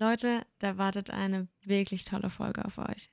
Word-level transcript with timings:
Leute, 0.00 0.46
da 0.60 0.78
wartet 0.78 1.10
eine 1.10 1.48
wirklich 1.64 2.04
tolle 2.04 2.30
Folge 2.30 2.64
auf 2.64 2.78
euch. 2.78 3.10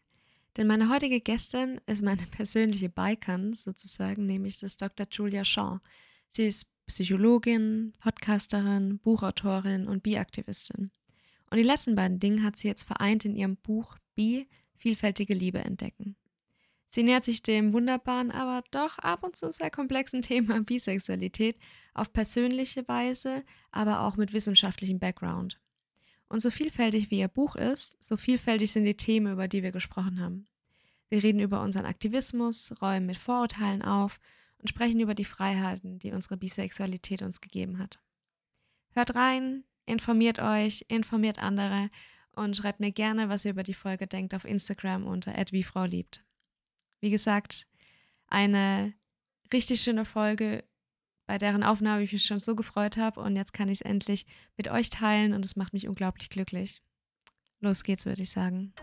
Denn 0.56 0.68
meine 0.68 0.90
heutige 0.90 1.20
Gästin 1.20 1.82
ist 1.88 2.04
meine 2.04 2.26
persönliche 2.32 2.90
Bikern 2.90 3.54
sozusagen, 3.54 4.26
nämlich 4.28 4.60
das 4.60 4.78
Dr. 4.78 5.08
Julia 5.10 5.44
Shaw. 5.44 5.80
Sie 6.28 6.46
ist 6.46 6.72
Psychologin, 6.86 7.94
Podcasterin, 8.00 9.00
Buchautorin 9.00 9.88
und 9.88 10.04
Bi-Aktivistin. 10.04 10.92
Und 11.50 11.58
die 11.58 11.64
letzten 11.64 11.96
beiden 11.96 12.20
Dinge 12.20 12.44
hat 12.44 12.56
sie 12.56 12.68
jetzt 12.68 12.84
vereint 12.84 13.26
in 13.26 13.36
ihrem 13.36 13.58
Buch 13.58 13.98
Bi, 14.14 14.48
vielfältige 14.76 15.34
Liebe 15.34 15.60
entdecken. 15.60 16.16
Sie 16.88 17.02
nähert 17.02 17.24
sich 17.24 17.42
dem 17.42 17.74
wunderbaren, 17.74 18.30
aber 18.30 18.64
doch 18.70 19.00
ab 19.00 19.24
und 19.24 19.36
zu 19.36 19.52
sehr 19.52 19.72
komplexen 19.72 20.22
Thema 20.22 20.62
Bisexualität 20.64 21.58
auf 21.96 22.14
persönliche 22.14 22.88
Weise, 22.88 23.44
aber 23.72 24.02
auch 24.02 24.18
mit 24.18 24.34
wissenschaftlichem 24.34 25.00
Background. 25.00 25.60
Und 26.28 26.40
so 26.40 26.50
vielfältig 26.50 27.12
wie 27.12 27.20
ihr 27.20 27.28
Buch 27.28 27.56
ist, 27.56 27.98
so 28.08 28.18
vielfältig 28.18 28.72
sind 28.72 28.84
die 28.84 28.98
Themen, 28.98 29.34
über 29.34 29.48
die 29.48 29.64
wir 29.64 29.72
gesprochen 29.72 30.20
haben. 30.20 30.48
Wir 31.10 31.24
reden 31.24 31.40
über 31.40 31.62
unseren 31.62 31.86
Aktivismus, 31.86 32.74
räumen 32.82 33.06
mit 33.06 33.18
Vorurteilen 33.18 33.84
auf 33.84 34.20
und 34.58 34.70
sprechen 34.70 35.00
über 35.00 35.14
die 35.14 35.26
Freiheiten, 35.26 36.00
die 36.00 36.12
unsere 36.12 36.38
Bisexualität 36.38 37.22
uns 37.22 37.42
gegeben 37.42 37.78
hat. 37.78 38.00
Hört 38.94 39.14
rein, 39.14 39.64
informiert 39.86 40.40
euch, 40.40 40.86
informiert 40.88 41.40
andere 41.40 41.92
und 42.32 42.58
schreibt 42.58 42.80
mir 42.80 42.92
gerne, 42.92 43.30
was 43.30 43.46
ihr 43.46 43.52
über 43.52 43.64
die 43.64 43.74
Folge 43.74 44.08
denkt 44.08 44.34
auf 44.34 44.46
Instagram 44.46 45.06
unter 45.06 45.34
@wiefrauliebt. 45.52 46.26
Wie 47.02 47.12
gesagt, 47.12 47.68
eine 48.28 48.94
richtig 49.54 49.82
schöne 49.82 50.06
Folge 50.06 50.64
bei 51.26 51.38
deren 51.38 51.64
Aufnahme 51.64 52.04
ich 52.04 52.14
mich 52.14 52.26
schon 52.26 52.40
so 52.40 52.56
gefreut 52.56 52.98
habe 52.98 53.22
und 53.22 53.36
jetzt 53.36 53.54
kann 53.54 53.70
ich 53.70 53.82
es 53.82 53.82
endlich 53.82 54.26
mit 54.58 54.70
euch 54.70 54.90
teilen 54.90 55.34
und 55.34 55.44
es 55.46 55.56
macht 55.56 55.74
mich 55.74 55.88
unglaublich 55.88 56.30
glücklich. 56.30 56.82
Los 57.62 57.84
geht's, 57.84 58.06
würde 58.06 58.22
ich 58.22 58.32
sagen. 58.32 58.74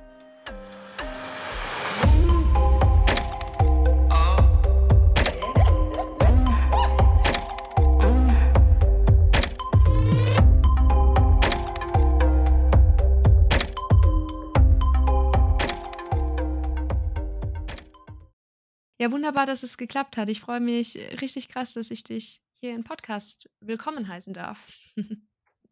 Ja, 19.03 19.11
wunderbar, 19.11 19.47
dass 19.47 19.65
es 19.65 19.79
geklappt 19.79 20.17
hat. 20.17 20.29
Ich 20.29 20.39
freue 20.39 20.61
mich 20.61 20.97
richtig 21.21 21.49
krass, 21.49 21.75
dass 21.75 21.91
ich 21.91 22.05
dich 22.05 22.41
hier 22.61 22.73
im 22.73 22.85
Podcast 22.85 23.51
willkommen 23.59 24.07
heißen 24.07 24.33
darf. 24.33 24.65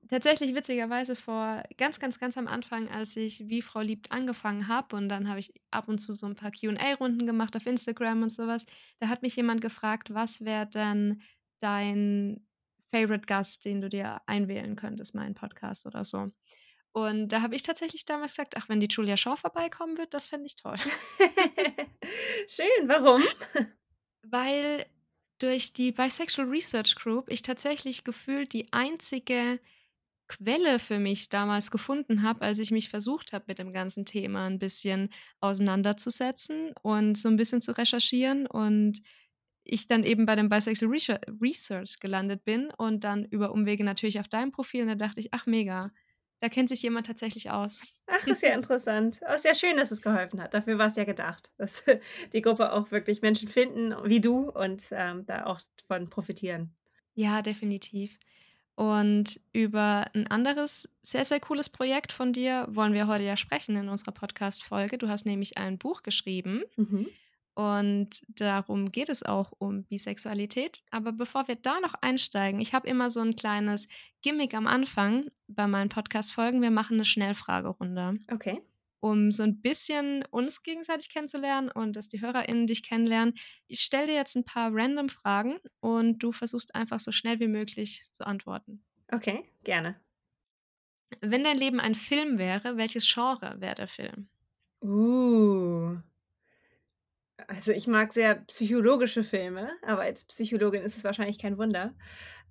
Tatsächlich 0.09 0.53
witzigerweise 0.53 1.15
vor 1.15 1.63
ganz, 1.79 2.01
ganz, 2.01 2.19
ganz 2.19 2.37
am 2.37 2.49
Anfang, 2.49 2.89
als 2.89 3.15
ich 3.15 3.49
wie 3.49 3.63
Frau 3.63 3.83
liebt 3.83 4.11
angefangen 4.11 4.67
habe 4.67 4.97
und 4.97 5.09
dann 5.09 5.29
habe 5.29 5.39
ich 5.39 5.55
ab 5.71 5.87
und 5.87 6.01
zu 6.01 6.13
so 6.13 6.27
ein 6.27 6.35
paar 6.35 6.51
QA-Runden 6.51 7.25
gemacht 7.25 7.55
auf 7.55 7.67
Instagram 7.67 8.25
und 8.25 8.31
sowas, 8.31 8.67
da 8.99 9.07
hat 9.07 9.23
mich 9.23 9.37
jemand 9.37 9.61
gefragt, 9.61 10.13
was 10.13 10.45
wäre 10.45 10.67
denn 10.67 11.23
dein 11.61 12.45
Favorite 12.91 13.27
Gast, 13.27 13.65
den 13.65 13.81
du 13.81 13.89
dir 13.89 14.23
einwählen 14.27 14.75
könntest, 14.75 15.15
meinen 15.15 15.37
Podcast 15.37 15.87
oder 15.87 16.03
so. 16.03 16.33
Und 16.93 17.29
da 17.29 17.43
habe 17.43 17.55
ich 17.55 17.63
tatsächlich 17.63 18.05
damals 18.05 18.33
gesagt, 18.33 18.57
ach, 18.57 18.69
wenn 18.69 18.81
die 18.81 18.89
Julia 18.89 19.17
Shaw 19.17 19.37
vorbeikommen 19.37 19.97
wird, 19.97 20.13
das 20.13 20.27
fände 20.27 20.47
ich 20.47 20.57
toll. 20.57 20.77
Schön, 22.49 22.89
warum? 22.89 23.23
Weil 24.23 24.87
durch 25.39 25.73
die 25.73 25.93
Bisexual 25.93 26.49
Research 26.49 26.97
Group 26.97 27.31
ich 27.31 27.43
tatsächlich 27.43 28.05
gefühlt 28.05 28.53
die 28.53 28.73
einzige 28.73 29.61
Quelle 30.29 30.79
für 30.79 30.99
mich 30.99 31.29
damals 31.29 31.71
gefunden 31.71 32.23
habe, 32.23 32.43
als 32.43 32.59
ich 32.59 32.71
mich 32.71 32.89
versucht 32.89 33.33
habe, 33.33 33.47
mit 33.49 33.59
dem 33.59 33.73
ganzen 33.73 34.05
Thema 34.05 34.47
ein 34.47 34.59
bisschen 34.59 35.11
auseinanderzusetzen 35.41 36.73
und 36.83 37.17
so 37.17 37.29
ein 37.29 37.37
bisschen 37.37 37.61
zu 37.61 37.77
recherchieren 37.77 38.47
und 38.47 39.01
ich 39.65 39.89
dann 39.89 40.05
eben 40.05 40.27
bei 40.27 40.37
dem 40.37 40.49
Bisexual 40.49 40.93
Research 41.41 42.01
gelandet 42.01 42.45
bin 42.45 42.71
und 42.77 43.05
dann 43.05 43.25
über 43.25 43.53
Umwege 43.53 43.85
natürlich 43.85 44.21
auf 44.21 44.29
deinem 44.29 44.53
Profil 44.53 44.83
und 44.83 44.89
da 44.89 44.95
dachte 44.95 45.21
ich, 45.21 45.33
ach 45.33 45.47
mega, 45.47 45.91
da 46.41 46.49
kennt 46.49 46.69
sich 46.69 46.83
jemand 46.83 47.07
tatsächlich 47.07 47.51
aus. 47.51 47.83
Ach, 48.07 48.27
ist 48.27 48.43
ja 48.43 48.55
interessant. 48.55 49.21
Oh, 49.29 49.35
ist 49.35 49.45
ja 49.45 49.55
schön, 49.55 49.77
dass 49.77 49.91
es 49.91 50.03
geholfen 50.03 50.41
hat. 50.43 50.55
Dafür 50.55 50.79
war 50.79 50.89
es 50.89 50.97
ja 50.97 51.05
gedacht, 51.05 51.51
dass 51.59 51.85
die 52.33 52.43
Gruppe 52.43 52.73
auch 52.73 52.91
wirklich 52.91 53.23
Menschen 53.23 53.49
finden 53.49 53.95
wie 54.05 54.21
du 54.21 54.51
und 54.51 54.85
ähm, 54.91 55.25
da 55.27 55.45
auch 55.47 55.61
von 55.87 56.09
profitieren. 56.09 56.75
Ja, 57.15 57.43
definitiv. 57.43 58.19
Und 58.75 59.41
über 59.53 60.07
ein 60.15 60.27
anderes 60.29 60.89
sehr, 61.03 61.27
sehr 61.27 61.41
cooles 61.41 61.69
Projekt 61.69 62.13
von 62.13 62.33
dir 62.33 62.67
wollen 62.71 62.95
wir 62.95 63.07
heute 63.07 63.25
ja 63.25 63.37
sprechen 63.37 63.77
in 63.77 63.91
unserer 63.91 64.13
Podcast-Folge. 64.13 64.97
Du 64.97 65.09
hast 65.09 65.27
nämlich 65.27 65.59
ein 65.59 65.77
Buch 65.77 66.03
geschrieben. 66.03 66.63
Mhm. 66.77 67.07
Und 67.61 68.23
darum 68.27 68.91
geht 68.91 69.11
es 69.11 69.23
auch 69.23 69.53
um 69.59 69.85
Bisexualität. 69.85 70.83
Aber 70.91 71.13
bevor 71.13 71.47
wir 71.47 71.57
da 71.57 71.79
noch 71.81 71.93
einsteigen, 71.93 72.59
ich 72.59 72.73
habe 72.73 72.89
immer 72.89 73.11
so 73.11 73.21
ein 73.21 73.37
kleines 73.37 73.87
Gimmick 74.23 74.55
am 74.55 74.67
Anfang 74.67 75.29
bei 75.47 75.67
meinen 75.67 75.91
Podcast-Folgen. 75.91 76.63
Wir 76.63 76.71
machen 76.71 76.95
eine 76.95 77.05
Schnellfragerunde. 77.05 78.15
Okay. 78.33 78.63
Um 79.01 79.31
so 79.31 79.43
ein 79.43 79.61
bisschen 79.61 80.25
uns 80.31 80.63
gegenseitig 80.63 81.11
kennenzulernen 81.11 81.71
und 81.71 81.97
dass 81.97 82.09
die 82.09 82.23
HörerInnen 82.23 82.67
dich 82.67 82.83
kennenlernen. 82.83 83.35
Ich 83.67 83.81
stelle 83.81 84.07
dir 84.07 84.15
jetzt 84.15 84.37
ein 84.37 84.47
paar 84.47 84.71
random 84.73 85.11
Fragen 85.11 85.59
und 85.81 86.23
du 86.23 86.33
versuchst 86.33 86.75
einfach 86.75 86.99
so 86.99 87.13
schnell 87.13 87.41
wie 87.41 87.49
möglich 87.49 88.05
zu 88.11 88.27
antworten. 88.27 88.83
Okay, 89.13 89.45
gerne. 89.65 90.01
Wenn 91.21 91.45
dein 91.45 91.59
Leben 91.59 91.79
ein 91.79 91.95
Film 91.95 92.39
wäre, 92.39 92.79
welches 92.79 93.05
Genre 93.13 93.61
wäre 93.61 93.75
der 93.75 93.87
Film? 93.87 94.31
Uh. 94.83 95.99
Also 97.51 97.73
ich 97.73 97.89
mag 97.89 98.13
sehr 98.13 98.37
psychologische 98.47 99.25
Filme, 99.25 99.73
aber 99.83 100.03
als 100.03 100.25
Psychologin 100.25 100.83
ist 100.83 100.97
es 100.97 101.03
wahrscheinlich 101.03 101.41
kein 101.41 101.59
Wunder. 101.59 101.97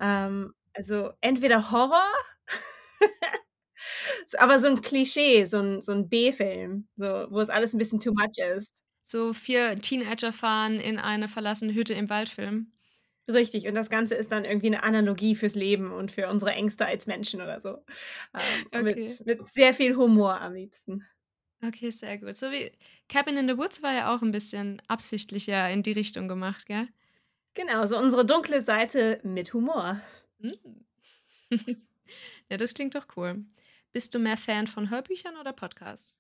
Ähm, 0.02 0.54
also 0.74 1.12
entweder 1.22 1.72
Horror, 1.72 2.12
aber 4.40 4.60
so 4.60 4.68
ein 4.68 4.82
Klischee, 4.82 5.46
so 5.46 5.60
ein, 5.60 5.80
so 5.80 5.94
ein 5.94 6.10
B-Film, 6.10 6.90
so, 6.96 7.28
wo 7.30 7.40
es 7.40 7.50
alles 7.50 7.74
ein 7.74 7.78
bisschen 7.78 8.02
too 8.02 8.12
much 8.12 8.40
ist. 8.58 8.84
So 9.04 9.32
vier 9.32 9.80
Teenager 9.80 10.34
fahren 10.34 10.82
in 10.82 11.00
eine 11.00 11.30
verlassene 11.30 11.74
Hütte 11.74 11.94
im 11.94 12.10
Waldfilm. 12.10 12.74
Richtig, 13.30 13.68
und 13.68 13.76
das 13.76 13.90
Ganze 13.90 14.16
ist 14.16 14.34
dann 14.34 14.44
irgendwie 14.44 14.68
eine 14.68 14.84
Analogie 14.84 15.36
fürs 15.36 15.56
Leben 15.56 15.94
und 15.94 16.12
für 16.12 16.28
unsere 16.28 16.52
Ängste 16.52 16.86
als 16.86 17.08
Menschen 17.08 17.42
oder 17.42 17.62
so. 17.62 17.86
Ähm, 18.34 18.66
okay. 18.68 18.82
mit, 18.84 19.26
mit 19.26 19.50
sehr 19.50 19.74
viel 19.74 19.96
Humor 19.96 20.42
am 20.42 20.56
liebsten. 20.56 21.06
Okay, 21.62 21.92
sehr 21.92 22.18
gut. 22.18 22.38
So 22.38 22.52
wie 22.52 22.72
Cabin 23.10 23.38
in 23.38 23.48
the 23.48 23.58
Woods 23.58 23.84
war 23.84 23.94
ja 23.94 24.16
auch 24.16 24.22
ein 24.22 24.32
bisschen 24.32 24.82
absichtlicher 24.88 25.70
in 25.70 25.84
die 25.84 25.92
Richtung 25.92 26.28
gemacht, 26.28 26.66
gell? 26.66 26.88
Genau, 27.54 27.86
so 27.86 27.98
unsere 27.98 28.26
dunkle 28.26 28.62
Seite 28.62 29.20
mit 29.24 29.54
Humor. 29.54 30.00
Hm. 30.40 30.86
ja, 32.50 32.58
das 32.58 32.74
klingt 32.74 32.96
doch 32.96 33.08
cool. 33.18 33.44
Bist 33.92 34.16
du 34.16 34.20
mehr 34.20 34.38
Fan 34.38 34.68
von 34.68 34.90
Hörbüchern 34.90 35.36
oder 35.36 35.52
Podcasts? 35.52 36.18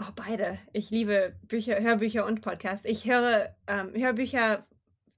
Oh, 0.00 0.12
beide. 0.14 0.58
Ich 0.72 0.90
liebe 0.90 1.36
Bücher, 1.42 1.80
Hörbücher 1.80 2.26
und 2.26 2.40
Podcasts. 2.40 2.86
Ich 2.86 3.06
höre 3.06 3.56
ähm, 3.66 3.92
Hörbücher 3.94 4.66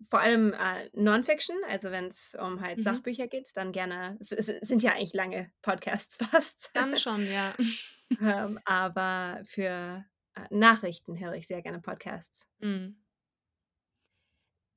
vor 0.08 0.20
allem 0.20 0.52
äh, 0.52 0.90
Non-Fiction, 0.92 1.56
also 1.68 1.90
wenn 1.90 2.06
es 2.06 2.36
um 2.38 2.60
halt 2.60 2.78
mhm. 2.78 2.82
Sachbücher 2.82 3.26
geht, 3.28 3.50
dann 3.54 3.72
gerne. 3.72 4.16
Es, 4.20 4.32
es, 4.32 4.46
sind 4.68 4.82
ja 4.82 4.92
eigentlich 4.92 5.14
lange 5.14 5.50
Podcasts 5.62 6.16
fast. 6.30 6.70
Dann 6.74 6.96
schon, 6.98 7.26
ja. 7.30 7.54
ähm, 8.20 8.58
aber 8.64 9.40
für 9.44 10.04
äh, 10.34 10.40
Nachrichten 10.50 11.18
höre 11.18 11.34
ich 11.34 11.46
sehr 11.46 11.62
gerne 11.62 11.80
Podcasts. 11.80 12.48
Mhm. 12.58 13.02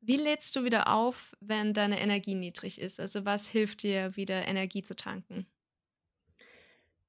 Wie 0.01 0.17
lädst 0.17 0.55
du 0.55 0.63
wieder 0.63 0.93
auf, 0.93 1.35
wenn 1.41 1.73
deine 1.73 1.99
Energie 1.99 2.35
niedrig 2.35 2.79
ist? 2.79 3.01
Also 3.01 3.25
was 3.25 3.49
hilft 3.49 3.83
dir, 3.83 4.15
wieder 4.15 4.47
Energie 4.47 4.81
zu 4.81 4.95
tanken? 4.95 5.45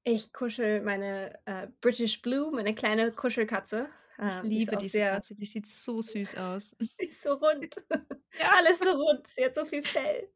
Ich 0.02 0.32
kuschel 0.32 0.80
meine 0.80 1.38
äh, 1.44 1.68
British 1.80 2.20
Blue, 2.20 2.50
meine 2.50 2.74
kleine 2.74 3.12
Kuschelkatze. 3.12 3.88
Ich 4.22 4.34
ähm, 4.34 4.44
liebe 4.44 4.76
diese 4.76 4.90
sehr, 4.90 5.12
Katze, 5.12 5.34
die 5.34 5.46
sieht 5.46 5.66
so 5.66 6.02
süß 6.02 6.36
aus. 6.36 6.76
Sie 6.98 7.06
ist 7.06 7.22
so 7.22 7.32
rund. 7.34 7.74
ja. 8.38 8.50
Alles 8.58 8.78
so 8.78 8.90
rund, 8.90 9.26
sie 9.26 9.44
hat 9.44 9.54
so 9.54 9.64
viel 9.64 9.82
Fell. 9.82 10.28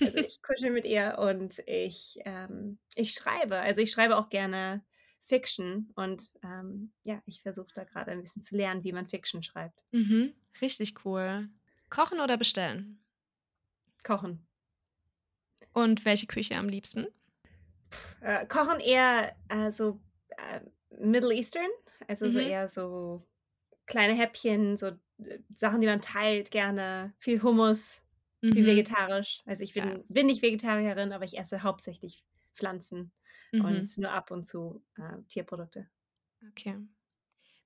Also 0.00 0.16
ich 0.16 0.42
kuschel 0.42 0.70
mit 0.70 0.84
ihr 0.84 1.16
und 1.18 1.62
ich, 1.66 2.18
ähm, 2.24 2.78
ich 2.96 3.12
schreibe. 3.12 3.58
Also 3.58 3.82
ich 3.82 3.92
schreibe 3.92 4.16
auch 4.16 4.28
gerne 4.30 4.84
Fiction 5.22 5.92
und 5.94 6.30
ähm, 6.42 6.92
ja, 7.06 7.22
ich 7.24 7.42
versuche 7.42 7.72
da 7.74 7.84
gerade 7.84 8.10
ein 8.10 8.20
bisschen 8.20 8.42
zu 8.42 8.56
lernen, 8.56 8.82
wie 8.82 8.92
man 8.92 9.06
Fiction 9.06 9.42
schreibt. 9.42 9.84
Mhm, 9.92 10.34
richtig 10.60 11.04
cool. 11.04 11.48
Kochen 11.88 12.20
oder 12.20 12.36
bestellen? 12.36 13.00
Kochen. 14.02 14.44
Und 15.72 16.04
welche 16.04 16.26
Küche 16.26 16.56
am 16.56 16.68
liebsten? 16.68 17.06
Pff, 17.92 18.16
äh, 18.22 18.46
kochen 18.46 18.80
eher 18.80 19.36
äh, 19.48 19.70
so 19.70 20.00
äh, 20.30 20.60
Middle 20.98 21.32
Eastern, 21.32 21.70
also 22.10 22.26
mhm. 22.26 22.30
so 22.32 22.38
eher 22.38 22.68
so 22.68 23.26
kleine 23.86 24.14
Häppchen, 24.14 24.76
so 24.76 24.88
äh, 25.18 25.38
Sachen, 25.54 25.80
die 25.80 25.86
man 25.86 26.00
teilt 26.00 26.50
gerne, 26.50 27.14
viel 27.18 27.42
Hummus, 27.42 28.02
mhm. 28.42 28.52
viel 28.52 28.66
vegetarisch. 28.66 29.42
Also 29.46 29.64
ich 29.64 29.74
bin, 29.74 29.88
ja. 29.88 29.98
bin 30.08 30.26
nicht 30.26 30.42
Vegetarierin, 30.42 31.12
aber 31.12 31.24
ich 31.24 31.38
esse 31.38 31.62
hauptsächlich 31.62 32.24
Pflanzen 32.54 33.12
Mhm. 33.52 33.64
und 33.64 33.98
nur 33.98 34.10
ab 34.12 34.30
und 34.30 34.44
zu, 34.44 34.82
äh, 34.96 35.22
Tierprodukte. 35.28 35.88
Okay. 36.50 36.76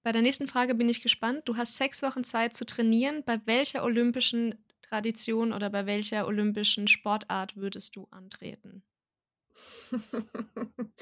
Bei 0.02 0.12
der 0.12 0.23
nächsten 0.23 0.49
Frage 0.49 0.75
bin 0.75 0.88
ich 0.88 1.02
gespannt. 1.02 1.43
Du 1.47 1.56
hast 1.56 1.76
6 1.76 2.02
Wochen 2.02 2.25
Zeit 2.25 2.55
zu 2.55 2.67
trainieren. 2.67 3.23
Bei 3.25 3.40
welcher 3.47 3.85
olympischen 3.85 4.64
Tradition 4.82 5.52
oder 5.52 5.70
bei 5.70 5.87
welcher 5.87 6.26
olympischen 6.26 6.88
Sportart 6.88 7.56
würdest 7.56 7.97
du 7.97 8.06
antreten? 8.11 8.82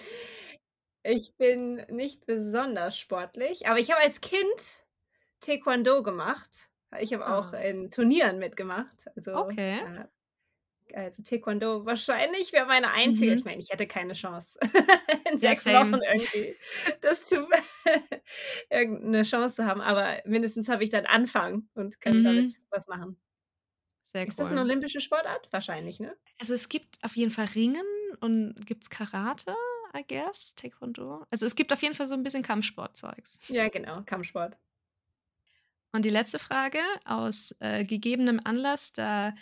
Ich 1.04 1.34
bin 1.36 1.76
nicht 1.90 2.26
besonders 2.26 2.96
sportlich, 2.96 3.66
aber 3.66 3.80
ich 3.80 3.90
habe 3.90 4.00
als 4.02 4.20
Kind 4.20 4.84
Taekwondo 5.40 6.02
gemacht. 6.02 6.70
Ich 7.00 7.12
habe 7.14 7.28
auch 7.28 7.52
Ah. 7.52 7.54
in 7.54 7.90
Turnieren 7.90 8.38
mitgemacht. 8.38 9.08
Also, 9.16 9.32
Okay. 9.34 9.82
äh 9.82 10.06
also 10.94 11.22
Taekwondo 11.22 11.86
wahrscheinlich 11.86 12.52
wäre 12.52 12.66
meine 12.66 12.92
einzige 12.92 13.32
Mhm. 13.32 13.34
ich 13.34 13.44
meine, 13.44 13.60
ich 13.60 13.70
hätte 13.70 13.86
keine 13.88 14.14
Chance 14.14 14.58
in 15.32 15.38
Ja, 15.40 15.54
6 15.58 15.70
Wochen 15.72 15.96
same. 15.96 16.02
irgendwie 16.14 16.58
das 17.02 17.26
zu 17.26 17.48
irgend 18.70 19.04
'ne 19.06 19.22
Chance 19.24 19.56
zu 19.56 19.66
haben, 19.66 19.80
aber 19.82 20.18
mindestens 20.26 20.68
habe 20.68 20.84
ich 20.84 20.90
dann 20.90 21.06
Anfang 21.06 21.68
und 21.74 22.00
kann 22.00 22.14
Mhm. 22.14 22.22
damit 22.22 22.60
was 22.70 22.88
machen. 22.88 23.18
Sehr 24.14 24.26
Ist 24.26 24.38
das 24.38 24.50
'ne 24.52 24.60
cool. 24.60 24.62
olympische 24.62 25.00
Sportart? 25.00 25.48
Wahrscheinlich, 25.52 25.98
ne? 26.00 26.16
Also, 26.40 26.54
es 26.54 26.68
gibt 26.68 26.98
auf 27.04 27.16
jeden 27.16 27.30
Fall 27.30 27.46
Ringen 27.54 27.84
und 28.20 28.54
gibt's 28.66 28.90
Karate, 28.90 29.54
I 29.94 30.02
guess, 30.06 30.54
Taekwondo? 30.54 31.26
Also, 31.30 31.46
es 31.46 31.54
gibt 31.54 31.72
auf 31.72 31.82
jeden 31.82 31.94
Fall 31.94 32.06
so 32.06 32.14
'n 32.14 32.22
bisschen 32.22 32.42
Kampfsportzeugs. 32.42 33.38
Ja, 33.48 33.68
genau, 33.68 34.02
Kampfsport. 34.04 34.56
Und 35.94 36.04
die 36.04 36.10
letzte 36.10 36.38
Frage 36.38 36.78
aus, 37.04 37.54
äh, 37.60 37.84
gegebenem 37.84 38.40
Anlass, 38.44 38.92
da 38.94 39.34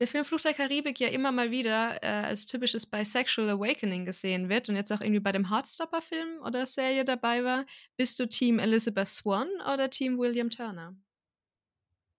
der 0.00 0.08
Film 0.08 0.24
Fluch 0.26 0.40
der 0.42 0.54
Karibik 0.54 1.00
ja 1.00 1.08
immer 1.08 1.32
mal 1.32 1.50
wieder, 1.50 2.02
äh, 2.02 2.06
als 2.26 2.46
typisches 2.46 2.86
Bisexual 2.86 3.48
Awakening 3.50 4.04
gesehen 4.04 4.48
wird 4.50 4.68
und 4.68 4.76
jetzt 4.76 4.92
auch 4.92 5.00
irgendwie 5.00 5.20
bei 5.20 5.32
dem 5.32 5.50
Heartstopper-Film 5.50 6.40
oder 6.44 6.66
Serie 6.66 7.04
dabei 7.04 7.44
war. 7.44 7.66
Bist 7.96 8.20
du 8.20 8.26
Team 8.28 8.58
Elizabeth 8.58 9.08
Swann 9.08 9.48
oder 9.72 9.90
Team 9.90 10.18
William 10.18 10.50
Turner? 10.50 10.96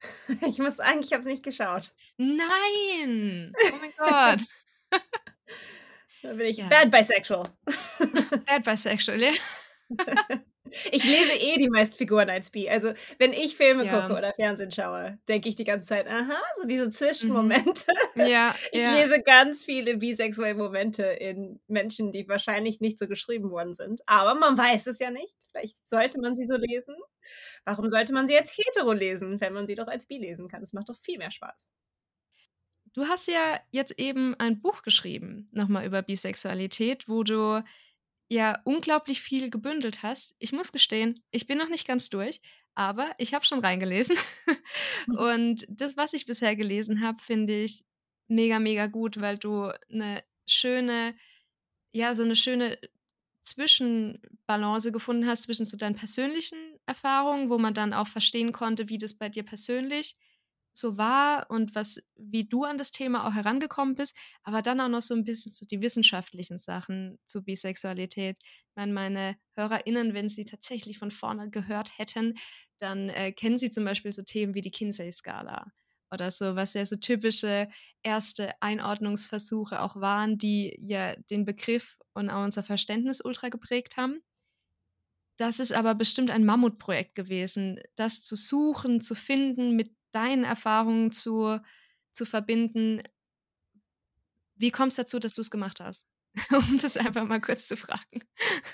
Ich 0.51 0.59
muss 0.59 0.77
sagen, 0.77 0.99
ich 1.01 1.11
habe 1.11 1.21
es 1.21 1.25
nicht 1.25 1.43
geschaut. 1.43 1.93
Nein! 2.17 3.53
Oh 3.71 3.75
mein 3.79 3.91
Gott. 3.97 4.47
Da 6.27 6.33
bin 6.33 6.45
ich 6.47 6.57
Ja. 6.57 6.67
bad 6.67 6.91
bisexual. 6.91 7.43
Bad 8.45 8.63
bisexual, 8.65 9.21
ja. 9.21 9.31
Ich 10.91 11.05
lese 11.05 11.31
eh 11.31 11.55
die 11.57 11.69
meisten 11.69 11.95
Figuren 11.95 12.29
als 12.29 12.49
bi. 12.51 12.69
Also, 12.69 12.91
wenn 13.19 13.31
ich 13.31 13.55
Filme 13.55 13.87
gucke 13.87 14.11
Ja. 14.11 14.17
oder 14.17 14.33
Fernsehen 14.35 14.69
schaue, 14.71 15.17
denke 15.29 15.47
ich 15.47 15.55
die 15.55 15.63
ganze 15.63 15.87
Zeit: 15.87 16.07
„Aha“, 16.09 16.35
so 16.61 16.67
diese 16.67 16.87
Mhm. 16.87 16.91
Zwischenmomente. 16.91 17.85
Ja, 18.15 18.53
Ich 18.73 18.83
ja. 18.83 18.91
lese 18.91 19.21
ganz 19.21 19.63
viele 19.63 19.95
bisexuelle 19.97 20.55
Momente 20.55 21.03
in 21.03 21.61
Menschen, 21.67 22.11
die 22.11 22.27
wahrscheinlich 22.27 22.81
nicht 22.81 22.99
so 22.99 23.07
geschrieben 23.07 23.49
worden 23.49 23.75
sind, 23.75 24.01
aber 24.07 24.35
man 24.35 24.57
weiß 24.57 24.87
es 24.87 24.99
ja 24.99 25.09
nicht. 25.09 25.37
Vielleicht 25.51 25.77
sollte 25.89 26.19
man 26.19 26.35
sie 26.35 26.45
so 26.45 26.57
lesen. 26.57 26.95
Warum 27.65 27.89
sollte 27.89 28.13
man 28.13 28.27
sie 28.27 28.37
als 28.37 28.51
hetero 28.57 28.91
lesen, 28.93 29.39
wenn 29.41 29.53
man 29.53 29.67
sie 29.67 29.75
doch 29.75 29.87
als 29.87 30.05
bi 30.07 30.17
lesen 30.17 30.49
kann? 30.49 30.61
Das 30.61 30.73
macht 30.73 30.89
doch 30.89 30.99
viel 31.01 31.17
mehr 31.17 31.31
Spaß. 31.31 31.71
Du 32.97 33.07
hast 33.07 33.27
ja 33.27 33.59
jetzt 33.69 33.99
eben 33.99 34.33
ein 34.39 34.59
Buch 34.59 34.81
geschrieben, 34.81 35.49
noch 35.51 35.67
mal 35.67 35.85
über 35.85 36.01
Bisexualität, 36.01 37.07
wo 37.07 37.21
du 37.21 37.63
ja 38.27 38.59
unglaublich 38.65 39.21
viel 39.21 39.51
gebündelt 39.51 40.01
hast. 40.01 40.35
Ich 40.39 40.51
muss 40.51 40.71
gestehen, 40.71 41.23
ich 41.29 41.45
bin 41.45 41.59
noch 41.59 41.69
nicht 41.69 41.87
ganz 41.87 42.09
durch, 42.09 42.41
aber 42.73 43.11
ich 43.19 43.35
habe 43.35 43.45
schon 43.45 43.59
reingelesen. 43.59 44.17
Mhm. 45.07 45.19
Und 45.19 45.65
das, 45.69 45.95
was 45.95 46.13
ich 46.13 46.25
bisher 46.25 46.55
gelesen 46.55 47.01
habe, 47.01 47.21
finde 47.21 47.53
ich 47.63 47.85
mega, 48.27 48.57
mega 48.59 48.87
gut, 48.87 49.21
weil 49.21 49.37
du 49.37 49.71
'ne 49.89 50.23
schöne 50.47 51.15
ja, 51.93 52.15
so 52.15 52.23
'ne 52.25 52.35
schöne 52.35 52.79
Zwischenbalance 53.45 54.91
gefunden 54.91 55.27
hast 55.27 55.43
zwischen 55.43 55.65
so 55.65 55.77
deinen 55.77 55.95
persönlichen 55.95 56.59
Erfahrungen, 56.87 57.49
wo 57.49 57.57
man 57.59 57.73
dann 57.75 57.93
auch 57.93 58.07
verstehen 58.07 58.53
konnte, 58.53 58.89
wie 58.89 58.97
das 58.99 59.13
bei 59.17 59.29
dir 59.29 59.43
persönlich 59.43 60.15
so 60.77 60.97
war 60.97 61.49
und 61.51 61.75
was 61.75 62.01
wie 62.17 62.45
du 62.47 62.63
an 62.65 62.77
das 62.77 62.91
Thema 62.91 63.27
auch 63.27 63.33
herangekommen 63.35 63.95
bist, 63.95 64.15
aber 64.43 64.61
dann 64.61 64.79
auch 64.81 64.89
noch 64.89 65.01
so 65.01 65.13
'n 65.15 65.23
bisschen 65.25 65.51
so 65.51 65.65
die 65.65 65.81
wissenschaftlichen 65.81 66.57
Sachen 66.59 67.17
zu 67.25 67.43
Bisexualität. 67.43 68.37
Ich 68.41 68.75
meine, 68.75 68.93
meine 68.93 69.37
HörerInnen, 69.55 70.13
wenn 70.13 70.29
sie 70.29 70.45
tatsächlich 70.45 70.99
von 70.99 71.11
vorne 71.11 71.49
gehört 71.49 71.97
hätten, 71.99 72.35
dann, 72.79 73.09
äh, 73.09 73.31
kennen 73.33 73.57
sie 73.57 73.69
zum 73.71 73.85
Beispiel 73.85 74.11
so 74.11 74.21
Themen 74.23 74.53
wie 74.55 74.61
die 74.61 74.71
Kinsey-Skala 74.71 75.71
oder 76.11 76.31
so, 76.31 76.55
was 76.55 76.73
ja 76.75 76.85
so 76.85 76.95
typische 76.97 77.69
1. 78.03 78.51
Einordnungsversuche 78.61 79.81
auch 79.81 79.95
waren, 79.97 80.37
die 80.37 80.77
ja 80.79 81.15
den 81.29 81.45
Begriff 81.45 81.97
und 82.13 82.29
auch 82.29 82.43
unser 82.45 82.63
Verständnis 82.63 83.21
ultra 83.25 83.49
geprägt 83.49 83.97
haben. 83.97 84.21
Das 85.39 85.59
ist 85.59 85.71
aber 85.71 85.93
bestimmt 85.93 86.31
ein 86.31 86.45
Mammutprojekt 86.45 87.13
gewesen, 87.13 87.79
das 87.95 88.21
zu 88.21 88.35
suchen, 88.35 89.01
zu 89.01 89.13
finden, 89.13 89.75
mit 89.75 89.91
deinen 90.17 90.43
Erfahrungen 90.45 91.11
zu 91.13 91.59
zu 92.13 92.25
verbinden. 92.25 93.03
Wie 94.55 94.71
kommt's 94.71 94.95
dazu, 94.95 95.19
dass 95.19 95.35
du's 95.35 95.51
gemacht 95.51 95.79
hast? 95.79 96.05
Um 96.51 96.77
das 96.81 96.97
einfach 96.97 97.25
mal 97.25 97.41
kurz 97.41 97.67
zu 97.67 97.77
fragen. 97.77 98.21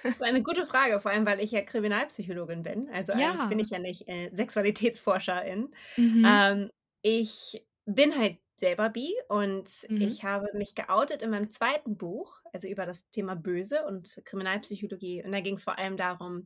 Das 0.03 0.15
ist 0.15 0.23
eine 0.23 0.43
gute 0.43 0.65
Frage, 0.65 0.99
vor 0.99 1.11
allem, 1.11 1.25
weil 1.25 1.39
ich 1.39 1.51
ja 1.51 1.61
Kriminalpsychologin 1.61 2.63
bin. 2.63 2.89
Also, 2.89 3.13
eigentlich 3.13 3.47
bin 3.47 3.59
Ja. 3.59 3.65
ich 3.65 3.69
ja 3.69 3.79
nicht, 3.79 4.07
äh, 4.07 4.29
Sexualitätsforscherin. 4.33 5.73
Mhm. 5.97 6.25
Ähm, 6.27 6.71
ich 7.01 7.65
bin 7.85 8.17
halt 8.17 8.37
selber 8.57 8.89
bi 8.89 9.13
und 9.29 9.69
Mhm. 9.89 10.01
ich 10.01 10.23
habe 10.23 10.47
mich 10.53 10.75
geoutet 10.75 11.21
in 11.21 11.29
meinem 11.31 11.49
2. 11.51 11.95
Buch, 11.97 12.41
also 12.53 12.67
über 12.67 12.85
das 12.85 13.09
Thema 13.09 13.35
Böse 13.35 13.85
und 13.85 14.21
Kriminalpsychologie. 14.25 15.23
Und 15.23 15.31
da 15.33 15.41
ging's 15.41 15.63
vor 15.63 15.77
allem 15.77 15.97
darum, 15.97 16.45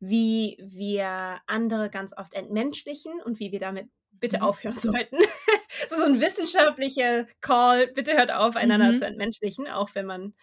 wie 0.00 0.56
wir 0.62 1.40
andere 1.46 1.90
ganz 1.90 2.16
oft 2.16 2.34
entmenschlichen 2.34 3.20
und 3.22 3.38
wie 3.40 3.52
wir 3.52 3.58
damit 3.58 3.88
bitte 4.20 4.42
Mhm. 4.42 4.42
aufhören 4.42 4.78
sollten. 4.80 5.18
Das 5.18 5.92
ist 5.92 5.98
so 5.98 6.04
'n 6.04 6.20
wissenschaftlicher 6.20 7.26
Call: 7.40 7.88
„Bitte 7.88 8.14
hört 8.16 8.30
auf, 8.32 8.56
einander 8.56 8.94
zu 8.96 9.04
Mhm. 9.04 9.08
entmenschlichen, 9.08 9.68
auch 9.68 9.90
wenn 9.94 10.06
man, 10.06 10.34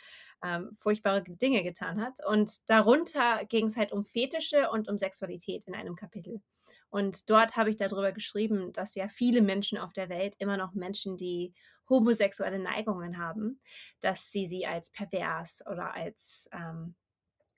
ähm, 0.44 0.72
furchtbare 0.78 1.24
Dinge 1.24 1.64
getan 1.64 2.02
hat.“ 2.02 2.20
Und 2.26 2.70
darunter 2.70 3.46
ging's 3.46 3.78
halt 3.78 3.92
um 3.92 4.04
Fetische 4.04 4.70
und 4.72 4.88
um 4.90 4.98
Sexualität 4.98 5.66
in 5.68 5.76
einem 5.76 5.96
Kapitel. 5.96 6.42
Und 6.90 7.30
dort 7.30 7.56
habe 7.58 7.70
ich 7.70 7.78
da 7.78 7.88
drüber 7.88 8.12
geschrieben, 8.12 8.72
dass 8.74 8.96
ja 8.96 9.08
viele 9.08 9.42
Menschen 9.42 9.78
auf 9.78 9.94
der 9.94 10.10
Welt 10.10 10.36
immer 10.40 10.58
noch 10.58 10.74
Menschen, 10.74 11.18
die 11.18 11.54
homosexuelle 11.90 12.60
Neigungen 12.60 13.18
haben, 13.20 13.62
dass 14.02 14.32
sie 14.32 14.46
sie 14.48 14.66
als 14.66 14.90
pervers 14.92 15.62
oder 15.70 15.94
als, 15.96 16.50
ähm, 16.54 16.96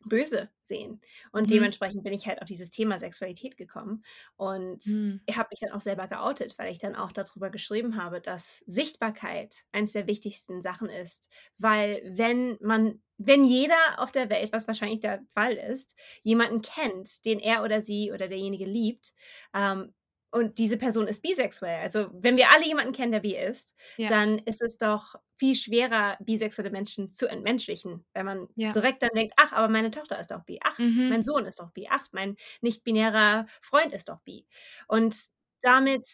böse 0.08 0.50
sehen. 0.62 1.02
Und 1.32 1.50
Mhm. 1.50 1.52
dementsprechend 1.52 2.04
bin 2.04 2.14
ich 2.14 2.28
halt 2.28 2.42
auf 2.42 2.48
dieses 2.48 2.70
Thema 2.70 3.00
Sexualität 3.00 3.58
gekommen 3.58 4.04
und 4.36 4.84
Mhm. 4.86 5.28
habe 5.30 5.50
mich 5.52 5.60
dann 5.60 5.72
auch 5.74 5.82
selber 5.82 6.08
geoutet, 6.08 6.58
weil 6.58 6.72
ich 6.72 6.80
dann 6.80 6.96
auch 6.96 7.12
da 7.12 7.24
drüber 7.24 7.50
geschrieben 7.50 8.02
habe, 8.02 8.22
dass 8.22 8.60
Sichtbarkeit 8.66 9.66
eins 9.74 9.92
der 9.92 10.08
wichtigsten 10.08 10.62
Sachen 10.62 10.90
ist, 10.90 11.30
weil 11.58 12.02
wenn 12.16 12.58
man 12.62 13.02
wenn 13.20 13.44
jeder 13.44 13.76
auf 13.98 14.12
der 14.12 14.30
Welt, 14.30 14.54
was 14.54 14.68
wahrscheinlich 14.68 15.00
der 15.00 15.24
Fall 15.34 15.54
ist, 15.54 15.96
jemanden 16.22 16.62
kennt, 16.62 17.26
den 17.26 17.40
er 17.40 17.64
oder 17.64 17.82
sie 17.82 18.12
oder 18.12 18.28
derjenige 18.28 18.66
liebt, 18.66 19.14
ähm, 19.56 19.96
und 20.32 20.58
diese 20.60 20.78
Person 20.78 21.08
ist 21.08 21.22
bisexuell 21.22 21.82
also, 21.82 22.10
wenn 22.14 22.38
wir 22.38 22.50
alle 22.52 22.66
jemanden 22.66 22.94
kennen, 22.94 23.12
der 23.14 23.22
bi 23.22 23.36
ist, 23.36 23.76
Ja. 24.00 24.10
dann 24.10 24.40
ist 24.40 24.62
es 24.62 24.78
doch 24.78 25.16
viel 25.38 25.56
schwerer, 25.56 26.18
bisexuelle 26.22 26.72
Menschen 26.72 27.10
zu 27.12 27.28
entmenschlichen, 27.30 28.06
wenn 28.14 28.26
man 28.26 28.48
Ja. 28.58 28.76
direkt 28.76 29.04
dann 29.04 29.12
denkt: 29.16 29.34
„Ach, 29.38 29.54
aber 29.54 29.70
meine 29.70 29.92
Tochter 29.92 30.20
ist 30.20 30.32
doch 30.32 30.44
bi. 30.46 30.60
Ach, 30.64 30.80
Mhm. 30.80 31.08
mein 31.08 31.24
Sohn 31.24 31.46
ist 31.46 31.60
doch 31.60 31.72
bi. 31.72 31.88
Ach, 31.90 32.06
mein 32.12 32.36
nicht-binärer 32.62 33.46
Freund 33.62 33.94
ist 33.94 34.10
doch 34.10 34.22
bi.“ 34.22 34.48
Und 34.88 35.16
damit 35.62 36.08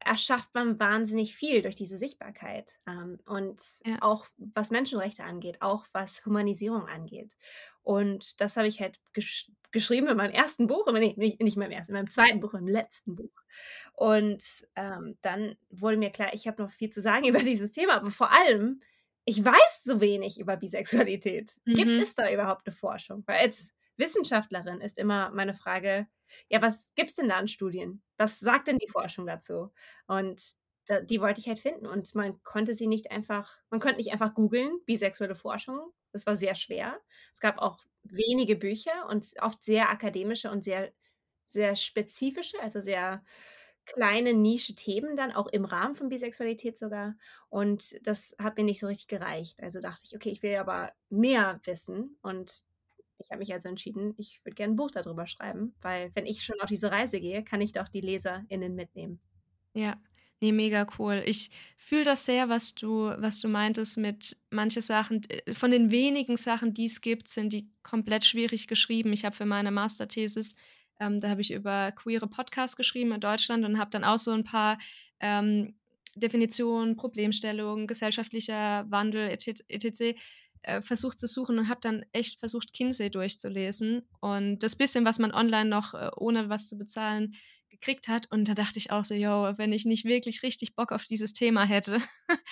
erschafft 0.00 0.54
man 0.54 0.80
wahnsinnig 0.80 1.34
viel 1.36 1.62
durch 1.62 1.74
diese 1.76 1.98
Sichtbarkeit, 1.98 2.78
ähm, 2.88 3.18
und 3.26 3.60
Ja. 3.84 4.00
auch 4.00 4.26
was 4.38 4.70
Menschenrechte 4.70 5.24
angeht, 5.24 5.58
auch 5.60 5.86
was 5.92 6.24
Humanisierung 6.26 6.86
angeht. 6.88 7.36
Und 7.84 8.40
das 8.40 8.56
habe 8.56 8.68
ich 8.68 8.80
halt 8.80 9.00
gesch 9.12 9.50
geschrieben 9.72 10.08
in 10.08 10.16
meinem 10.16 10.32
1. 10.34 10.66
Buch, 10.66 10.86
aber 10.88 10.98
ne, 10.98 11.14
nicht 11.16 11.40
nicht 11.40 11.56
in 11.56 11.60
meinem 11.60 11.70
1., 11.72 11.90
in 11.92 11.94
meinem 11.94 12.10
2. 12.10 12.40
Buch, 12.40 12.52
meinem 12.52 12.66
letzten 12.68 13.14
Buch. 13.16 13.30
Und, 13.94 14.42
ähm, 14.76 15.16
dann 15.22 15.56
wurde 15.70 15.96
mir 15.96 16.10
klar, 16.10 16.34
ich 16.34 16.48
habe 16.48 16.62
noch 16.62 16.70
viel 16.70 16.90
zu 16.90 17.00
sagen 17.00 17.24
über 17.28 17.38
dieses 17.40 17.72
Thema, 17.72 17.94
aber 17.96 18.10
vor 18.10 18.30
allem, 18.32 18.80
ich 19.24 19.44
weiß 19.44 19.84
so 19.84 20.00
wenig 20.00 20.40
über 20.40 20.56
Bisexualität. 20.56 21.52
Gibt 21.74 21.96
Mhm. 21.96 22.02
es 22.02 22.14
da 22.16 22.30
überhaupt 22.32 22.66
'ne 22.66 22.72
Forschung? 22.72 23.22
Weil 23.26 23.38
als 23.40 23.74
Wissenschaftlerin 23.96 24.80
ist 24.80 24.98
immer 24.98 25.30
meine 25.30 25.54
Frage: 25.54 26.08
„Ja, 26.48 26.62
was 26.62 26.94
gibt's 26.96 27.16
denn 27.16 27.28
da 27.28 27.36
an 27.36 27.48
Studien? 27.48 28.02
Was 28.18 28.40
sagt 28.40 28.68
denn 28.68 28.78
die 28.78 28.88
Forschung 28.88 29.26
dazu?“ 29.26 29.70
Und 30.08 30.42
da 30.88 31.00
die 31.00 31.20
wollte 31.20 31.40
ich 31.40 31.46
halt 31.48 31.60
finden 31.60 31.86
und 31.86 32.14
man 32.16 32.42
konnte 32.42 32.74
sie 32.74 32.86
nicht 32.88 33.10
einfach 33.12 33.56
man 33.70 33.78
konnte 33.80 33.98
nicht 33.98 34.12
einfach 34.12 34.34
googeln, 34.34 34.80
bisexuelle 34.86 35.36
Forschung. 35.36 35.92
Das 36.12 36.26
war 36.26 36.36
sehr 36.36 36.54
schwer. 36.54 37.00
Es 37.32 37.40
gab 37.40 37.58
auch 37.58 37.78
wenige 38.02 38.56
Bücher 38.56 39.08
und 39.08 39.26
oft 39.40 39.62
sehr 39.64 39.90
akademische 39.90 40.50
und 40.50 40.64
sehr 40.64 40.92
sehr 41.42 41.76
spezifische, 41.76 42.60
also 42.60 42.80
sehr 42.80 43.24
kleine 43.86 44.34
Nische-Themen 44.34 45.16
dann, 45.16 45.32
auch 45.32 45.48
im 45.48 45.64
Rahmen 45.64 45.94
von 45.94 46.08
Bisexualität 46.08 46.78
sogar. 46.78 47.16
Und 47.48 48.06
das 48.06 48.36
hat 48.38 48.56
mir 48.56 48.64
nicht 48.64 48.80
so 48.80 48.86
richtig 48.86 49.08
gereicht. 49.08 49.62
Also 49.62 49.80
dachte 49.80 50.02
ich, 50.04 50.14
okay, 50.14 50.30
ich 50.30 50.42
will 50.42 50.56
aber 50.56 50.92
mehr 51.08 51.60
wissen. 51.64 52.16
Und 52.22 52.64
ich 53.18 53.30
habe 53.30 53.40
mich 53.40 53.52
also 53.52 53.68
entschieden, 53.68 54.14
ich 54.16 54.44
würde 54.44 54.54
gerne 54.54 54.74
ein 54.74 54.76
Buch 54.76 54.90
darüber 54.90 55.26
schreiben, 55.26 55.74
weil 55.82 56.10
wenn 56.14 56.26
ich 56.26 56.44
schon 56.44 56.60
auf 56.60 56.68
diese 56.68 56.92
Reise 56.92 57.20
gehe, 57.20 57.42
kann 57.42 57.60
ich 57.60 57.72
doch 57.72 57.88
die 57.88 58.00
LeserInnen 58.00 58.74
mitnehmen. 58.74 59.20
Ja, 59.74 60.00
nee, 60.40 60.52
mega 60.52 60.86
cool. 60.98 61.22
Ich 61.26 61.50
fühle 61.76 62.04
das 62.04 62.24
sehr, 62.24 62.48
was 62.48 62.74
du, 62.74 63.12
was 63.18 63.40
du 63.40 63.48
meintest 63.48 63.98
mit 63.98 64.36
manche 64.50 64.82
Sachen, 64.82 65.22
von 65.52 65.70
den 65.70 65.90
wenigen 65.90 66.36
Sachen, 66.36 66.74
die 66.74 66.86
es 66.86 67.00
gibt, 67.00 67.28
sind 67.28 67.52
die 67.52 67.68
komplett 67.82 68.24
schwierig 68.24 68.66
geschrieben. 68.66 69.12
Ich 69.12 69.24
habe 69.24 69.36
für 69.36 69.46
meine 69.46 69.70
Masterthesis 69.70 70.54
ähm, 71.00 71.18
da 71.18 71.30
habe 71.30 71.40
ich 71.40 71.50
über 71.50 71.92
queere 71.92 72.28
Podcasts 72.28 72.76
geschrieben 72.76 73.12
in 73.12 73.20
Deutschland 73.20 73.64
und 73.64 73.78
habe 73.78 73.90
dann 73.90 74.04
auch 74.04 74.18
so 74.18 74.32
ein 74.32 74.44
paar 74.44 74.78
ähm, 75.18 75.74
Definitionen, 76.14 76.96
Problemstellungen, 76.96 77.86
gesellschaftlicher 77.86 78.84
Wandel 78.90 79.30
etc. 79.30 79.62
etc. 79.68 80.18
Äh, 80.62 80.82
versucht 80.82 81.18
zu 81.18 81.26
suchen 81.26 81.58
und 81.58 81.68
habe 81.70 81.80
dann 81.80 82.04
echt 82.12 82.38
versucht, 82.38 82.74
Kinsey 82.74 83.10
durchzulesen. 83.10 84.02
Und 84.20 84.58
das 84.58 84.76
bisschen, 84.76 85.06
was 85.06 85.18
man 85.18 85.32
online 85.32 85.70
noch 85.70 85.94
äh, 85.94 86.10
ohne 86.16 86.50
was 86.50 86.68
zu 86.68 86.76
bezahlen 86.76 87.34
gekriegt 87.80 88.08
hat. 88.08 88.30
Und 88.30 88.48
da 88.48 88.54
dachte 88.54 88.78
ich 88.78 88.90
auch 88.90 89.04
so, 89.04 89.14
yo, 89.14 89.52
wenn 89.56 89.72
ich 89.72 89.84
nicht 89.84 90.04
wirklich 90.04 90.42
richtig 90.42 90.74
Bock 90.74 90.92
auf 90.92 91.04
dieses 91.04 91.32
Thema 91.32 91.64
hätte, 91.64 91.98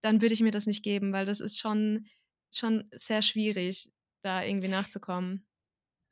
dann 0.00 0.20
würde 0.20 0.34
ich 0.34 0.40
mir 0.40 0.50
das 0.50 0.66
nicht 0.66 0.82
geben, 0.82 1.12
weil 1.12 1.26
das 1.26 1.40
ist 1.40 1.58
schon, 1.58 2.06
schon 2.50 2.88
sehr 2.92 3.22
schwierig, 3.22 3.92
da 4.22 4.42
irgendwie 4.42 4.68
nachzukommen. 4.68 5.46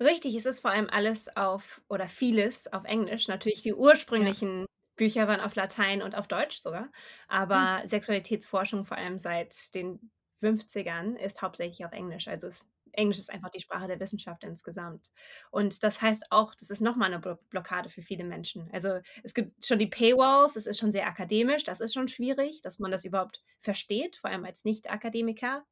Richtig, 0.01 0.37
es 0.37 0.47
ist 0.47 0.61
vor 0.61 0.71
allem 0.71 0.89
alles 0.89 1.35
auf 1.37 1.83
oder 1.89 2.07
vieles 2.07 2.73
auf 2.73 2.85
Englisch. 2.85 3.27
Natürlich 3.27 3.63
die 3.63 3.75
ursprünglichen 3.75 4.61
ja. 4.61 4.67
Bücher 4.97 5.27
waren 5.27 5.41
auf 5.41 5.57
Latein 5.57 6.03
und 6.03 6.15
auf 6.15 6.29
Deutsch 6.29 6.59
sogar, 6.63 6.91
aber 7.27 7.81
mhm. 7.83 7.89
Sexualitätsforschung 7.89 8.85
vor 8.85 8.97
allem 8.97 9.19
seit 9.19 9.75
den 9.75 10.11
50ern 10.41 11.17
ist 11.17 11.43
hauptsächlich 11.43 11.85
auf 11.85 11.93
Englisch. 11.93 12.29
Also 12.29 12.47
es 12.47 12.69
Englisch 12.99 13.19
ist 13.19 13.31
einfach 13.31 13.51
die 13.51 13.61
Sprache 13.61 13.87
der 13.87 14.01
Wissenschaft 14.01 14.43
insgesamt. 14.43 15.11
Und 15.51 15.83
das 15.85 16.03
heißt 16.03 16.25
auch, 16.31 16.55
das 16.57 16.69
ist 16.69 16.81
nochmal 16.81 17.13
eine 17.13 17.39
Blockade 17.49 17.89
für 17.89 18.03
viele 18.03 18.25
Menschen. 18.25 18.69
Also 18.73 18.99
es 19.23 19.35
gibt 19.35 19.65
schon 19.65 19.79
die 19.79 19.87
Paywalls, 19.87 20.57
es 20.57 20.67
ist 20.67 20.79
schon 20.79 20.91
sehr 20.91 21.07
akademisch, 21.07 21.63
das 21.63 21.81
ist 21.81 21.95
schon 21.95 22.09
schwierig, 22.09 22.61
dass 22.63 22.81
man 22.81 22.91
das 22.91 23.05
überhaupt 23.05 23.43
versteht, 23.61 24.17
vor 24.17 24.31
allem 24.31 24.45
als 24.45 24.65
Nicht-Akademikerin. 24.65 25.63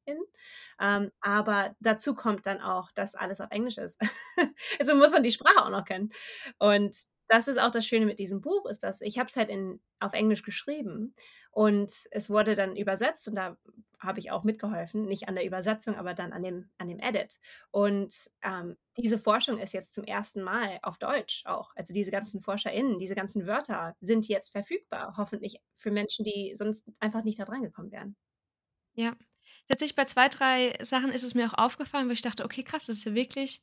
Ähm, 0.81 1.11
aber 1.21 1.75
dazu 1.81 2.15
kommt 2.15 2.47
dann 2.47 2.61
auch, 2.61 2.93
dass 2.93 3.17
alles 3.17 3.41
auf 3.41 3.51
Englisch 3.51 3.79
ist. 3.79 4.01
also 4.79 4.95
muss 4.95 5.11
man 5.11 5.25
die 5.25 5.33
Sprache 5.33 5.65
auch 5.65 5.71
noch 5.71 5.85
kennen. 5.85 6.11
Und 6.59 6.97
das 7.29 7.49
ist 7.49 7.61
auch 7.61 7.71
das 7.71 7.87
Schöne 7.87 8.07
mit 8.07 8.19
diesem 8.19 8.41
Buch, 8.41 8.67
ist, 8.67 8.83
dass 8.83 9.01
ich 9.01 9.19
habe 9.19 9.27
es 9.29 9.37
halt 9.37 9.49
in, 9.49 9.81
auf 10.01 10.13
Englisch 10.13 10.43
geschrieben 10.43 11.15
und 11.51 11.91
es 12.11 12.29
wurde 12.29 12.55
dann 12.55 12.77
übersetzt 12.77 13.29
und 13.29 13.35
da 13.35 13.57
habe 13.99 14.19
ich 14.19 14.31
auch 14.31 14.45
mitgeholfen, 14.45 15.07
nicht 15.07 15.27
an 15.27 15.37
der 15.37 15.47
Übersetzung, 15.47 15.97
aber 15.97 16.13
dann 16.13 16.35
an 16.35 16.43
dem, 16.43 16.69
an 16.77 16.89
dem 16.89 16.99
Edit. 16.99 17.39
Und 17.71 18.15
ähm, 18.43 18.77
diese 18.99 19.19
Forschung 19.19 19.59
ist 19.59 19.73
jetzt 19.73 19.95
zum 19.95 20.05
ersten 20.05 20.43
Mal 20.43 20.79
auf 20.83 20.99
Deutsch 20.99 21.45
auch. 21.47 21.71
Also 21.75 21.95
diese 21.95 22.11
ganzen 22.11 22.43
ForscherInnen, 22.43 22.99
diese 22.99 23.15
ganzen 23.15 23.47
Wörter 23.47 23.97
sind 24.01 24.29
jetzt 24.29 24.51
verfügbar, 24.51 25.15
hoffentlich 25.17 25.61
für 25.75 25.91
Menschen, 25.91 26.25
die 26.25 26.53
sonst 26.55 26.91
einfach 27.01 27.25
nicht 27.25 27.41
da 27.41 27.45
dran 27.45 27.63
gekommen 27.63 27.91
wären. 27.91 28.17
Ja, 28.95 29.17
tatsächlich 29.67 29.97
bei 29.97 30.05
zwei, 30.05 30.29
drei 30.29 30.79
Sachen 30.83 31.11
ist 31.11 31.23
es 31.23 31.35
mir 31.35 31.47
auch 31.47 31.59
aufgefallen, 31.59 32.09
wo 32.09 32.13
ich 32.13 32.23
dachte, 32.23 32.45
okay, 32.45 32.65
krass, 32.65 32.87
das 32.87 32.99
ist 32.99 33.05
ja 33.05 33.15
wirklich 33.15 33.63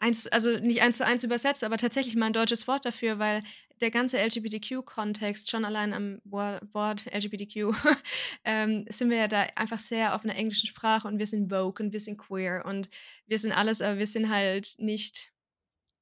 eins, 0.00 0.26
also 0.26 0.58
nicht 0.58 0.82
eins 0.82 0.98
zu 0.98 1.06
eins 1.06 1.24
übersetzt, 1.24 1.64
aber 1.64 1.76
tatsächlich 1.76 2.16
mal 2.16 2.26
ein 2.26 2.32
deutsches 2.32 2.68
Wort 2.68 2.84
dafür, 2.84 3.18
weil 3.18 3.42
der 3.80 3.90
ganze 3.90 4.18
LGBTQ-Kontext, 4.18 5.50
schon 5.50 5.64
allein 5.64 5.92
am 5.92 6.20
Wort 6.24 7.06
LGBTQ, 7.12 7.74
ähm, 8.44 8.86
sind 8.88 9.10
wir 9.10 9.16
ja 9.16 9.28
da 9.28 9.42
einfach 9.56 9.78
sehr 9.78 10.14
auf 10.14 10.24
einer 10.24 10.36
englischen 10.36 10.66
Sprache 10.66 11.08
und 11.08 11.18
wir 11.18 11.26
sind 11.26 11.50
Vogue 11.50 11.84
und 11.84 11.92
wir 11.92 12.00
sind 12.00 12.18
queer 12.18 12.64
und 12.64 12.88
wir 13.26 13.38
sind 13.38 13.52
alles, 13.52 13.80
aber 13.82 13.98
wir 13.98 14.06
sind 14.06 14.28
halt 14.28 14.74
nicht 14.78 15.32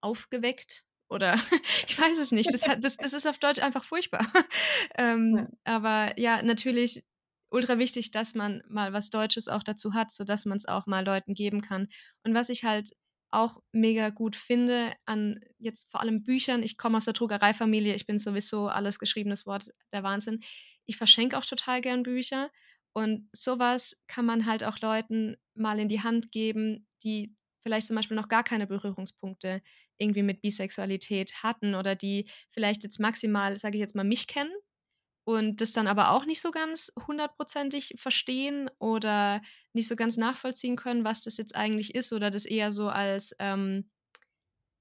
aufgeweckt 0.01 0.85
oder 1.09 1.35
ich 1.87 1.99
weiß 1.99 2.19
es 2.19 2.33
nicht. 2.33 2.53
Das, 2.53 2.67
hat, 2.69 2.83
das, 2.85 2.97
das 2.97 3.13
ist 3.13 3.27
auf 3.27 3.39
Deutsch 3.39 3.61
einfach 3.61 3.85
furchtbar. 3.85 4.27
ähm, 4.97 5.37
ja. 5.37 5.49
Aber 5.65 6.19
ja, 6.19 6.43
natürlich 6.43 7.05
ultra 7.51 7.79
wichtig, 7.79 8.11
dass 8.11 8.35
man 8.35 8.63
mal 8.67 8.93
was 8.93 9.11
Deutsches 9.11 9.49
auch 9.49 9.63
dazu 9.63 9.93
hat, 9.95 10.11
sodass 10.11 10.47
man 10.47 10.57
es 10.57 10.67
auch 10.67 10.87
mal 10.87 11.05
Leuten 11.05 11.35
geben 11.35 11.61
kann. 11.61 11.89
Und 12.25 12.35
was 12.35 12.49
ich 12.49 12.65
halt 12.65 12.91
auch 13.33 13.63
mega 13.73 14.11
gut 14.11 14.37
finde 14.37 14.93
an 15.07 15.41
jetzt 15.59 15.91
vor 15.91 16.01
allem 16.01 16.23
Büchern. 16.23 16.63
Ich 16.63 16.77
komme 16.77 16.99
aus 16.99 17.07
der 17.07 17.15
Druckereifamilie, 17.15 17.95
ich 17.95 18.07
bin 18.07 18.19
sowieso 18.19 18.69
alles 18.69 18.99
geschriebenes 18.99 19.47
Wort 19.47 19.71
der 19.93 20.03
Wahnsinn. 20.03 20.41
Ich 20.87 20.97
verschenke 20.97 21.39
auch 21.39 21.45
total 21.45 21.81
gern 21.81 22.03
Bücher 22.03 22.51
und 22.93 23.29
sowas 23.33 24.03
kann 24.07 24.27
man 24.27 24.47
halt 24.47 24.65
auch 24.65 24.79
Leuten 24.81 25.37
mal 25.55 25.79
in 25.79 25.89
die 25.89 26.03
Hand 26.03 26.31
geben, 26.31 26.87
die 27.03 27.35
vielleicht 27.63 27.87
zum 27.87 27.97
Beispiel 27.97 28.17
noch 28.17 28.29
gar 28.29 28.45
keine 28.45 28.67
Berührungspunkte 28.67 29.63
irgendwie 29.99 30.23
mit 30.23 30.43
Bisexualität 30.43 31.43
hatten 31.43 31.75
oder 31.75 31.95
die 31.95 32.29
vielleicht 32.51 32.83
jetzt 32.83 32.99
maximal, 32.99 33.57
sage 33.57 33.77
ich 33.77 33.81
jetzt 33.81 33.95
mal, 33.95 34.05
mich 34.05 34.27
kennen 34.27 34.53
und 35.25 35.61
das 35.61 35.73
dann 35.73 35.87
aber 35.87 36.11
auch 36.11 36.27
nicht 36.27 36.41
so 36.41 36.51
ganz 36.51 36.93
hundertprozentig 37.07 37.95
verstehen 37.97 38.71
oder 38.79 39.41
nicht 39.73 39.89
so 39.89 39.97
ganz 39.97 40.17
nachvollziehen 40.17 40.77
können, 40.77 41.05
was 41.05 41.23
das 41.23 41.37
jetzt 41.37 41.55
eigentlich 41.55 41.95
ist 41.95 42.13
oder 42.13 42.31
das 42.31 42.45
eher 42.45 42.73
so 42.73 42.89
als, 42.89 43.35
ähm, 43.39 43.91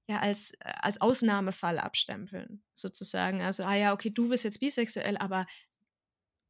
ja, 0.08 0.18
als, 0.18 0.52
äh, 0.60 0.72
als 0.80 1.00
Ausnahmefall 1.00 1.78
abstempeln, 1.78 2.62
sozusagen. 2.74 3.40
Also, 3.40 3.64
ah 3.64 3.74
ja, 3.74 3.92
okay, 3.92 4.10
du 4.10 4.28
bist 4.28 4.44
jetzt 4.44 4.60
bisexuell, 4.60 5.16
aber 5.16 5.46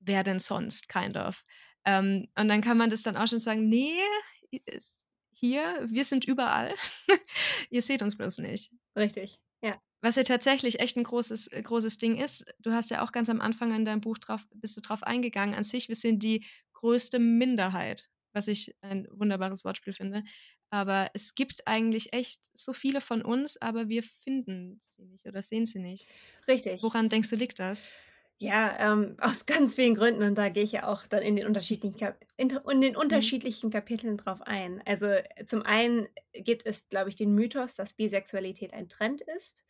wer 0.01 0.23
denn 0.23 0.39
sonst, 0.39 0.89
kind 0.89 1.17
of. 1.17 1.45
Ähm, 1.85 2.29
und 2.39 2.49
dann 2.49 2.63
kann 2.63 2.79
man 2.79 2.91
das 2.91 3.03
dann 3.03 3.17
auch 3.17 3.29
schon 3.29 3.41
sagen, 3.41 3.69
nee, 3.69 4.01
hier, 5.33 5.87
wir 5.89 6.05
sind 6.05 6.25
überall. 6.25 6.75
Ihr 7.71 7.83
seht 7.83 8.03
uns 8.03 8.17
bloß 8.17 8.39
nicht. 8.39 8.73
Richtig. 8.97 9.39
Was 10.03 10.17
ja 10.17 10.25
tatsächlich 10.25 10.81
echt 10.81 10.97
ein 10.97 11.05
großes, 11.05 11.47
äh, 11.47 11.63
großes 11.63 11.97
Ding 11.97 12.17
ist, 12.17 12.45
du 12.59 12.73
hast 12.73 12.91
ja 12.91 13.03
auch 13.03 13.13
ganz 13.13 13.31
am 13.31 13.41
Anfang 13.41 13.73
in 13.75 13.85
deinem 13.85 14.01
Buch 14.01 14.19
drauf, 14.19 14.45
bist 14.53 14.77
du 14.77 14.81
drauf 14.81 15.05
eingegangen, 15.05 15.55
an 15.55 15.63
sich, 15.65 15.89
wir 15.89 15.95
sind 15.97 16.23
die 16.23 16.45
größte 16.73 17.21
Minderheit, 17.21 18.11
was 18.33 18.49
ich 18.49 18.75
ein 18.81 19.07
wunderbares 19.13 19.65
Wortspiel 19.65 19.93
finde. 19.93 20.25
Aber 20.71 21.11
es 21.15 21.35
gibt 21.35 21.69
eigentlich 21.69 22.13
echt 22.13 22.51
so 22.53 22.73
viele 22.73 23.01
von 23.01 23.23
uns, 23.23 23.61
aber 23.61 23.89
wir 23.89 24.03
finden 24.03 24.81
sie 24.81 25.05
nicht 25.05 25.27
oder 25.27 25.41
sehen 25.43 25.67
sie 25.67 25.79
nicht. 25.79 26.09
Richtig. 26.49 26.83
Woran 26.83 27.09
denkst 27.09 27.31
du, 27.31 27.37
liegt 27.37 27.61
das? 27.61 27.95
Ja, 28.43 28.75
ähm, 28.81 29.17
aus 29.21 29.47
ganz 29.47 29.77
vielen 29.77 29.95
Gründen 29.95 30.25
und 30.25 30.37
da 30.37 30.49
gehe 30.49 30.65
ich 30.65 30.73
ja 30.73 30.89
auch 30.89 31.07
dann 31.07 31.23
in 31.23 31.37
den 31.37 31.47
unterschiedlichen, 31.47 31.97
Kap 31.97 32.17
in, 32.37 32.51
in 32.51 32.81
den 32.81 32.95
mhm. 32.95 32.99
unterschiedlichen. 32.99 33.71
Kapiteln 33.71 34.17
drauf 34.17 34.43
ein. 34.43 34.83
Also 34.85 35.07
zum 35.47 35.63
einen 35.63 36.09
gibt 36.35 36.67
es, 36.67 36.89
glaube 36.89 37.09
ich, 37.09 37.15
den 37.15 37.35
Mythos, 37.35 37.77
dass 37.77 37.93
Bisexualität 37.93 38.75
ein 38.75 38.89
Trend 38.89 39.23
ist. 39.23 39.65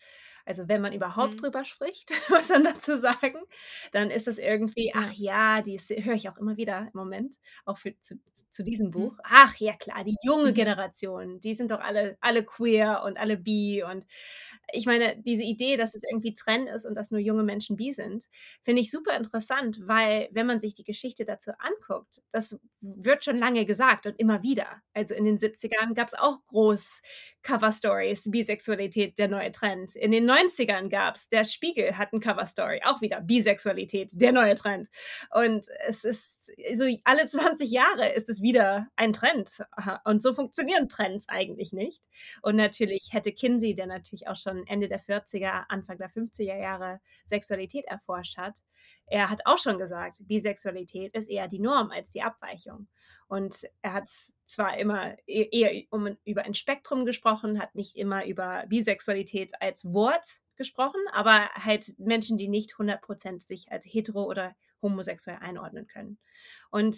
Also 0.45 0.69
wenn 0.69 0.81
man 0.81 0.93
überhaupt 0.93 1.35
mhm. 1.35 1.38
drüber 1.38 1.64
spricht, 1.64 2.11
was 2.31 2.49
dann 2.49 2.64
dazu 2.64 2.99
sagen, 2.99 3.38
dann 3.93 4.11
ist 4.11 4.26
das 4.26 4.38
irgendwie, 4.38 4.93
ach 4.95 5.12
ja, 5.12 5.62
die 5.62 5.79
höre 5.79 6.14
ich 6.14 6.29
auch 6.29 6.38
immer 6.38 6.57
wieder 6.57 6.88
im 6.93 6.99
Moment, 6.99 7.37
auch 7.64 7.79
für, 7.79 7.99
zu, 8.00 8.17
zu 8.50 8.64
diesem 8.64 8.88
mhm. 8.88 8.93
Buch. 8.93 9.19
Ach 9.25 9.55
ja, 9.57 9.75
klar, 9.75 10.02
die 10.02 10.17
junge 10.23 10.50
mhm. 10.50 10.55
Generation, 10.55 11.41
die 11.41 11.55
sind 11.55 11.71
doch 11.71 11.81
alle, 11.81 12.17
alle 12.21 12.45
queer 12.45 13.02
und 13.05 13.19
alle 13.19 13.37
bi. 13.37 13.85
Und 13.85 14.05
ich 14.73 14.87
meine, 14.87 15.17
diese 15.17 15.43
Idee, 15.43 15.76
dass 15.76 15.95
es 15.95 16.02
irgendwie 16.02 16.33
Trend 16.33 16.69
ist 16.69 16.87
und 16.87 16.95
dass 16.95 17.11
nur 17.11 17.21
junge 17.21 17.43
Menschen 17.43 17.76
bi 17.76 17.93
sind, 17.93 18.25
finde 18.62 18.81
ich 18.81 18.91
super 18.91 19.17
interessant, 19.17 19.81
weil 19.85 20.29
wenn 20.33 20.47
man 20.47 20.61
sich 20.61 20.75
die 20.75 20.85
Geschichte 20.85 21.25
dazu 21.25 21.52
anguckt, 21.59 22.23
das 22.31 22.59
wird 22.81 23.25
schon 23.25 23.38
lange 23.38 23.64
gesagt 23.64 24.07
und 24.07 24.19
immer 24.19 24.43
wieder. 24.43 24.83
Also 24.95 25.14
in 25.14 25.25
den 25.25 25.38
70ern 25.38 25.95
gab 25.95 26.09
es 26.09 26.14
auch 26.14 26.38
groß 26.49 27.02
Cover-Stories, 27.43 28.31
Bisexualität, 28.31 29.19
der 29.19 29.29
neue 29.29 29.50
Trend. 29.50 29.97
In 29.97 30.12
den 30.12 30.31
90ern 30.31 30.88
gab 30.88 31.17
es, 31.17 31.29
der 31.29 31.45
Spiegel 31.45 31.99
hat 31.99 32.12
ein 32.12 32.21
Cover-Story, 32.21 32.81
auch 32.85 33.00
wieder 33.00 33.21
Bisexualität, 33.21 34.11
der 34.14 34.33
neue 34.33 34.55
Trend. 34.55 34.88
Und 35.35 35.67
es 35.87 36.05
ist 36.05 36.52
so 36.75 36.85
alle 37.05 37.26
20 37.26 37.71
Jahre 37.71 38.09
ist 38.11 38.29
es 38.29 38.43
wieder 38.43 38.88
ein 38.97 39.12
Trend. 39.12 39.64
Und 40.05 40.23
so 40.23 40.35
funktionieren 40.35 40.88
Trends 40.88 41.29
eigentlich 41.29 41.73
nicht. 41.73 42.05
Und 42.43 42.57
natürlich 42.57 43.09
hätte 43.11 43.33
Kinsey, 43.33 43.75
der 43.75 43.87
natürlich 43.87 44.29
auch 44.29 44.37
schon 44.37 44.62
Ende 44.66 44.88
der 44.88 45.00
40er, 45.00 45.64
Anfang 45.69 45.99
der 45.99 46.11
50er 46.11 46.59
Jahre 46.59 47.00
Sexualität 47.26 47.85
erforscht 47.87 48.37
hat, 48.37 48.61
er 49.07 49.28
hat 49.28 49.40
auch 49.45 49.59
schon 49.59 49.78
gesagt, 49.78 50.26
Bisexualität 50.26 51.14
ist 51.14 51.28
eher 51.28 51.49
die 51.49 51.59
Norm 51.59 51.90
als 51.90 52.11
die 52.11 52.23
Abweichung. 52.23 52.88
Und 53.28 53.66
er 53.83 53.92
hat 53.92 54.09
zwar 54.45 54.78
immer 54.78 55.16
e-, 55.26 55.49
eher 55.50 55.85
um, 55.90 56.16
über 56.25 56.45
ein 56.45 56.54
Spektrum 56.54 57.04
gesprochen, 57.04 57.61
hat 57.61 57.75
nicht 57.75 57.97
immer 57.97 58.26
über 58.26 58.64
Bisexualität 58.69 59.52
als 59.61 59.85
Wort 59.92 60.26
gesprochen, 60.57 61.00
aber 61.12 61.50
halt 61.54 61.99
Menschen, 61.99 62.38
die 62.38 62.49
nicht 62.49 62.75
100% 62.75 63.40
sich 63.40 63.71
als 63.71 63.87
hetero 63.87 64.25
oder 64.25 64.54
homosexuell 64.81 65.38
einordnen 65.40 65.87
können. 65.87 66.19
Und 66.71 66.97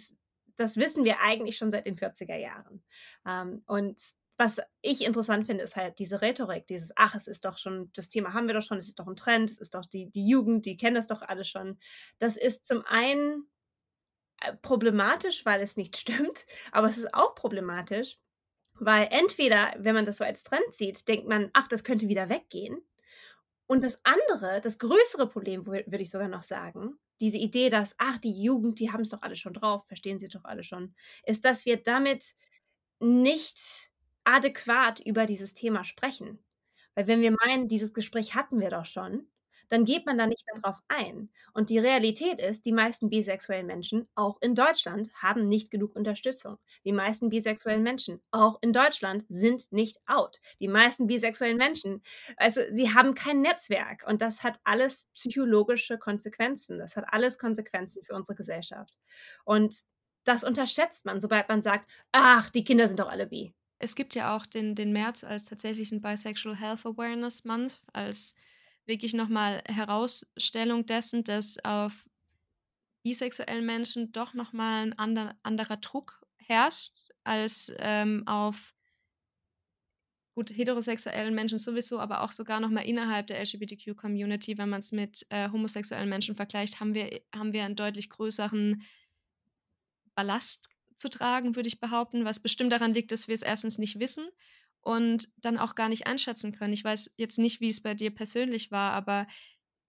das 0.55 0.77
wissen 0.77 1.05
wir 1.05 1.21
eigentlich 1.21 1.57
schon 1.57 1.71
seit 1.71 1.85
den 1.85 1.97
40er 1.97 2.37
Jahren. 2.37 2.83
Ähm, 3.27 3.63
und 3.67 3.99
was 4.37 4.59
ich 4.81 5.03
interessant 5.05 5.45
finde, 5.45 5.63
ist 5.63 5.75
halt 5.75 5.99
diese 5.99 6.21
Rhetorik, 6.21 6.67
dieses, 6.67 6.91
ach, 6.95 7.15
es 7.15 7.27
ist 7.27 7.45
doch 7.45 7.57
schon, 7.57 7.91
das 7.93 8.09
Thema 8.09 8.33
haben 8.33 8.47
wir 8.47 8.53
doch 8.53 8.61
schon, 8.61 8.77
es 8.77 8.87
ist 8.87 8.99
doch 8.99 9.07
ein 9.07 9.15
Trend, 9.15 9.49
es 9.49 9.57
ist 9.57 9.75
doch 9.75 9.85
die, 9.85 10.11
die 10.11 10.27
Jugend, 10.27 10.65
die 10.65 10.77
kennen 10.77 10.95
das 10.95 11.07
doch 11.07 11.21
alle 11.21 11.45
schon. 11.45 11.79
Das 12.19 12.35
ist 12.35 12.65
zum 12.65 12.83
einen 12.85 13.49
äh, 14.41 14.53
problematisch, 14.57 15.45
weil 15.45 15.61
es 15.61 15.77
nicht 15.77 15.97
stimmt, 15.97 16.45
aber 16.71 16.87
es 16.87 16.97
ist 16.97 17.13
auch 17.13 17.35
problematisch, 17.35 18.19
weil 18.79 19.07
entweder, 19.11 19.73
wenn 19.77 19.95
man 19.95 20.05
das 20.05 20.17
so 20.17 20.25
als 20.25 20.43
Trend 20.43 20.73
sieht, 20.73 21.07
denkt 21.07 21.27
man, 21.27 21.49
ach, 21.53 21.67
das 21.67 21.83
könnte 21.83 22.09
wieder 22.09 22.29
weggehen. 22.29 22.81
Und 23.67 23.83
das 23.83 23.99
andere, 24.03 24.61
das 24.61 24.77
größere 24.79 25.27
Problem, 25.27 25.65
würde 25.65 26.01
ich 26.01 26.11
sogar 26.11 26.27
noch 26.27 26.43
sagen, 26.43 26.99
diese 27.21 27.37
Idee, 27.37 27.69
dass, 27.69 27.95
ach, 27.97 28.17
die 28.19 28.43
Jugend, 28.43 28.79
die 28.79 28.91
haben 28.91 29.01
es 29.01 29.09
doch 29.09 29.21
alle 29.21 29.37
schon 29.37 29.53
drauf, 29.53 29.87
verstehen 29.87 30.19
sie 30.19 30.27
doch 30.27 30.43
alle 30.43 30.63
schon, 30.63 30.93
ist, 31.23 31.45
dass 31.45 31.65
wir 31.65 31.77
damit 31.77 32.35
nicht 32.99 33.91
adäquat 34.25 34.99
über 34.99 35.25
dieses 35.25 35.53
Thema 35.53 35.83
sprechen. 35.83 36.39
Weil 36.95 37.07
wenn 37.07 37.21
wir 37.21 37.31
meinen, 37.31 37.67
dieses 37.67 37.93
Gespräch 37.93 38.35
hatten 38.35 38.59
wir 38.59 38.69
doch 38.69 38.85
schon, 38.85 39.27
dann 39.69 39.85
geht 39.85 40.05
man 40.05 40.17
da 40.17 40.27
nicht 40.27 40.43
mehr 40.45 40.61
drauf 40.61 40.79
ein. 40.87 41.29
Und 41.53 41.69
die 41.69 41.79
Realität 41.79 42.39
ist, 42.39 42.65
die 42.65 42.71
meisten 42.71 43.09
bisexuellen 43.09 43.65
Menschen, 43.65 44.07
auch 44.15 44.37
in 44.41 44.55
Deutschland, 44.55 45.09
haben 45.15 45.47
nicht 45.47 45.71
genug 45.71 45.95
Unterstützung. 45.95 46.57
Die 46.83 46.91
meisten 46.91 47.29
bisexuellen 47.29 47.83
Menschen, 47.83 48.21
auch 48.31 48.59
in 48.61 48.73
Deutschland, 48.73 49.25
sind 49.27 49.71
nicht 49.71 49.97
out. 50.05 50.39
Die 50.59 50.67
meisten 50.67 51.07
bisexuellen 51.07 51.57
Menschen, 51.57 52.01
also 52.37 52.61
sie 52.73 52.93
haben 52.93 53.15
kein 53.15 53.41
Netzwerk. 53.41 54.05
Und 54.07 54.21
das 54.21 54.43
hat 54.43 54.59
alles 54.63 55.09
psychologische 55.13 55.97
Konsequenzen. 55.97 56.77
Das 56.77 56.95
hat 56.95 57.05
alles 57.09 57.37
Konsequenzen 57.39 58.03
für 58.03 58.13
unsere 58.13 58.35
Gesellschaft. 58.35 58.97
Und 59.45 59.75
das 60.25 60.43
unterschätzt 60.43 61.05
man, 61.05 61.21
sobald 61.21 61.49
man 61.49 61.61
sagt, 61.61 61.89
ach, 62.11 62.49
die 62.49 62.63
Kinder 62.63 62.87
sind 62.87 62.99
doch 62.99 63.09
alle 63.09 63.27
bi. 63.27 63.53
Es 63.85 63.93
gibt 63.93 64.15
ja 64.15 64.35
auch 64.35 64.47
den, 64.47 64.73
den 64.73 64.91
März 64.91 65.23
als 65.23 65.43
tatsächlichen 65.43 66.01
Bisexual 66.01 66.55
Health 66.55 66.87
Awareness 66.87 67.45
Month, 67.45 67.83
als 67.93 68.33
wirklich 68.87 69.13
nochmal 69.13 69.61
Herausstellung 69.67 70.87
dessen, 70.87 71.23
dass 71.23 71.63
auf 71.63 72.09
bisexuellen 73.03 73.63
Menschen 73.63 74.11
doch 74.11 74.33
nochmal 74.33 74.87
ein 74.87 74.97
ander, 74.97 75.35
anderer 75.43 75.77
Druck 75.77 76.25
herrscht 76.37 77.09
als 77.23 77.71
ähm, 77.77 78.23
auf 78.25 78.73
gut 80.33 80.49
heterosexuellen 80.49 81.35
Menschen 81.35 81.59
sowieso, 81.59 81.99
aber 81.99 82.21
auch 82.23 82.31
sogar 82.31 82.59
nochmal 82.59 82.85
innerhalb 82.85 83.27
der 83.27 83.39
LGBTQ-Community, 83.39 84.57
wenn 84.57 84.69
man 84.69 84.79
es 84.79 84.93
mit 84.93 85.27
äh, 85.29 85.51
homosexuellen 85.51 86.09
Menschen 86.09 86.35
vergleicht, 86.35 86.79
haben 86.79 86.95
wir, 86.95 87.21
haben 87.35 87.53
wir 87.53 87.63
einen 87.63 87.75
deutlich 87.75 88.09
größeren 88.09 88.81
Ballast 90.15 90.69
zu 90.95 91.09
tragen, 91.09 91.55
würde 91.55 91.67
ich 91.67 91.79
behaupten, 91.79 92.25
was 92.25 92.39
bestimmt 92.41 92.71
daran 92.71 92.93
liegt, 92.93 93.11
dass 93.11 93.27
wir 93.27 93.35
es 93.35 93.41
erstens 93.41 93.77
nicht 93.77 93.99
wissen 93.99 94.27
und 94.81 95.29
dann 95.37 95.57
auch 95.57 95.75
gar 95.75 95.89
nicht 95.89 96.07
einschätzen 96.07 96.51
können. 96.51 96.73
Ich 96.73 96.83
weiß 96.83 97.13
jetzt 97.17 97.39
nicht, 97.39 97.61
wie 97.61 97.69
es 97.69 97.81
bei 97.81 97.93
dir 97.93 98.13
persönlich 98.13 98.71
war, 98.71 98.93
aber 98.93 99.27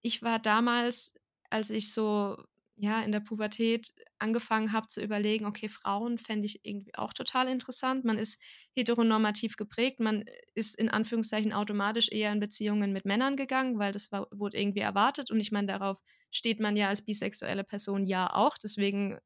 ich 0.01 0.21
war 0.23 0.39
damals, 0.39 1.13
als 1.49 1.69
ich 1.69 1.93
so 1.93 2.37
ja 2.77 3.01
in 3.01 3.11
der 3.11 3.19
Pubertät 3.19 3.93
angefangen 4.19 4.71
habe 4.71 4.87
zu 4.87 5.01
überlegen, 5.01 5.45
okay, 5.45 5.67
Frauen 5.67 6.19
fände 6.19 6.45
ich 6.45 6.63
irgendwie 6.63 6.95
auch 6.95 7.11
total 7.11 7.47
interessant. 7.47 8.05
Man 8.05 8.17
ist 8.17 8.39
heteronormativ 8.75 9.57
geprägt, 9.57 9.99
man 9.99 10.25
ist 10.53 10.75
in 10.75 10.89
Anführungszeichen 10.89 11.53
automatisch 11.53 12.09
eher 12.11 12.31
in 12.31 12.39
Beziehungen 12.39 12.93
mit 12.93 13.05
Männern 13.05 13.35
gegangen, 13.35 13.79
weil 13.79 13.91
das 13.91 14.11
war, 14.11 14.27
wurde 14.31 14.59
irgendwie 14.59 14.79
erwartet 14.79 15.31
und 15.31 15.39
ich 15.39 15.51
meine, 15.51 15.67
darauf 15.67 15.97
steht 16.31 16.59
man 16.59 16.75
ja 16.75 16.87
als 16.89 17.03
bisexuelle 17.03 17.63
Person 17.63 18.05
ja 18.05 18.31
auch. 18.33 18.57
Deswegen 18.57 19.17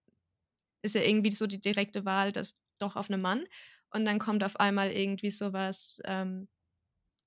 ist 0.81 0.95
ja 0.95 1.01
irgendwie 1.01 1.31
so 1.31 1.47
die 1.47 1.61
direkte 1.61 2.05
Wahl, 2.05 2.31
das 2.31 2.57
doch 2.79 2.95
auf 2.95 3.09
einen 3.09 3.21
Mann. 3.21 3.45
Und 3.93 4.05
dann 4.05 4.19
kommt 4.19 4.43
auf 4.43 4.59
einmal 4.59 4.91
irgendwie 4.91 5.31
sowas, 5.31 6.01
ähm, 6.05 6.47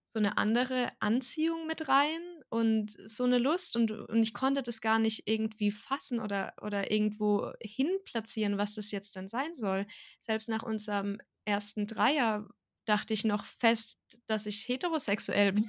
so 0.09 0.21
eine 0.21 0.39
andere 0.39 0.93
Anziehung 1.01 1.67
mit 1.67 1.89
rein 1.89 2.21
und 2.49 2.97
so 3.05 3.25
eine 3.25 3.39
Lust. 3.39 3.77
Und, 3.77 3.91
und 3.91 4.23
ich 4.23 4.33
konnte 4.33 4.63
das 4.63 4.81
gar 4.81 4.99
nicht 4.99 5.25
irgendwie 5.27 5.73
fassen 5.73 6.21
oder, 6.21 6.55
oder 6.63 6.91
irgendwo 6.91 7.53
hinplatzieren, 7.61 8.57
was 8.57 8.75
das 8.75 8.93
jetzt 8.93 9.17
denn 9.17 9.27
sein 9.27 9.55
soll. 9.55 9.87
Selbst 10.21 10.49
nach 10.49 10.63
unserem 10.63 11.19
ersten 11.45 11.87
Dreier 11.87 12.49
dachte 12.85 13.13
ich 13.15 13.25
noch 13.25 13.45
fest, 13.45 13.99
dass 14.27 14.47
ich 14.47 14.69
heterosexuell 14.69 15.53
bin. 15.55 15.69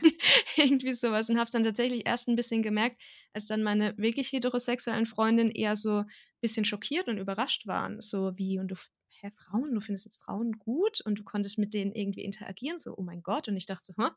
Irgendwie 0.55 0.93
sowas. 0.93 1.29
Und 1.29 1.37
habe 1.37 1.45
es 1.45 1.51
dann 1.51 1.63
tatsächlich 1.63 2.05
erst 2.05 2.27
ein 2.27 2.35
bisschen 2.35 2.61
gemerkt, 2.61 3.01
als 3.33 3.47
dann 3.47 3.63
meine 3.63 3.97
wirklich 3.97 4.31
heterosexuellen 4.31 5.07
Freundinnen 5.07 5.51
eher 5.51 5.75
so 5.75 6.03
bisschen 6.45 6.65
schockiert 6.65 7.07
und 7.07 7.17
überrascht 7.17 7.65
waren. 7.65 8.01
So 8.01 8.37
wie, 8.37 8.59
und 8.59 8.69
du, 8.69 8.75
hä, 9.21 9.31
Frauen, 9.31 9.73
du 9.73 9.81
findest 9.81 10.05
jetzt 10.05 10.21
Frauen 10.21 10.53
gut 10.59 11.01
und 11.01 11.19
du 11.19 11.23
konntest 11.23 11.57
mit 11.57 11.73
denen 11.73 11.91
irgendwie 11.91 12.23
interagieren. 12.23 12.77
So, 12.77 12.95
oh 12.95 13.01
mein 13.01 13.23
Gott. 13.23 13.47
Und 13.47 13.57
ich 13.57 13.65
dachte 13.65 13.85
so, 13.85 13.93
hä? 13.97 14.09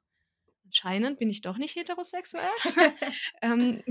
Anscheinend 0.65 1.19
bin 1.19 1.31
ich 1.31 1.41
doch 1.41 1.57
nicht 1.57 1.77
heterosexuell. 1.77 2.45
ähm, 3.43 3.83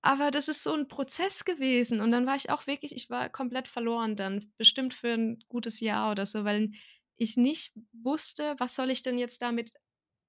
aber 0.00 0.32
das 0.32 0.48
ist 0.48 0.64
so 0.64 0.74
ein 0.74 0.88
Prozess 0.88 1.44
gewesen. 1.44 2.00
Und 2.00 2.10
dann 2.10 2.26
war 2.26 2.34
ich 2.34 2.50
auch 2.50 2.66
wirklich, 2.66 2.94
ich 2.94 3.08
war 3.08 3.28
komplett 3.28 3.68
verloren 3.68 4.16
dann, 4.16 4.44
bestimmt 4.58 4.94
für 4.94 5.12
ein 5.12 5.38
gutes 5.48 5.78
Jahr 5.78 6.10
oder 6.10 6.26
so, 6.26 6.44
weil 6.44 6.72
ich 7.16 7.36
nicht 7.36 7.72
wusste, 7.92 8.56
was 8.58 8.74
soll 8.74 8.90
ich 8.90 9.02
denn 9.02 9.16
jetzt 9.16 9.40
damit 9.42 9.72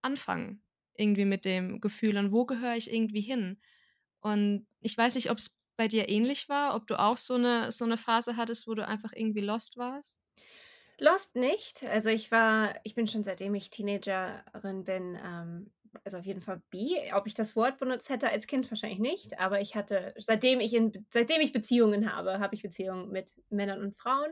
anfangen, 0.03 0.61
irgendwie 0.95 1.25
mit 1.25 1.43
dem 1.43 1.81
Gefühl 1.81 2.17
und 2.17 2.31
wo 2.31 2.45
gehöre 2.45 2.75
ich 2.75 2.93
irgendwie 2.93 3.21
hin. 3.21 3.59
Und 4.19 4.67
ich 4.79 4.95
weiß 4.95 5.15
nicht, 5.15 5.31
ob 5.31 5.39
es 5.39 5.57
bei 5.75 5.87
dir 5.87 6.09
ähnlich 6.09 6.49
war, 6.49 6.75
ob 6.75 6.87
du 6.87 6.99
auch 6.99 7.17
so 7.17 7.35
eine, 7.35 7.71
so 7.71 7.85
eine 7.85 7.97
Phase 7.97 8.37
hattest, 8.37 8.67
wo 8.67 8.73
du 8.73 8.87
einfach 8.87 9.11
irgendwie 9.13 9.41
lost 9.41 9.77
warst. 9.77 10.19
Lost 10.99 11.35
nicht. 11.35 11.83
Also 11.83 12.09
ich 12.09 12.31
war, 12.31 12.75
ich 12.83 12.95
bin 12.95 13.07
schon 13.07 13.23
seitdem 13.23 13.55
ich 13.55 13.69
Teenagerin 13.69 14.83
bin, 14.83 15.17
ähm, 15.23 15.71
also 16.03 16.17
auf 16.17 16.25
jeden 16.25 16.41
Fall 16.41 16.61
bi. 16.69 16.95
Ob 17.13 17.27
ich 17.27 17.33
das 17.33 17.55
Wort 17.55 17.79
benutzt 17.79 18.09
hätte 18.09 18.29
als 18.29 18.47
Kind 18.47 18.69
wahrscheinlich 18.69 18.99
nicht, 18.99 19.39
aber 19.39 19.61
ich 19.61 19.75
hatte, 19.75 20.13
seitdem 20.17 20.59
ich 20.59 20.73
in, 20.73 21.05
seitdem 21.09 21.41
ich 21.41 21.51
Beziehungen 21.51 22.13
habe, 22.13 22.39
habe 22.39 22.55
ich 22.55 22.63
Beziehungen 22.63 23.09
mit 23.09 23.33
Männern 23.49 23.81
und 23.81 23.97
Frauen. 23.97 24.31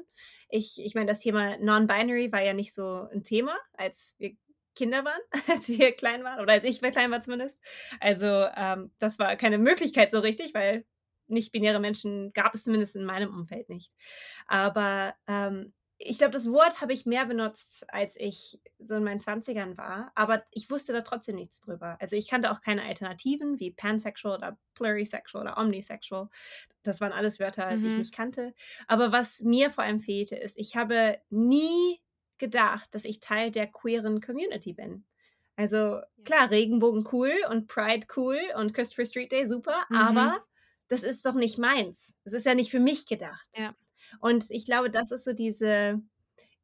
Ich, 0.49 0.81
ich 0.83 0.95
meine, 0.95 1.07
das 1.07 1.19
Thema 1.19 1.57
Non-Binary 1.57 2.31
war 2.31 2.41
ja 2.41 2.53
nicht 2.53 2.73
so 2.73 3.07
ein 3.11 3.23
Thema, 3.23 3.57
als 3.73 4.15
wir 4.17 4.35
Kinder 4.75 5.03
waren, 5.03 5.21
als 5.49 5.67
wir 5.69 5.91
klein 5.91 6.23
waren, 6.23 6.39
oder 6.39 6.53
als 6.53 6.63
ich 6.63 6.79
klein 6.81 7.11
war 7.11 7.21
zumindest. 7.21 7.59
Also 7.99 8.47
ähm, 8.55 8.91
das 8.99 9.19
war 9.19 9.35
keine 9.35 9.57
Möglichkeit 9.57 10.11
so 10.11 10.19
richtig, 10.19 10.53
weil 10.53 10.85
nicht-binäre 11.31 11.79
Menschen 11.79 12.33
gab 12.33 12.53
es 12.53 12.63
zumindest 12.63 12.95
in 12.95 13.05
meinem 13.05 13.33
Umfeld 13.33 13.69
nicht. 13.69 13.93
Aber 14.47 15.15
ähm, 15.27 15.73
ich 16.03 16.17
glaube, 16.17 16.33
das 16.33 16.51
Wort 16.51 16.81
habe 16.81 16.93
ich 16.93 17.05
mehr 17.05 17.25
benutzt, 17.25 17.85
als 17.93 18.15
ich 18.17 18.59
so 18.79 18.95
in 18.95 19.03
meinen 19.03 19.19
20ern 19.19 19.77
war, 19.77 20.11
aber 20.15 20.43
ich 20.51 20.69
wusste 20.71 20.93
da 20.93 21.01
trotzdem 21.01 21.35
nichts 21.35 21.59
drüber. 21.59 21.97
Also 21.99 22.15
ich 22.15 22.27
kannte 22.27 22.51
auch 22.51 22.61
keine 22.61 22.83
Alternativen 22.83 23.59
wie 23.59 23.71
pansexual 23.71 24.37
oder 24.37 24.57
plurisexual 24.73 25.43
oder 25.43 25.57
omnisexual. 25.57 26.29
Das 26.81 27.01
waren 27.01 27.11
alles 27.11 27.39
Wörter, 27.39 27.71
mhm. 27.71 27.81
die 27.81 27.87
ich 27.87 27.93
mhm. 27.93 27.99
nicht 27.99 28.15
kannte. 28.15 28.53
Aber 28.87 29.11
was 29.11 29.41
mir 29.41 29.69
vor 29.69 29.83
allem 29.83 29.99
fehlte, 29.99 30.35
ist, 30.35 30.57
ich 30.57 30.75
habe 30.75 31.19
nie 31.29 32.01
gedacht, 32.39 32.95
dass 32.95 33.05
ich 33.05 33.19
Teil 33.19 33.51
der 33.51 33.67
queeren 33.67 34.21
Community 34.21 34.73
bin. 34.73 35.05
Also 35.55 36.01
klar, 36.25 36.49
Regenbogen 36.49 37.07
cool 37.11 37.31
und 37.51 37.67
Pride 37.67 38.07
cool 38.15 38.39
und 38.55 38.73
Christopher 38.73 39.05
Street 39.05 39.31
Day 39.31 39.45
super, 39.45 39.85
mhm. 39.89 39.97
aber 39.97 40.43
das 40.91 41.03
ist 41.03 41.25
doch 41.25 41.35
nicht 41.35 41.57
meins. 41.57 42.15
Das 42.25 42.33
ist 42.33 42.45
ja 42.45 42.53
nicht 42.53 42.69
für 42.69 42.79
mich 42.79 43.07
gedacht. 43.07 43.47
Ja. 43.55 43.73
Und 44.19 44.51
ich 44.51 44.65
glaube, 44.65 44.89
das 44.89 45.11
ist 45.11 45.23
so 45.23 45.31
diese 45.31 46.01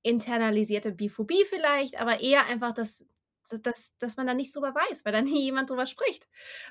internalisierte 0.04 0.92
Biphobie 0.92 1.46
vielleicht, 1.46 2.00
aber 2.00 2.20
eher 2.20 2.46
einfach 2.46 2.74
das, 2.74 3.06
dass, 3.64 3.96
dass 3.98 4.18
man 4.18 4.28
da 4.28 4.34
nichts 4.34 4.54
drüber 4.54 4.76
weiß, 4.76 5.06
weil 5.06 5.14
da 5.14 5.22
nie 5.22 5.44
jemand 5.44 5.70
drüber 5.70 5.86
spricht. 5.86 6.28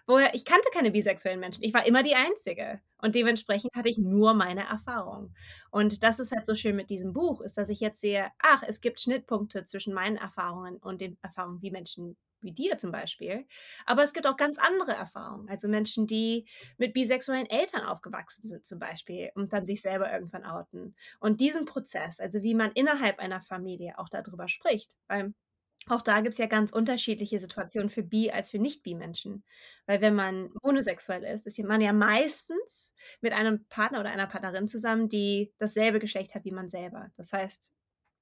Woher, 0.06 0.34
ich 0.34 0.44
kannte 0.44 0.68
keine 0.70 0.90
bisexuellen 0.90 1.40
Menschen. 1.40 1.64
Ich 1.64 1.72
war 1.72 1.86
immer 1.86 2.02
die 2.02 2.14
Einzige. 2.14 2.82
Und 2.98 3.14
dementsprechend 3.14 3.74
hatte 3.74 3.88
ich 3.88 3.96
nur 3.96 4.34
meine 4.34 4.68
Erfahrung. 4.68 5.34
Und 5.70 6.02
das 6.02 6.20
ist 6.20 6.32
halt 6.32 6.44
so 6.44 6.54
schön 6.54 6.76
mit 6.76 6.90
diesem 6.90 7.14
Buch, 7.14 7.40
ist, 7.40 7.56
dass 7.56 7.70
ich 7.70 7.80
jetzt 7.80 8.02
sehe, 8.02 8.30
ach, 8.38 8.64
es 8.66 8.82
gibt 8.82 9.00
Schnittpunkte 9.00 9.64
zwischen 9.64 9.94
meinen 9.94 10.18
Erfahrungen 10.18 10.76
und 10.76 11.00
den 11.00 11.16
Erfahrungen, 11.22 11.62
wie 11.62 11.70
Menschen 11.70 12.18
wie 12.40 12.52
dir 12.52 12.78
zum 12.78 12.92
Beispiel. 12.92 13.46
Aber 13.86 14.02
es 14.02 14.12
gibt 14.12 14.26
auch 14.26 14.36
ganz 14.36 14.58
andere 14.58 14.92
Erfahrungen. 14.92 15.48
Also 15.48 15.68
Menschen, 15.68 16.06
die 16.06 16.48
mit 16.78 16.92
bisexuellen 16.94 17.48
Eltern 17.48 17.82
aufgewachsen 17.84 18.46
sind 18.46 18.66
zum 18.66 18.78
Beispiel 18.78 19.30
und 19.34 19.52
dann 19.52 19.66
sich 19.66 19.80
selber 19.82 20.12
irgendwann 20.12 20.44
outen. 20.44 20.96
Und 21.20 21.40
diesen 21.40 21.64
Prozess, 21.66 22.20
also 22.20 22.42
wie 22.42 22.54
man 22.54 22.70
innerhalb 22.72 23.18
einer 23.18 23.40
Familie 23.40 23.98
auch 23.98 24.08
darüber 24.08 24.48
spricht, 24.48 24.94
weil 25.08 25.34
auch 25.88 26.02
da 26.02 26.20
gibt 26.20 26.32
es 26.32 26.38
ja 26.38 26.46
ganz 26.46 26.72
unterschiedliche 26.72 27.38
Situationen 27.38 27.88
für 27.90 28.02
Bi- 28.02 28.32
als 28.32 28.50
für 28.50 28.58
Nicht-Bi-Menschen. 28.58 29.44
Weil 29.86 30.00
wenn 30.00 30.14
man 30.14 30.50
homosexuell 30.64 31.22
ist, 31.24 31.46
ist 31.46 31.58
man 31.62 31.80
ja 31.80 31.92
meistens 31.92 32.92
mit 33.20 33.32
einem 33.32 33.66
Partner 33.68 34.00
oder 34.00 34.10
einer 34.10 34.26
Partnerin 34.26 34.66
zusammen, 34.68 35.08
die 35.08 35.54
dasselbe 35.58 36.00
Geschlecht 36.00 36.34
hat 36.34 36.44
wie 36.44 36.50
man 36.50 36.68
selber. 36.68 37.10
Das 37.16 37.32
heißt, 37.32 37.72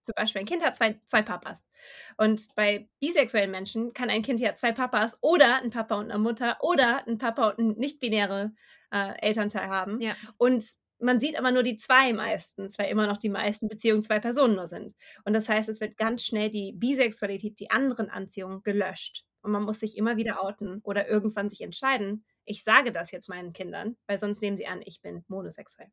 zum 0.04 0.14
Beispiel 0.16 0.40
ein 0.40 0.46
Kind 0.46 0.62
hat 0.62 0.76
zwei, 0.76 1.00
zwei 1.04 1.22
Papas. 1.22 1.68
Und 2.16 2.54
bei 2.54 2.88
bisexuellen 3.00 3.50
Menschen 3.50 3.92
kann 3.92 4.10
ein 4.10 4.22
Kind 4.22 4.40
ja 4.40 4.54
zwei 4.54 4.72
Papas 4.72 5.18
oder 5.20 5.56
ein 5.62 5.70
Papa 5.70 5.96
und 5.96 6.10
eine 6.10 6.18
Mutter 6.18 6.58
oder 6.60 7.06
ein 7.06 7.18
Papa 7.18 7.48
und 7.48 7.58
ein 7.58 7.78
nicht-binäre 7.78 8.52
äh, 8.92 9.18
Elternteil 9.20 9.68
haben. 9.68 10.00
Ja. 10.00 10.14
Und 10.36 10.64
man 11.00 11.20
sieht 11.20 11.38
aber 11.38 11.50
nur 11.50 11.62
die 11.62 11.76
zwei 11.76 12.12
meistens, 12.12 12.78
weil 12.78 12.90
immer 12.90 13.06
noch 13.06 13.18
die 13.18 13.28
meisten 13.28 13.68
Beziehungen 13.68 14.02
zwei 14.02 14.20
Personen 14.20 14.54
nur 14.54 14.66
sind. 14.66 14.94
Und 15.24 15.32
das 15.32 15.48
heißt, 15.48 15.68
es 15.68 15.80
wird 15.80 15.96
ganz 15.96 16.24
schnell 16.24 16.50
die 16.50 16.72
Bisexualität, 16.72 17.58
die 17.58 17.70
anderen 17.70 18.10
Anziehungen 18.10 18.62
gelöscht. 18.62 19.24
Und 19.42 19.52
man 19.52 19.64
muss 19.64 19.80
sich 19.80 19.96
immer 19.96 20.16
wieder 20.16 20.42
outen 20.42 20.80
oder 20.82 21.08
irgendwann 21.08 21.50
sich 21.50 21.60
entscheiden, 21.60 22.24
ich 22.46 22.62
sage 22.62 22.92
das 22.92 23.10
jetzt 23.10 23.28
meinen 23.28 23.52
Kindern, 23.52 23.96
weil 24.06 24.18
sonst 24.18 24.42
nehmen 24.42 24.56
sie 24.56 24.66
an, 24.66 24.82
ich 24.84 25.00
bin 25.00 25.24
monosexuell. 25.28 25.88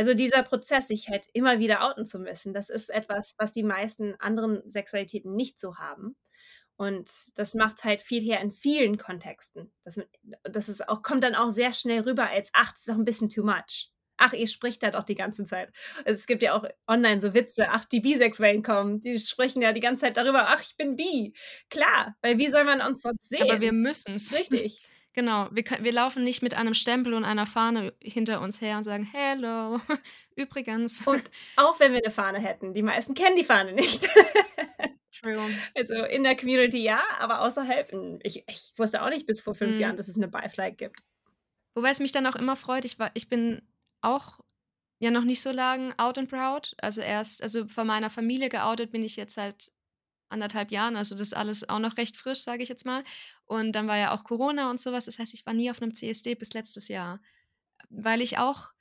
Also 0.00 0.14
dieser 0.14 0.42
Prozess, 0.42 0.88
sich 0.88 1.10
halt 1.10 1.26
immer 1.34 1.58
wieder 1.58 1.86
outen 1.86 2.06
zu 2.06 2.18
müssen, 2.18 2.54
das 2.54 2.70
ist 2.70 2.88
etwas, 2.88 3.34
was 3.36 3.52
die 3.52 3.62
meisten 3.62 4.14
anderen 4.18 4.62
Sexualitäten 4.70 5.34
nicht 5.34 5.60
so 5.60 5.76
haben. 5.76 6.16
Und 6.78 7.10
das 7.34 7.52
macht 7.52 7.84
halt 7.84 8.00
viel 8.00 8.22
her 8.22 8.40
in 8.40 8.50
vielen 8.50 8.96
Kontexten. 8.96 9.70
Das, 9.84 10.00
das 10.44 10.70
ist 10.70 10.88
auch, 10.88 11.02
kommt 11.02 11.22
dann 11.22 11.34
auch 11.34 11.50
sehr 11.50 11.74
schnell 11.74 12.00
rüber 12.00 12.30
als, 12.30 12.48
ach, 12.54 12.70
das 12.70 12.80
ist 12.80 12.88
doch 12.88 12.94
ein 12.94 13.04
bisschen 13.04 13.28
too 13.28 13.44
much. 13.44 13.90
Ach, 14.16 14.32
ihr 14.32 14.46
spricht 14.46 14.82
da 14.82 14.90
doch 14.90 15.02
die 15.02 15.14
ganze 15.14 15.44
Zeit. 15.44 15.70
Es 16.06 16.26
gibt 16.26 16.42
ja 16.42 16.54
auch 16.54 16.64
online 16.86 17.20
so 17.20 17.34
Witze, 17.34 17.68
ach, 17.68 17.84
die 17.84 18.00
Bisexuellen 18.00 18.62
kommen, 18.62 19.02
die 19.02 19.18
sprechen 19.18 19.60
ja 19.60 19.74
die 19.74 19.80
ganze 19.80 20.06
Zeit 20.06 20.16
darüber, 20.16 20.48
ach, 20.48 20.62
ich 20.62 20.78
bin 20.78 20.96
bi. 20.96 21.34
Klar, 21.68 22.16
weil 22.22 22.38
wie 22.38 22.48
soll 22.48 22.64
man 22.64 22.80
uns 22.80 23.02
sonst 23.02 23.28
sehen? 23.28 23.42
Aber 23.42 23.60
wir 23.60 23.72
müssen 23.72 24.14
es. 24.14 24.32
Richtig. 24.32 24.80
Genau, 25.12 25.48
wir, 25.50 25.64
wir 25.64 25.92
laufen 25.92 26.22
nicht 26.22 26.40
mit 26.40 26.54
einem 26.54 26.74
Stempel 26.74 27.14
und 27.14 27.24
einer 27.24 27.46
Fahne 27.46 27.92
hinter 28.00 28.40
uns 28.40 28.60
her 28.60 28.76
und 28.76 28.84
sagen, 28.84 29.04
hello, 29.04 29.80
übrigens. 30.36 31.06
Und 31.06 31.24
auch 31.56 31.80
wenn 31.80 31.92
wir 31.92 32.00
eine 32.04 32.12
Fahne 32.12 32.38
hätten, 32.38 32.74
die 32.74 32.82
meisten 32.82 33.14
kennen 33.14 33.36
die 33.36 33.44
Fahne 33.44 33.72
nicht. 33.72 34.08
True. 35.20 35.50
Also 35.74 36.04
in 36.04 36.22
der 36.22 36.36
Community 36.36 36.82
ja, 36.82 37.02
aber 37.18 37.42
außerhalb, 37.42 37.92
ich, 38.22 38.44
ich 38.48 38.72
wusste 38.76 39.02
auch 39.02 39.10
nicht 39.10 39.26
bis 39.26 39.40
vor 39.40 39.54
fünf 39.54 39.74
mhm. 39.74 39.80
Jahren, 39.80 39.96
dass 39.96 40.08
es 40.08 40.16
eine 40.16 40.28
Bi-Flag 40.28 40.76
gibt. 40.76 41.00
Wobei 41.74 41.90
es 41.90 42.00
mich 42.00 42.12
dann 42.12 42.26
auch 42.26 42.36
immer 42.36 42.56
freut, 42.56 42.84
ich, 42.84 42.98
war, 42.98 43.10
ich 43.14 43.28
bin 43.28 43.62
auch 44.00 44.40
ja 45.00 45.10
noch 45.10 45.24
nicht 45.24 45.42
so 45.42 45.50
lange 45.50 45.92
out 45.98 46.18
and 46.18 46.30
proud. 46.30 46.74
Also 46.80 47.00
erst, 47.00 47.42
also 47.42 47.66
von 47.66 47.86
meiner 47.86 48.10
Familie 48.10 48.48
geoutet 48.48 48.92
bin 48.92 49.02
ich 49.02 49.16
jetzt 49.16 49.34
seit 49.34 49.72
anderthalb 50.30 50.70
Jahren, 50.70 50.96
also 50.96 51.14
das 51.14 51.28
ist 51.28 51.34
alles 51.34 51.68
auch 51.68 51.78
noch 51.78 51.96
recht 51.96 52.16
frisch, 52.16 52.40
sage 52.40 52.62
ich 52.62 52.68
jetzt 52.68 52.86
mal. 52.86 53.04
Und 53.44 53.72
dann 53.72 53.88
war 53.88 53.96
ja 53.96 54.14
auch 54.14 54.24
Corona 54.24 54.70
und 54.70 54.80
sowas. 54.80 55.06
Das 55.06 55.18
heißt, 55.18 55.34
ich 55.34 55.44
war 55.46 55.54
nie 55.54 55.70
auf 55.70 55.82
einem 55.82 55.94
CSD 55.94 56.34
bis 56.34 56.52
letztes 56.54 56.88
Jahr. 56.88 57.20
Weil 57.88 58.20
ich 58.20 58.38
auch 58.38 58.72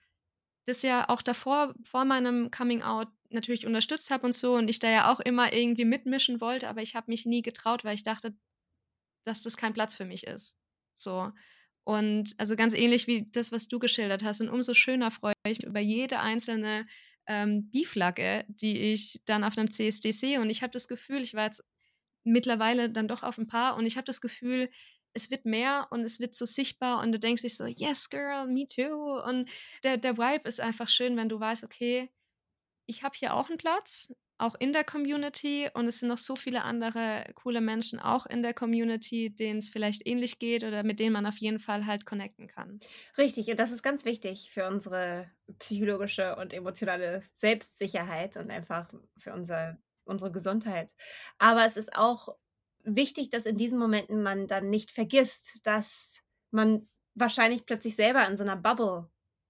das 0.66 0.82
ja 0.84 1.10
auch 1.10 1.22
davor, 1.22 1.74
vor 1.84 2.06
meinem 2.06 2.52
Coming 2.52 2.84
Out, 2.84 3.08
natürlich 3.32 3.66
unterstützt 3.66 4.12
habe 4.12 4.26
und 4.26 4.34
so. 4.34 4.56
Und 4.56 4.70
ich 4.70 4.80
da 4.80 4.90
ja 4.90 5.12
auch 5.12 5.20
immer 5.20 5.54
irgendwie 5.54 5.86
mitmischen 5.86 6.42
wollte, 6.42 6.70
aber 6.70 6.82
ich 6.82 6.96
habe 6.96 7.10
mich 7.10 7.26
nie 7.26 7.42
getraut, 7.42 7.84
weil 7.84 7.96
ich 7.96 8.04
dachte, 8.04 8.36
dass 9.24 9.42
das 9.42 9.58
kein 9.58 9.74
Platz 9.74 9.94
für 9.94 10.06
mich 10.06 10.26
ist. 10.26 10.58
So. 10.94 11.32
Und 11.84 12.36
also 12.38 12.56
ganz 12.56 12.74
ähnlich 12.74 13.08
wie 13.08 13.30
das, 13.32 13.52
was 13.52 13.68
du 13.68 13.80
geschildert 13.80 14.24
hast. 14.24 14.42
Und 14.42 14.50
umso 14.50 14.74
schöner 14.74 15.12
freue 15.12 15.34
ich 15.46 15.60
mich 15.60 15.64
über 15.64 15.80
jede 15.80 16.20
einzelne 16.20 16.86
ähm, 17.30 17.70
Biflagge, 17.70 18.44
die 18.50 18.78
ich 18.92 19.22
dann 19.26 19.44
auf 19.44 19.58
einem 19.58 19.72
CSD 19.72 20.12
sehe. 20.12 20.42
Und 20.42 20.50
ich 20.50 20.64
habe 20.64 20.72
das 20.72 20.88
Gefühl, 20.88 21.22
ich 21.22 21.36
war 21.36 21.46
jetzt 21.46 21.64
mittlerweile 22.24 22.90
dann 22.90 23.08
doch 23.08 23.24
auf 23.24 23.38
ein 23.38 23.48
paar 23.48 23.78
und 23.78 23.86
ich 23.86 23.96
habe 23.96 24.06
das 24.06 24.20
Gefühl, 24.20 24.70
es 25.14 25.32
wird 25.32 25.46
mehr 25.46 25.88
und 25.92 26.02
es 26.02 26.20
wird 26.20 26.36
so 26.36 26.46
sichtbar 26.46 27.02
und 27.02 27.12
du 27.12 27.20
denkst 27.20 27.44
dich 27.44 27.56
so, 27.56 27.66
yes, 27.66 28.10
girl, 28.10 28.48
me 28.48 28.66
too. 28.68 29.22
Und 29.22 29.50
der, 29.84 29.98
der 29.98 30.18
Vibe 30.18 30.48
ist 30.48 30.60
einfach 30.60 30.90
schön, 30.90 31.18
wenn 31.18 31.30
du 31.30 31.40
weißt, 31.40 31.64
okay, 31.64 32.12
ich 32.88 33.04
habe 33.04 33.16
hier 33.18 33.34
auch 33.36 33.50
einen 33.50 33.58
Platz, 33.58 34.12
auch 34.40 34.56
in 34.60 34.74
der 34.74 34.84
Community 34.84 35.70
und 35.74 35.88
es 35.88 36.00
sind 36.00 36.10
noch 36.10 36.18
so 36.18 36.36
viele 36.36 36.64
andere 36.64 37.32
coole 37.36 37.62
Menschen 37.62 38.00
auch 38.00 38.26
in 38.26 38.42
der 38.42 38.54
Community, 38.54 39.34
denen 39.36 39.60
es 39.60 39.70
vielleicht 39.70 40.08
ähnlich 40.08 40.40
geht 40.40 40.64
oder 40.64 40.84
mit 40.84 41.00
denen 41.00 41.14
man 41.14 41.26
auf 41.26 41.38
jeden 41.38 41.60
Fall 41.60 41.86
halt 41.86 42.06
connecten 42.06 42.48
kann. 42.48 42.82
Richtig, 43.18 43.50
und 43.50 43.60
das 43.60 43.72
ist 43.72 43.84
ganz 43.84 44.06
wichtig 44.06 44.52
für 44.52 44.68
unsere 44.68 45.32
psychologische 45.60 46.36
und 46.36 46.54
emotionale 46.54 47.22
Selbstsicherheit 47.36 48.38
und 48.38 48.52
einfach 48.52 48.92
für 49.18 49.34
unser, 49.34 49.78
unsere 50.06 50.32
Gesundheit. 50.32 50.94
Aber 51.38 51.66
es 51.66 51.78
ist 51.78 51.96
auch 51.96 52.30
wichtig, 52.84 53.30
dass 53.30 53.46
in 53.46 53.58
diesen 53.58 53.80
Momenten 53.80 54.24
man 54.24 54.48
dann 54.48 54.70
nicht 54.70 54.92
vergisst, 54.92 55.66
dass 55.66 56.22
man 56.52 56.88
wahrscheinlich 57.16 57.66
plötzlich 57.66 57.96
selber 57.96 58.26
in 58.28 58.38
so 58.38 58.44
einer 58.44 58.56
Bubble 58.56 59.10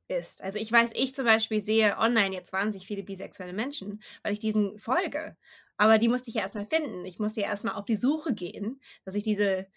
ist. 0.09 0.43
Also 0.43 0.59
ich 0.59 0.71
weiß, 0.71 0.91
ich 0.93 1.15
zum 1.15 1.25
Beispiel 1.25 1.59
sehe 1.59 1.97
online 1.97 2.35
jetzt 2.35 2.51
wahnsinnig 2.51 2.87
viele 2.87 3.03
bisexuelle 3.03 3.53
Menschen, 3.53 4.01
weil 4.23 4.33
ich 4.33 4.39
diesen 4.39 4.79
folge. 4.79 5.37
Aber 5.77 5.97
die 5.97 6.09
musste 6.09 6.29
ich 6.29 6.35
ja 6.35 6.41
erstmal 6.41 6.65
finden. 6.65 7.05
Ich 7.05 7.19
musste 7.19 7.41
ja 7.41 7.47
erstmal 7.47 7.75
auf 7.75 7.85
die 7.85 7.95
Suche 7.95 8.33
gehen, 8.33 8.81
dass 9.05 9.15
ich 9.15 9.23
diese, 9.23 9.67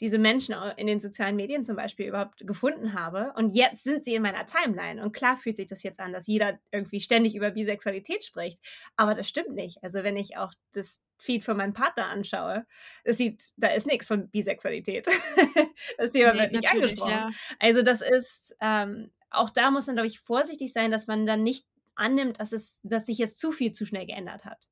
diese 0.00 0.18
Menschen 0.18 0.54
in 0.76 0.86
den 0.86 1.00
sozialen 1.00 1.34
Medien 1.34 1.64
zum 1.64 1.76
Beispiel 1.76 2.06
überhaupt 2.06 2.46
gefunden 2.46 2.92
habe. 2.92 3.32
Und 3.36 3.54
jetzt 3.54 3.84
sind 3.84 4.04
sie 4.04 4.14
in 4.14 4.22
meiner 4.22 4.44
Timeline. 4.44 5.02
Und 5.02 5.12
klar 5.12 5.38
fühlt 5.38 5.56
sich 5.56 5.66
das 5.66 5.82
jetzt 5.82 5.98
an, 5.98 6.12
dass 6.12 6.26
jeder 6.26 6.58
irgendwie 6.72 7.00
ständig 7.00 7.34
über 7.34 7.52
Bisexualität 7.52 8.22
spricht. 8.22 8.58
Aber 8.96 9.14
das 9.14 9.28
stimmt 9.28 9.54
nicht. 9.54 9.82
Also 9.82 10.02
wenn 10.02 10.18
ich 10.18 10.36
auch 10.36 10.52
das 10.74 11.00
Feed 11.18 11.42
von 11.42 11.56
meinem 11.56 11.72
Partner 11.72 12.08
anschaue, 12.08 12.66
es 13.04 13.16
sieht, 13.16 13.42
da 13.56 13.68
ist 13.68 13.86
nichts 13.86 14.08
von 14.08 14.28
Bisexualität. 14.28 15.06
das 15.96 16.10
Thema 16.10 16.34
nee, 16.34 16.40
wird 16.40 16.52
nicht 16.52 16.70
angesprochen. 16.70 17.10
Ja. 17.10 17.30
Also 17.60 17.80
das 17.80 18.02
ist, 18.02 18.54
ähm, 18.60 19.10
auch 19.36 19.50
da 19.50 19.70
muss 19.70 19.86
man, 19.86 19.96
glaube 19.96 20.08
ich, 20.08 20.20
vorsichtig 20.20 20.72
sein, 20.72 20.90
dass 20.90 21.06
man 21.06 21.26
dann 21.26 21.42
nicht 21.42 21.66
annimmt, 21.94 22.40
dass, 22.40 22.52
es, 22.52 22.80
dass 22.82 23.06
sich 23.06 23.18
jetzt 23.18 23.38
zu 23.38 23.52
viel 23.52 23.72
zu 23.72 23.86
schnell 23.86 24.06
geändert 24.06 24.44
hat. 24.44 24.68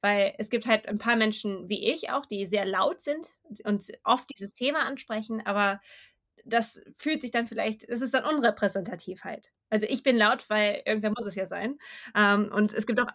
Weil 0.00 0.34
es 0.38 0.50
gibt 0.50 0.66
halt 0.66 0.86
ein 0.86 0.98
paar 0.98 1.16
Menschen 1.16 1.68
wie 1.68 1.86
ich 1.86 2.10
auch, 2.10 2.26
die 2.26 2.46
sehr 2.46 2.64
laut 2.64 3.00
sind 3.00 3.28
und 3.64 3.84
oft 4.04 4.28
dieses 4.30 4.52
Thema 4.52 4.84
ansprechen, 4.86 5.44
aber 5.46 5.80
das 6.44 6.82
fühlt 6.96 7.22
sich 7.22 7.30
dann 7.30 7.46
vielleicht, 7.46 7.84
es 7.84 8.02
ist 8.02 8.12
dann 8.12 8.24
unrepräsentativ 8.24 9.24
halt. 9.24 9.48
Also 9.70 9.86
ich 9.88 10.02
bin 10.02 10.16
laut, 10.16 10.48
weil 10.50 10.82
irgendwer 10.84 11.10
muss 11.10 11.26
es 11.26 11.36
ja 11.36 11.46
sein. 11.46 11.78
Ähm, 12.14 12.50
und 12.54 12.72
es 12.72 12.86
gibt 12.86 13.00
auch 13.00 13.08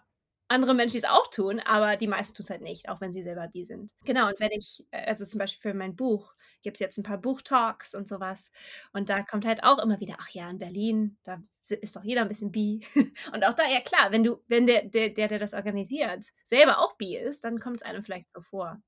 andere 0.48 0.74
Menschen, 0.74 0.94
die 0.94 1.04
es 1.04 1.10
auch 1.10 1.28
tun, 1.28 1.60
aber 1.60 1.96
die 1.96 2.08
meisten 2.08 2.34
tun 2.34 2.44
es 2.44 2.50
halt 2.50 2.62
nicht, 2.62 2.88
auch 2.88 3.00
wenn 3.00 3.12
sie 3.12 3.22
selber 3.22 3.46
bi 3.48 3.64
sind. 3.64 3.92
Genau, 4.04 4.28
und 4.28 4.40
wenn 4.40 4.50
ich, 4.50 4.84
äh, 4.90 5.06
also 5.06 5.24
zum 5.24 5.38
Beispiel 5.38 5.70
für 5.70 5.76
mein 5.76 5.94
Buch, 5.94 6.34
gibt 6.62 6.76
es 6.76 6.80
jetzt 6.80 6.98
ein 6.98 7.02
paar 7.02 7.18
Buchtalks 7.18 7.94
und 7.94 8.08
sowas. 8.08 8.50
Und 8.92 9.08
da 9.08 9.22
kommt 9.22 9.44
halt 9.44 9.62
auch 9.64 9.78
immer 9.78 10.00
wieder, 10.00 10.16
ach 10.18 10.30
ja, 10.30 10.48
in 10.50 10.58
Berlin, 10.58 11.18
da 11.22 11.42
ist 11.68 11.94
doch 11.94 12.04
jeder 12.04 12.22
ein 12.22 12.28
bisschen 12.28 12.50
bi. 12.50 12.80
Und 13.32 13.44
auch 13.44 13.54
da, 13.54 13.68
ja 13.68 13.80
klar, 13.80 14.10
wenn 14.10 14.24
du, 14.24 14.42
wenn 14.48 14.66
der, 14.66 14.86
der, 14.86 15.10
der, 15.10 15.28
der 15.28 15.38
das 15.38 15.54
organisiert, 15.54 16.24
selber 16.42 16.78
auch 16.80 16.96
bi 16.96 17.16
ist, 17.16 17.44
dann 17.44 17.60
kommt 17.60 17.76
es 17.76 17.82
einem 17.82 18.02
vielleicht 18.02 18.32
so 18.32 18.40
vor. 18.40 18.82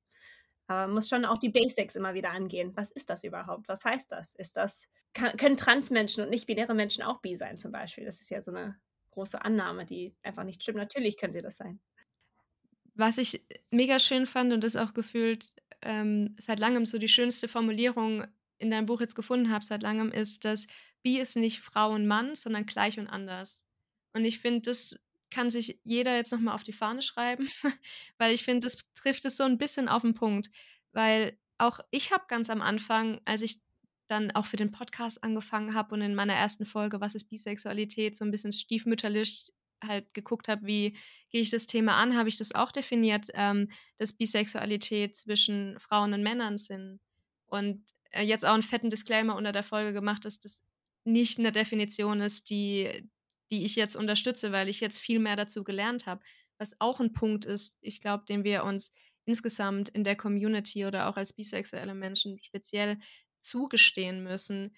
Aber 0.66 0.86
man 0.86 0.94
muss 0.94 1.08
schon 1.08 1.24
auch 1.24 1.38
die 1.38 1.50
Basics 1.50 1.96
immer 1.96 2.14
wieder 2.14 2.30
angehen. 2.30 2.72
Was 2.74 2.90
ist 2.90 3.10
das 3.10 3.24
überhaupt? 3.24 3.68
Was 3.68 3.84
heißt 3.84 4.10
das? 4.10 4.34
Ist 4.34 4.56
das, 4.56 4.88
kann, 5.12 5.36
können 5.36 5.56
Transmenschen 5.56 6.24
und 6.24 6.30
nicht-binäre 6.30 6.74
Menschen 6.74 7.02
auch 7.04 7.20
bi 7.20 7.36
sein 7.36 7.58
zum 7.58 7.72
Beispiel? 7.72 8.04
Das 8.04 8.20
ist 8.20 8.30
ja 8.30 8.40
so 8.40 8.52
eine 8.52 8.76
große 9.10 9.44
Annahme, 9.44 9.84
die 9.84 10.14
einfach 10.22 10.44
nicht 10.44 10.62
stimmt. 10.62 10.78
Natürlich 10.78 11.18
können 11.18 11.32
sie 11.32 11.42
das 11.42 11.56
sein. 11.56 11.80
Was 12.94 13.18
ich 13.18 13.42
mega 13.70 13.98
schön 13.98 14.26
fand 14.26 14.52
und 14.52 14.64
das 14.64 14.76
auch 14.76 14.92
gefühlt 14.92 15.52
ähm, 15.82 16.36
seit 16.38 16.58
langem 16.58 16.86
so 16.86 16.98
die 16.98 17.08
schönste 17.08 17.48
Formulierung 17.48 18.24
in 18.58 18.70
deinem 18.70 18.86
Buch 18.86 19.00
jetzt 19.00 19.14
gefunden 19.14 19.50
habe, 19.50 19.64
seit 19.64 19.82
langem, 19.82 20.10
ist, 20.12 20.44
dass 20.44 20.66
Bi 21.02 21.18
ist 21.18 21.36
nicht 21.36 21.60
Frau 21.60 21.92
und 21.92 22.06
Mann, 22.06 22.34
sondern 22.34 22.66
gleich 22.66 22.98
und 22.98 23.08
anders. 23.08 23.66
Und 24.12 24.24
ich 24.24 24.40
finde, 24.40 24.62
das 24.62 25.00
kann 25.30 25.50
sich 25.50 25.80
jeder 25.82 26.14
jetzt 26.14 26.32
nochmal 26.32 26.54
auf 26.54 26.62
die 26.62 26.72
Fahne 26.72 27.02
schreiben, 27.02 27.48
weil 28.18 28.34
ich 28.34 28.44
finde, 28.44 28.66
das 28.66 28.76
trifft 28.94 29.24
es 29.24 29.36
so 29.36 29.44
ein 29.44 29.58
bisschen 29.58 29.88
auf 29.88 30.02
den 30.02 30.14
Punkt. 30.14 30.50
Weil 30.92 31.38
auch 31.58 31.80
ich 31.90 32.12
habe 32.12 32.24
ganz 32.28 32.50
am 32.50 32.60
Anfang, 32.60 33.20
als 33.24 33.42
ich 33.42 33.60
dann 34.08 34.30
auch 34.32 34.46
für 34.46 34.56
den 34.56 34.72
Podcast 34.72 35.24
angefangen 35.24 35.74
habe 35.74 35.94
und 35.94 36.02
in 36.02 36.14
meiner 36.14 36.34
ersten 36.34 36.66
Folge, 36.66 37.00
was 37.00 37.14
ist 37.14 37.30
Bisexualität, 37.30 38.14
so 38.14 38.24
ein 38.24 38.30
bisschen 38.30 38.52
stiefmütterlich 38.52 39.52
halt 39.82 40.14
geguckt 40.14 40.48
habe, 40.48 40.66
wie 40.66 40.96
gehe 41.30 41.40
ich 41.40 41.50
das 41.50 41.66
Thema 41.66 41.96
an, 41.96 42.16
habe 42.16 42.28
ich 42.28 42.38
das 42.38 42.54
auch 42.54 42.72
definiert, 42.72 43.28
ähm, 43.34 43.70
dass 43.96 44.12
Bisexualität 44.12 45.16
zwischen 45.16 45.78
Frauen 45.78 46.12
und 46.12 46.22
Männern 46.22 46.58
sind. 46.58 47.00
Und 47.46 47.84
äh, 48.10 48.22
jetzt 48.22 48.44
auch 48.44 48.54
einen 48.54 48.62
fetten 48.62 48.90
Disclaimer 48.90 49.36
unter 49.36 49.52
der 49.52 49.62
Folge 49.62 49.92
gemacht, 49.92 50.24
dass 50.24 50.40
das 50.40 50.62
nicht 51.04 51.38
eine 51.38 51.52
Definition 51.52 52.20
ist, 52.20 52.50
die, 52.50 53.08
die 53.50 53.64
ich 53.64 53.76
jetzt 53.76 53.96
unterstütze, 53.96 54.52
weil 54.52 54.68
ich 54.68 54.80
jetzt 54.80 54.98
viel 54.98 55.18
mehr 55.18 55.36
dazu 55.36 55.64
gelernt 55.64 56.06
habe. 56.06 56.22
Was 56.58 56.80
auch 56.80 57.00
ein 57.00 57.12
Punkt 57.12 57.44
ist, 57.44 57.78
ich 57.80 58.00
glaube, 58.00 58.24
den 58.28 58.44
wir 58.44 58.64
uns 58.64 58.92
insgesamt 59.24 59.88
in 59.88 60.04
der 60.04 60.16
Community 60.16 60.84
oder 60.84 61.08
auch 61.08 61.16
als 61.16 61.32
bisexuelle 61.32 61.94
Menschen 61.94 62.38
speziell 62.42 62.98
zugestehen 63.40 64.22
müssen, 64.22 64.74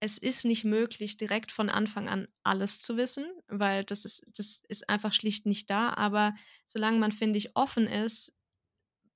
es 0.00 0.18
ist 0.18 0.44
nicht 0.44 0.64
möglich, 0.64 1.16
direkt 1.16 1.50
von 1.50 1.68
Anfang 1.68 2.08
an 2.08 2.28
alles 2.44 2.80
zu 2.80 2.96
wissen, 2.96 3.26
weil 3.48 3.84
das 3.84 4.04
ist, 4.04 4.30
das 4.36 4.62
ist 4.68 4.88
einfach 4.88 5.12
schlicht 5.12 5.46
nicht 5.46 5.70
da. 5.70 5.92
Aber 5.94 6.34
solange 6.64 6.98
man, 6.98 7.12
finde 7.12 7.38
ich, 7.38 7.56
offen 7.56 7.86
ist, 7.86 8.38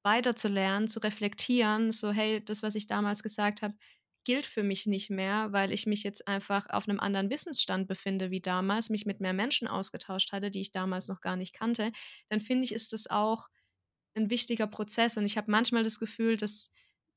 weiterzulernen, 0.03 0.89
zu 0.89 0.99
reflektieren, 1.01 1.93
so, 1.93 2.11
hey, 2.11 2.45
das, 2.45 2.63
was 2.63 2.75
ich 2.75 2.87
damals 2.87 3.23
gesagt 3.23 3.63
habe, 3.63 3.75
gilt 4.25 4.47
für 4.47 4.63
mich 4.63 4.87
nicht 4.87 5.11
mehr, 5.11 5.53
weil 5.53 5.73
ich 5.73 5.87
mich 5.87 6.03
jetzt 6.03 6.29
einfach 6.29 6.69
auf 6.71 6.89
einem 6.89 7.01
anderen 7.01 7.31
Wissensstand 7.31 7.89
befinde 7.89 8.31
wie 8.31 8.41
damals, 8.41 8.91
mich 8.91 9.07
mit 9.07 9.21
mehr 9.21 9.33
Menschen 9.33 9.69
ausgetauscht 9.69 10.33
hatte, 10.33 10.51
die 10.51 10.61
ich 10.61 10.73
damals 10.73 11.09
noch 11.09 11.21
gar 11.21 11.37
nicht 11.37 11.55
kannte, 11.55 11.93
dann 12.29 12.41
finde 12.41 12.65
ich, 12.65 12.73
ist 12.73 12.93
das 12.93 13.09
auch 13.09 13.49
ein 14.15 14.31
wichtiger 14.31 14.67
Prozess. 14.67 15.17
Und 15.17 15.25
ich 15.25 15.37
habe 15.37 15.51
manchmal 15.51 15.83
das 15.83 15.99
Gefühl, 15.99 16.37
dass 16.37 16.71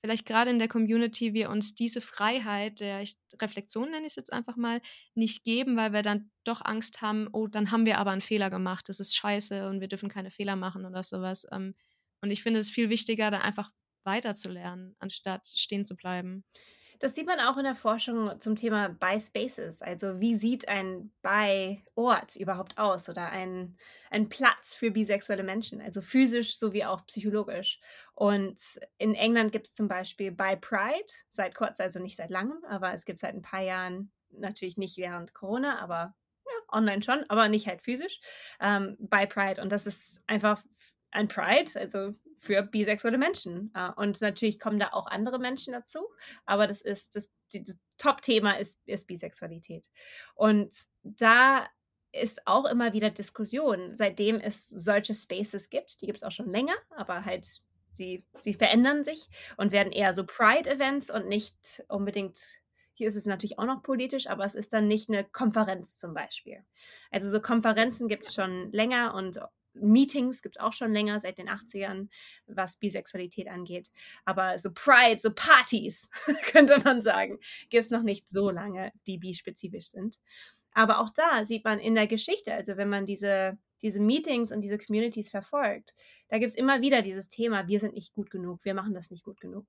vielleicht 0.05 0.27
gerade 0.27 0.51
in 0.51 0.59
der 0.59 0.67
Community 0.67 1.33
wir 1.33 1.49
uns 1.49 1.73
diese 1.73 1.99
Freiheit 1.99 2.79
der 2.79 3.03
Reflexion, 3.41 3.89
nenne 3.89 4.05
ich 4.05 4.11
es 4.11 4.15
jetzt 4.15 4.31
einfach 4.31 4.55
mal, 4.55 4.81
nicht 5.15 5.43
geben, 5.43 5.75
weil 5.77 5.93
wir 5.93 6.03
dann 6.03 6.29
doch 6.43 6.63
Angst 6.63 7.01
haben, 7.01 7.27
oh, 7.33 7.47
dann 7.47 7.71
haben 7.71 7.87
wir 7.87 7.97
aber 7.97 8.11
einen 8.11 8.21
Fehler 8.21 8.51
gemacht, 8.51 8.87
das 8.87 8.99
ist 8.99 9.15
scheiße 9.15 9.67
und 9.67 9.81
wir 9.81 9.87
dürfen 9.87 10.07
keine 10.07 10.29
Fehler 10.29 10.55
machen 10.55 10.85
oder 10.85 11.01
sowas. 11.01 11.47
Ähm, 11.51 11.73
und 12.21 12.29
ich 12.29 12.43
finde 12.43 12.59
es 12.59 12.69
viel 12.69 12.89
wichtiger, 12.89 13.31
da 13.31 13.39
einfach 13.39 13.71
weiterzulernen, 14.03 14.95
anstatt 14.99 15.47
stehen 15.47 15.85
zu 15.85 15.95
bleiben. 15.95 16.43
Das 17.05 17.13
sieht 17.13 17.27
man 17.27 17.39
auch 17.39 17.57
in 17.57 17.65
der 17.65 17.75
Forschung 17.75 18.39
zum 18.39 18.55
Thema 18.55 18.89
By 18.89 19.19
Spaces. 19.19 19.83
Also 19.83 20.19
wie 20.19 20.33
sieht 20.33 20.67
ein 20.67 21.11
By-Ort 21.21 22.35
überhaupt 22.35 22.79
aus 22.79 23.09
oder 23.09 23.29
ein, 23.29 23.77
ein 24.09 24.27
Platz 24.27 24.73
für 24.73 24.89
bisexuelle 24.89 25.43
Menschen, 25.43 25.81
also 25.81 26.01
physisch 26.01 26.57
sowie 26.57 26.83
auch 26.83 27.05
psychologisch. 27.05 27.79
Und 28.15 28.59
in 28.97 29.13
England 29.13 29.51
gibt 29.51 29.67
es 29.67 29.75
zum 29.75 29.87
Beispiel 29.87 30.31
By 30.31 30.57
Pride, 30.59 31.05
seit 31.29 31.53
kurz, 31.53 31.79
also 31.79 31.99
nicht 31.99 32.15
seit 32.15 32.31
langem, 32.31 32.65
aber 32.67 32.91
es 32.91 33.05
gibt 33.05 33.19
seit 33.19 33.35
ein 33.35 33.43
paar 33.43 33.61
Jahren, 33.61 34.11
natürlich 34.31 34.77
nicht 34.77 34.97
während 34.97 35.35
Corona, 35.35 35.77
aber 35.83 36.15
ja, 36.47 36.75
online 36.75 37.03
schon, 37.03 37.23
aber 37.29 37.49
nicht 37.49 37.67
halt 37.67 37.83
physisch, 37.83 38.19
ähm, 38.59 38.97
By 38.97 39.27
Pride. 39.27 39.61
Und 39.61 39.71
das 39.71 39.85
ist 39.85 40.23
einfach 40.25 40.63
ein 41.11 41.27
Pride, 41.27 41.79
also 41.79 42.15
für 42.45 42.61
bisexuelle 42.63 43.17
Menschen. 43.17 43.71
Äh, 43.73 43.91
und 43.95 44.21
natürlich 44.21 44.59
kommen 44.59 44.79
da 44.79 44.89
auch 44.93 45.07
andere 45.07 45.39
Menschen 45.39 45.73
dazu, 45.73 46.07
aber 46.45 46.67
das 46.67 46.81
ist 46.81 47.15
das, 47.15 47.31
das 47.53 47.77
Top-Thema 47.97 48.53
ist, 48.59 48.79
ist 48.85 49.07
Bisexualität. 49.07 49.87
Und 50.35 50.73
da 51.03 51.65
ist 52.11 52.47
auch 52.47 52.65
immer 52.65 52.93
wieder 52.93 53.09
Diskussion, 53.09 53.93
seitdem 53.93 54.39
es 54.39 54.69
solche 54.69 55.13
Spaces 55.13 55.69
gibt. 55.69 56.01
Die 56.01 56.05
gibt 56.05 56.17
es 56.17 56.23
auch 56.23 56.31
schon 56.31 56.49
länger, 56.49 56.75
aber 56.95 57.25
halt 57.25 57.61
sie, 57.91 58.25
sie 58.43 58.53
verändern 58.53 59.03
sich 59.03 59.27
und 59.57 59.71
werden 59.71 59.91
eher 59.91 60.13
so 60.13 60.23
Pride-Events 60.25 61.09
und 61.09 61.27
nicht 61.27 61.83
unbedingt 61.87 62.61
hier 62.97 63.07
ist 63.07 63.17
es 63.17 63.25
natürlich 63.25 63.59
auch 63.59 63.65
noch 63.65 63.83
politisch, 63.83 64.27
aber 64.27 64.45
es 64.45 64.55
ist 64.55 64.71
dann 64.71 64.87
nicht 64.87 65.09
eine 65.09 65.25
Konferenz 65.25 65.97
zum 65.99 66.13
Beispiel. 66.13 66.63
Also 67.11 67.29
so 67.29 67.41
Konferenzen 67.41 68.07
gibt 68.07 68.25
es 68.25 68.33
schon 68.33 68.71
länger 68.71 69.13
und 69.13 69.37
Meetings 69.75 70.41
gibt 70.41 70.55
es 70.55 70.61
auch 70.61 70.73
schon 70.73 70.91
länger, 70.91 71.19
seit 71.19 71.37
den 71.37 71.49
80ern, 71.49 72.09
was 72.47 72.77
Bisexualität 72.77 73.47
angeht. 73.47 73.91
Aber 74.25 74.57
so 74.59 74.71
Pride, 74.71 75.19
so 75.19 75.31
Partys, 75.31 76.09
könnte 76.51 76.79
man 76.83 77.01
sagen, 77.01 77.39
gibt 77.69 77.85
es 77.85 77.91
noch 77.91 78.03
nicht 78.03 78.27
so 78.27 78.49
lange, 78.49 78.91
die 79.07 79.17
bispezifisch 79.17 79.89
sind. 79.89 80.19
Aber 80.73 80.99
auch 80.99 81.09
da 81.09 81.45
sieht 81.45 81.63
man 81.63 81.79
in 81.79 81.95
der 81.95 82.07
Geschichte, 82.07 82.53
also 82.53 82.75
wenn 82.77 82.89
man 82.89 83.05
diese, 83.05 83.57
diese 83.81 84.01
Meetings 84.01 84.51
und 84.51 84.61
diese 84.61 84.77
Communities 84.77 85.29
verfolgt, 85.29 85.95
da 86.27 86.37
gibt 86.37 86.49
es 86.49 86.57
immer 86.57 86.81
wieder 86.81 87.01
dieses 87.01 87.29
Thema, 87.29 87.67
wir 87.67 87.79
sind 87.79 87.93
nicht 87.93 88.13
gut 88.13 88.29
genug, 88.29 88.65
wir 88.65 88.73
machen 88.73 88.93
das 88.93 89.09
nicht 89.09 89.23
gut 89.23 89.39
genug. 89.39 89.65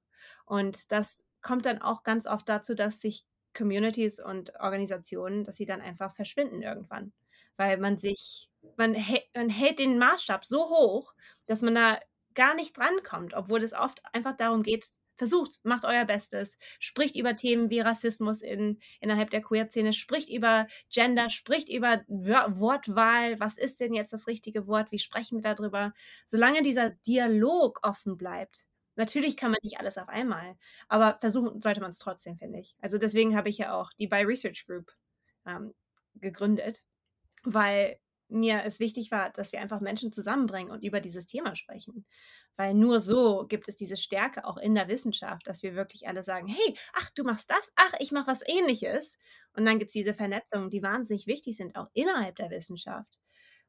Und 0.46 0.90
das 0.90 1.24
kommt 1.42 1.64
dann 1.64 1.80
auch 1.80 2.02
ganz 2.02 2.26
oft 2.26 2.48
dazu, 2.48 2.74
dass 2.74 3.00
sich 3.00 3.24
Communities 3.54 4.20
und 4.20 4.54
Organisationen, 4.58 5.44
dass 5.44 5.56
sie 5.56 5.64
dann 5.64 5.80
einfach 5.80 6.14
verschwinden 6.14 6.60
irgendwann 6.62 7.12
weil 7.56 7.78
man 7.78 7.96
sich, 7.98 8.48
man, 8.76 8.96
man 9.34 9.48
hält 9.48 9.78
den 9.78 9.98
Maßstab 9.98 10.44
so 10.44 10.68
hoch, 10.68 11.14
dass 11.46 11.62
man 11.62 11.74
da 11.74 11.98
gar 12.34 12.54
nicht 12.54 12.76
drankommt, 12.76 13.34
obwohl 13.34 13.62
es 13.62 13.72
oft 13.72 14.02
einfach 14.12 14.36
darum 14.36 14.62
geht, 14.62 14.86
versucht, 15.16 15.58
macht 15.64 15.84
euer 15.84 16.04
Bestes, 16.04 16.58
spricht 16.78 17.16
über 17.16 17.36
Themen 17.36 17.70
wie 17.70 17.80
Rassismus 17.80 18.42
in, 18.42 18.78
innerhalb 19.00 19.30
der 19.30 19.42
Queer-Szene, 19.42 19.92
spricht 19.92 20.28
über 20.28 20.66
Gender, 20.90 21.30
spricht 21.30 21.68
über 21.68 22.04
Wortwahl, 22.08 23.40
was 23.40 23.58
ist 23.58 23.80
denn 23.80 23.94
jetzt 23.94 24.12
das 24.12 24.26
richtige 24.26 24.66
Wort, 24.66 24.92
wie 24.92 24.98
sprechen 24.98 25.42
wir 25.42 25.54
darüber. 25.54 25.92
Solange 26.26 26.62
dieser 26.62 26.90
Dialog 26.90 27.80
offen 27.82 28.16
bleibt, 28.16 28.66
natürlich 28.94 29.36
kann 29.36 29.50
man 29.50 29.60
nicht 29.62 29.78
alles 29.80 29.98
auf 29.98 30.08
einmal, 30.08 30.56
aber 30.88 31.18
versuchen 31.20 31.60
sollte 31.60 31.80
man 31.80 31.90
es 31.90 31.98
trotzdem, 31.98 32.36
finde 32.36 32.60
ich. 32.60 32.76
Also 32.80 32.98
deswegen 32.98 33.36
habe 33.36 33.48
ich 33.48 33.58
ja 33.58 33.74
auch 33.74 33.92
die 33.98 34.06
Bi 34.06 34.16
Research 34.16 34.66
Group 34.66 34.92
ähm, 35.46 35.74
gegründet, 36.14 36.84
weil 37.46 37.98
mir 38.28 38.64
es 38.64 38.80
wichtig 38.80 39.12
war, 39.12 39.30
dass 39.30 39.52
wir 39.52 39.60
einfach 39.60 39.80
Menschen 39.80 40.12
zusammenbringen 40.12 40.72
und 40.72 40.82
über 40.82 41.00
dieses 41.00 41.26
Thema 41.26 41.54
sprechen. 41.54 42.04
Weil 42.56 42.74
nur 42.74 42.98
so 42.98 43.46
gibt 43.46 43.68
es 43.68 43.76
diese 43.76 43.96
Stärke 43.96 44.44
auch 44.44 44.56
in 44.56 44.74
der 44.74 44.88
Wissenschaft, 44.88 45.46
dass 45.46 45.62
wir 45.62 45.76
wirklich 45.76 46.08
alle 46.08 46.24
sagen, 46.24 46.48
hey, 46.48 46.74
ach, 46.94 47.08
du 47.10 47.22
machst 47.22 47.50
das, 47.50 47.72
ach, 47.76 47.92
ich 48.00 48.10
mache 48.10 48.26
was 48.26 48.40
ähnliches. 48.46 49.16
Und 49.54 49.64
dann 49.64 49.78
gibt 49.78 49.90
es 49.90 49.92
diese 49.92 50.12
Vernetzungen, 50.12 50.70
die 50.70 50.82
wahnsinnig 50.82 51.26
wichtig 51.26 51.56
sind, 51.56 51.76
auch 51.76 51.88
innerhalb 51.92 52.34
der 52.36 52.50
Wissenschaft. 52.50 53.20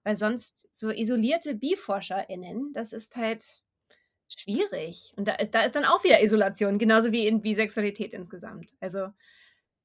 Weil 0.03 0.15
sonst 0.15 0.73
so 0.73 0.89
isolierte 0.89 1.53
BiforscherInnen, 1.53 2.71
das 2.73 2.93
ist 2.93 3.15
halt 3.15 3.45
schwierig. 4.27 5.13
Und 5.17 5.27
da 5.27 5.35
ist, 5.35 5.51
da 5.53 5.61
ist 5.61 5.75
dann 5.75 5.85
auch 5.85 6.03
wieder 6.03 6.23
Isolation, 6.23 6.79
genauso 6.79 7.11
wie 7.11 7.27
in 7.27 7.41
Bisexualität 7.41 8.13
insgesamt. 8.13 8.71
Also 8.79 9.09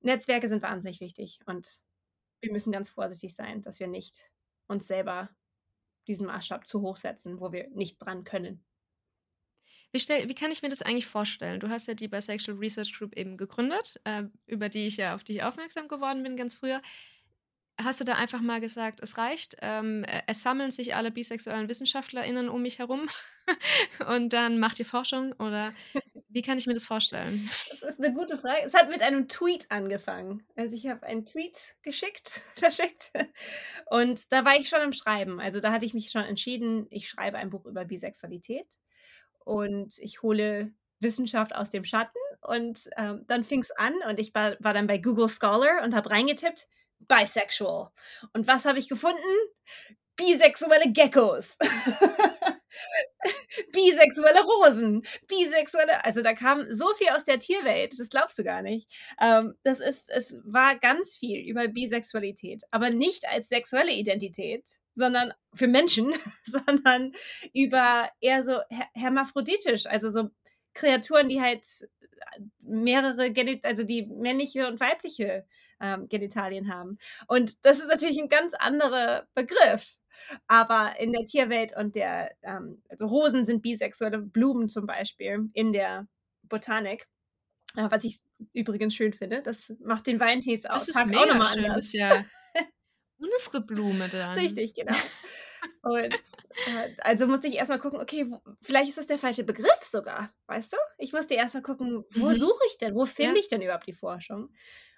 Netzwerke 0.01 0.49
sind 0.49 0.63
wahnsinnig 0.63 1.01
wichtig 1.01 1.41
und 1.47 1.69
wir 2.43 2.53
müssen 2.53 2.73
ganz 2.73 2.91
vorsichtig 2.91 3.35
sein, 3.35 3.63
dass 3.63 3.81
wir 3.81 3.87
nicht 3.87 4.31
uns 4.67 4.87
selber 4.87 5.31
diesen 6.09 6.27
Maßstab 6.27 6.67
zu 6.67 6.83
hoch 6.83 6.97
setzen, 6.97 7.41
wo 7.41 7.53
wir 7.53 7.69
nicht 7.71 7.99
dran 7.99 8.25
können. 8.25 8.65
Wie, 9.93 10.01
stell, 10.01 10.29
wie 10.29 10.35
kann 10.35 10.51
ich 10.51 10.63
mir 10.63 10.69
das 10.69 10.83
eigentlich 10.83 11.07
vorstellen? 11.07 11.61
Du 11.61 11.69
hast 11.69 11.87
ja 11.87 11.95
die 11.95 12.09
Bisexual 12.09 12.57
Research 12.57 12.95
Group 12.99 13.15
eben 13.15 13.37
gegründet, 13.37 14.01
äh, 14.05 14.25
über 14.47 14.69
die 14.69 14.87
ich 14.87 14.97
ja 14.97 15.15
auf 15.15 15.23
dich 15.23 15.43
aufmerksam 15.43 15.87
geworden 15.87 16.23
bin 16.23 16.37
ganz 16.37 16.55
früher. 16.55 16.83
Hast 17.81 18.01
du 18.01 18.05
da 18.05 18.15
einfach 18.15 18.41
mal 18.41 18.61
gesagt, 18.61 19.01
es 19.03 19.19
reicht, 19.19 19.57
ähm, 19.61 20.05
es 20.27 20.43
sammeln 20.43 20.71
sich 20.71 20.95
alle 20.95 21.11
bisexuellen 21.11 21.69
WissenschaftlerInnen 21.69 22.49
um 22.49 22.63
mich 22.63 22.79
herum 22.79 23.07
und 24.09 24.33
dann 24.33 24.59
macht 24.59 24.79
ihr 24.79 24.87
Forschung 24.87 25.33
oder 25.35 25.73
wie 26.33 26.42
kann 26.42 26.59
ich 26.59 26.66
mir 26.66 26.75
das 26.75 26.85
vorstellen? 26.85 27.51
Das 27.71 27.83
ist 27.83 28.03
eine 28.03 28.14
gute 28.14 28.38
Frage. 28.38 28.62
Es 28.64 28.75
hat 28.75 28.90
mit 28.90 29.03
einem 29.03 29.29
Tweet 29.29 29.71
angefangen. 29.71 30.45
Also 30.57 30.75
ich 30.75 30.87
habe 30.87 31.05
einen 31.07 31.27
Tweet 31.27 31.77
geschickt, 31.83 32.29
verschickt 32.57 33.12
und 33.87 34.33
da 34.33 34.45
war 34.45 34.57
ich 34.57 34.68
schon 34.68 34.83
im 34.83 34.92
Schreiben. 34.92 35.40
Also 35.40 35.61
da 35.61 35.73
hatte 35.73 35.85
ich 35.85 35.95
mich 35.95 36.11
schon 36.11 36.25
entschieden, 36.25 36.87
ich 36.90 37.09
schreibe 37.09 37.38
ein 37.38 37.51
Buch 37.51 37.66
über 37.66 37.85
Bisexualität 37.85 38.66
und 39.45 39.99
ich 39.99 40.23
hole 40.23 40.73
Wissenschaft 41.01 41.55
aus 41.55 41.71
dem 41.71 41.85
Schatten 41.85 42.18
und 42.40 42.88
ähm, 42.97 43.25
dann 43.27 43.45
fing 43.45 43.61
es 43.61 43.71
an 43.73 43.95
und 44.09 44.18
ich 44.18 44.35
war, 44.35 44.57
war 44.61 44.75
dann 44.75 44.87
bei 44.87 44.99
Google 44.99 45.29
Scholar 45.29 45.83
und 45.83 45.95
habe 45.95 46.11
reingetippt, 46.11 46.68
bisexual. 47.01 47.90
Und 48.33 48.47
was 48.47 48.64
habe 48.64 48.79
ich 48.79 48.88
gefunden? 48.88 49.18
Bisexuelle 50.16 50.92
Geckos. 50.92 51.59
bisexuelle 53.73 54.43
Rosen, 54.43 55.03
bisexuelle, 55.29 56.05
also 56.05 56.23
da 56.23 56.33
kam 56.33 56.71
so 56.71 56.87
viel 56.95 57.09
aus 57.11 57.25
der 57.25 57.39
Tierwelt, 57.39 57.99
das 57.99 58.09
glaubst 58.09 58.39
du 58.39 58.45
gar 58.45 58.63
nicht. 58.63 58.91
Ähm, 59.21 59.55
das 59.63 59.81
ist, 59.81 60.11
es 60.11 60.39
war 60.45 60.77
ganz 60.77 61.17
viel 61.17 61.41
über 61.41 61.69
Bisexualität, 61.69 62.63
aber 62.71 62.91
nicht 62.91 63.29
als 63.29 63.49
sexuelle 63.49 63.93
Identität, 63.93 64.79
sondern 64.95 65.33
für 65.55 65.69
Menschen, 65.69 66.13
sondern 66.45 67.13
über 67.55 68.11
eher 68.21 68.45
so 68.45 68.61
her 68.69 68.89
hermaphroditisch, 68.95 69.87
also 69.87 70.11
so 70.11 70.31
Kreaturen, 70.75 71.29
die 71.29 71.41
halt 71.41 71.67
mehrere, 72.65 73.31
Genit 73.33 73.65
also 73.65 73.83
die 73.83 74.07
männliche 74.07 74.67
und 74.69 74.81
weibliche 74.81 75.45
ähm, 75.81 76.09
Genitalien 76.09 76.73
haben. 76.73 76.99
Und 77.27 77.65
das 77.65 77.81
ist 77.81 77.89
natürlich 77.89 78.19
ein 78.19 78.29
ganz 78.29 78.55
anderer 78.55 79.27
Begriff. 79.35 79.97
Aber 80.46 80.98
in 80.98 81.12
der 81.12 81.25
Tierwelt 81.25 81.77
und 81.77 81.94
der, 81.94 82.35
ähm, 82.42 82.83
also 82.88 83.07
Rosen 83.07 83.44
sind 83.44 83.62
bisexuelle 83.62 84.18
Blumen 84.18 84.68
zum 84.68 84.87
Beispiel 84.87 85.48
in 85.53 85.72
der 85.72 86.07
Botanik. 86.42 87.07
Äh, 87.77 87.90
was 87.90 88.05
ich 88.05 88.18
übrigens 88.53 88.94
schön 88.94 89.12
finde. 89.12 89.42
Das 89.42 89.72
macht 89.81 90.07
den 90.07 90.20
Weintees 90.20 90.66
auch, 90.66 90.75
das 90.75 90.88
ist 90.88 91.07
mega 91.07 91.20
auch 91.20 91.27
nochmal 91.27 91.55
schön. 91.55 91.64
anders. 91.64 91.77
Das 91.77 91.87
ist 91.87 91.92
ja 91.94 92.25
unsere 93.18 93.61
Blume 93.62 94.09
dann. 94.09 94.38
Richtig, 94.38 94.75
genau. 94.75 94.96
Und 95.83 96.12
äh, 96.12 96.94
also 96.98 97.27
musste 97.27 97.46
ich 97.46 97.55
erstmal 97.55 97.79
gucken, 97.79 98.01
okay, 98.01 98.27
wo, 98.29 98.40
vielleicht 98.62 98.88
ist 98.88 98.98
das 98.98 99.07
der 99.07 99.18
falsche 99.18 99.44
Begriff 99.44 99.83
sogar, 99.83 100.35
weißt 100.46 100.72
du? 100.72 100.77
Ich 100.98 101.12
musste 101.12 101.35
erstmal 101.35 101.62
gucken, 101.62 102.05
wo 102.11 102.27
mhm. 102.27 102.35
suche 102.35 102.64
ich 102.68 102.79
denn? 102.79 102.94
Wo 102.94 103.07
finde 103.07 103.37
ja. 103.37 103.40
ich 103.40 103.48
denn 103.48 103.62
überhaupt 103.62 103.87
die 103.87 103.92
Forschung? 103.92 104.53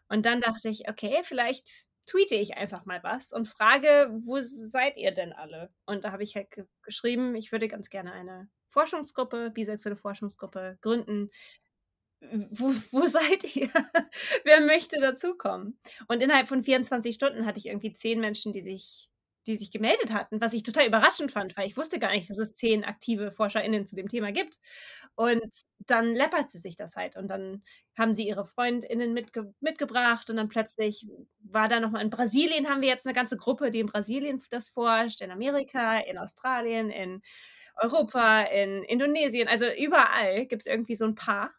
Und 0.08 0.26
dann 0.26 0.40
dachte 0.40 0.68
ich, 0.68 0.88
okay, 0.88 1.20
vielleicht 1.22 1.86
tweete 2.06 2.34
ich 2.34 2.56
einfach 2.56 2.84
mal 2.84 3.02
was 3.02 3.32
und 3.32 3.48
frage, 3.48 4.10
wo 4.24 4.38
seid 4.40 4.96
ihr 4.96 5.12
denn 5.12 5.32
alle? 5.32 5.70
Und 5.86 6.04
da 6.04 6.12
habe 6.12 6.22
ich 6.22 6.36
halt 6.36 6.50
ge 6.50 6.64
geschrieben, 6.82 7.34
ich 7.34 7.52
würde 7.52 7.68
ganz 7.68 7.88
gerne 7.88 8.12
eine 8.12 8.48
Forschungsgruppe, 8.68 9.50
bisexuelle 9.50 9.96
Forschungsgruppe 9.96 10.78
gründen. 10.80 11.30
Wo, 12.50 12.72
wo 12.90 13.06
seid 13.06 13.56
ihr? 13.56 13.70
Wer 14.44 14.60
möchte 14.60 15.00
dazukommen? 15.00 15.78
Und 16.08 16.22
innerhalb 16.22 16.48
von 16.48 16.62
24 16.62 17.14
Stunden 17.14 17.46
hatte 17.46 17.58
ich 17.58 17.66
irgendwie 17.66 17.92
zehn 17.92 18.20
Menschen, 18.20 18.52
die 18.52 18.62
sich 18.62 19.10
die 19.46 19.56
sich 19.56 19.70
gemeldet 19.70 20.12
hatten, 20.12 20.40
was 20.40 20.54
ich 20.54 20.62
total 20.62 20.86
überraschend 20.86 21.30
fand, 21.30 21.56
weil 21.56 21.66
ich 21.66 21.76
wusste 21.76 21.98
gar 21.98 22.12
nicht, 22.12 22.30
dass 22.30 22.38
es 22.38 22.54
zehn 22.54 22.84
aktive 22.84 23.30
ForscherInnen 23.30 23.86
zu 23.86 23.94
dem 23.96 24.08
Thema 24.08 24.32
gibt. 24.32 24.58
Und 25.16 25.50
dann 25.78 26.14
läpperte 26.14 26.58
sich 26.58 26.76
das 26.76 26.96
halt. 26.96 27.16
Und 27.16 27.28
dann 27.28 27.62
haben 27.96 28.12
sie 28.12 28.26
ihre 28.26 28.44
FreundInnen 28.44 29.12
mitge 29.12 29.54
mitgebracht 29.60 30.28
und 30.30 30.36
dann 30.36 30.48
plötzlich 30.48 31.06
war 31.40 31.68
da 31.68 31.78
nochmal 31.80 32.02
in 32.02 32.10
Brasilien 32.10 32.68
haben 32.68 32.80
wir 32.80 32.88
jetzt 32.88 33.06
eine 33.06 33.14
ganze 33.14 33.36
Gruppe, 33.36 33.70
die 33.70 33.80
in 33.80 33.86
Brasilien 33.86 34.42
das 34.50 34.68
forscht, 34.68 35.20
in 35.20 35.30
Amerika, 35.30 35.98
in 35.98 36.18
Australien, 36.18 36.90
in 36.90 37.22
Europa, 37.76 38.42
in 38.42 38.84
Indonesien, 38.84 39.48
also 39.48 39.66
überall 39.66 40.46
gibt 40.46 40.62
es 40.62 40.66
irgendwie 40.66 40.94
so 40.94 41.04
ein 41.04 41.14
Paar, 41.14 41.52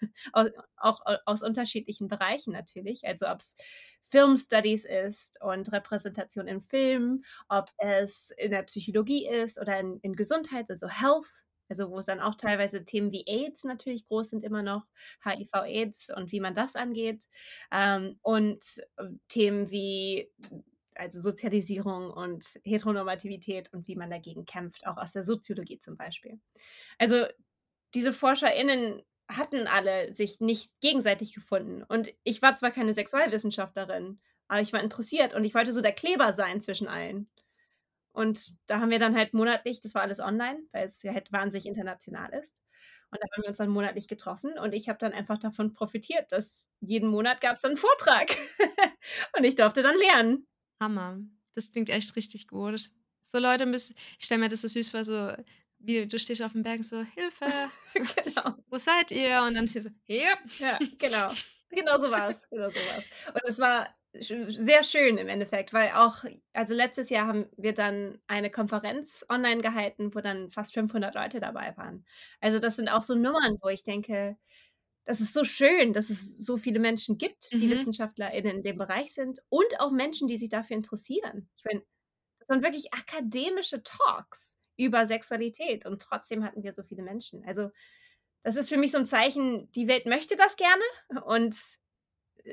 auch 0.76 1.00
aus 1.24 1.42
unterschiedlichen 1.42 2.08
Bereichen 2.08 2.52
natürlich. 2.52 3.06
Also 3.06 3.26
ob 3.28 3.40
es 3.40 3.56
Filmstudies 4.02 4.84
ist 4.84 5.42
und 5.42 5.72
Repräsentation 5.72 6.46
in 6.46 6.60
Filmen, 6.60 7.24
ob 7.48 7.70
es 7.78 8.30
in 8.36 8.50
der 8.50 8.62
Psychologie 8.64 9.26
ist 9.26 9.58
oder 9.58 9.80
in, 9.80 9.98
in 10.02 10.14
Gesundheit, 10.14 10.68
also 10.68 10.88
Health, 10.88 11.46
also 11.72 11.90
wo 11.90 11.98
es 11.98 12.04
dann 12.04 12.20
auch 12.20 12.34
teilweise 12.34 12.84
Themen 12.84 13.12
wie 13.12 13.24
AIDS 13.26 13.64
natürlich 13.64 14.06
groß 14.06 14.28
sind 14.28 14.42
immer 14.42 14.62
noch, 14.62 14.84
HIV-AIDS 15.24 16.12
und 16.14 16.30
wie 16.30 16.40
man 16.40 16.54
das 16.54 16.76
angeht. 16.76 17.24
Ähm, 17.72 18.18
und 18.20 18.62
äh, 18.98 19.04
Themen 19.28 19.70
wie 19.70 20.30
also 20.94 21.18
Sozialisierung 21.22 22.10
und 22.10 22.44
Heteronormativität 22.64 23.72
und 23.72 23.88
wie 23.88 23.96
man 23.96 24.10
dagegen 24.10 24.44
kämpft, 24.44 24.86
auch 24.86 24.98
aus 24.98 25.12
der 25.12 25.22
Soziologie 25.22 25.78
zum 25.78 25.96
Beispiel. 25.96 26.38
Also 26.98 27.24
diese 27.94 28.12
ForscherInnen 28.12 29.02
hatten 29.26 29.66
alle 29.66 30.12
sich 30.12 30.40
nicht 30.40 30.78
gegenseitig 30.82 31.32
gefunden. 31.32 31.82
Und 31.82 32.10
ich 32.24 32.42
war 32.42 32.54
zwar 32.56 32.70
keine 32.70 32.92
Sexualwissenschaftlerin, 32.92 34.20
aber 34.48 34.60
ich 34.60 34.74
war 34.74 34.82
interessiert 34.82 35.32
und 35.32 35.44
ich 35.44 35.54
wollte 35.54 35.72
so 35.72 35.80
der 35.80 35.92
Kleber 35.94 36.34
sein 36.34 36.60
zwischen 36.60 36.88
allen. 36.88 37.30
Und 38.12 38.54
da 38.66 38.80
haben 38.80 38.90
wir 38.90 38.98
dann 38.98 39.16
halt 39.16 39.32
monatlich, 39.34 39.80
das 39.80 39.94
war 39.94 40.02
alles 40.02 40.20
online, 40.20 40.60
weil 40.72 40.84
es 40.84 41.02
ja 41.02 41.12
halt 41.12 41.32
wahnsinnig 41.32 41.66
international 41.66 42.32
ist. 42.34 42.62
Und 43.10 43.18
da 43.20 43.26
haben 43.30 43.42
wir 43.42 43.48
uns 43.48 43.58
dann 43.58 43.70
monatlich 43.70 44.08
getroffen 44.08 44.58
und 44.58 44.74
ich 44.74 44.88
habe 44.88 44.98
dann 44.98 45.12
einfach 45.12 45.38
davon 45.38 45.72
profitiert, 45.72 46.32
dass 46.32 46.70
jeden 46.80 47.10
Monat 47.10 47.42
gab 47.42 47.56
es 47.56 47.62
dann 47.62 47.72
einen 47.72 47.76
Vortrag. 47.76 48.30
und 49.36 49.44
ich 49.44 49.54
durfte 49.54 49.82
dann 49.82 49.96
lernen. 49.98 50.46
Hammer. 50.80 51.18
Das 51.54 51.70
klingt 51.70 51.90
echt 51.90 52.16
richtig 52.16 52.48
gut. 52.48 52.90
So 53.22 53.38
Leute 53.38 53.70
ich 53.70 53.94
stelle 54.18 54.40
mir 54.40 54.48
das 54.48 54.62
so 54.62 54.68
süß 54.68 54.88
vor, 54.88 55.04
so 55.04 55.32
wie 55.78 56.06
du 56.06 56.18
stehst 56.18 56.42
auf 56.42 56.52
dem 56.52 56.62
Berg 56.62 56.84
so, 56.84 57.02
Hilfe, 57.02 57.46
genau. 58.24 58.56
wo 58.68 58.78
seid 58.78 59.10
ihr? 59.10 59.42
Und 59.42 59.54
dann 59.54 59.64
ist 59.64 59.72
sie 59.72 59.80
so, 59.80 59.90
hier. 60.04 60.36
Ja, 60.58 60.78
genau. 60.98 61.32
Genau 61.74 61.98
so 61.98 62.10
war 62.10 62.28
es. 62.28 62.46
Genau 62.50 62.68
so 62.68 62.74
war's. 62.74 63.04
Und 63.32 63.48
es 63.48 63.58
war 63.58 63.88
sehr 64.14 64.84
schön 64.84 65.16
im 65.16 65.28
Endeffekt, 65.28 65.72
weil 65.72 65.90
auch, 65.92 66.24
also 66.52 66.74
letztes 66.74 67.08
Jahr 67.08 67.26
haben 67.26 67.46
wir 67.56 67.72
dann 67.72 68.18
eine 68.26 68.50
Konferenz 68.50 69.24
online 69.28 69.62
gehalten, 69.62 70.14
wo 70.14 70.20
dann 70.20 70.50
fast 70.50 70.74
500 70.74 71.14
Leute 71.14 71.40
dabei 71.40 71.76
waren. 71.76 72.04
Also 72.40 72.58
das 72.58 72.76
sind 72.76 72.88
auch 72.88 73.02
so 73.02 73.14
Nummern, 73.14 73.56
wo 73.62 73.68
ich 73.68 73.84
denke, 73.84 74.36
das 75.04 75.20
ist 75.20 75.32
so 75.32 75.44
schön, 75.44 75.92
dass 75.92 76.10
es 76.10 76.44
so 76.44 76.56
viele 76.56 76.78
Menschen 76.78 77.18
gibt, 77.18 77.52
die 77.52 77.66
mhm. 77.66 77.70
WissenschaftlerInnen 77.70 78.56
in 78.56 78.62
dem 78.62 78.76
Bereich 78.76 79.14
sind 79.14 79.40
und 79.48 79.80
auch 79.80 79.90
Menschen, 79.90 80.28
die 80.28 80.36
sich 80.36 80.48
dafür 80.48 80.76
interessieren. 80.76 81.48
Ich 81.56 81.64
meine, 81.64 81.82
das 82.38 82.48
sind 82.48 82.62
wirklich 82.62 82.92
akademische 82.92 83.82
Talks 83.82 84.56
über 84.76 85.06
Sexualität 85.06 85.86
und 85.86 86.02
trotzdem 86.02 86.44
hatten 86.44 86.62
wir 86.62 86.72
so 86.72 86.82
viele 86.82 87.02
Menschen. 87.02 87.44
Also 87.44 87.70
das 88.42 88.56
ist 88.56 88.68
für 88.68 88.76
mich 88.76 88.92
so 88.92 88.98
ein 88.98 89.06
Zeichen, 89.06 89.70
die 89.72 89.88
Welt 89.88 90.06
möchte 90.06 90.36
das 90.36 90.56
gerne 90.56 90.82
und 91.24 91.56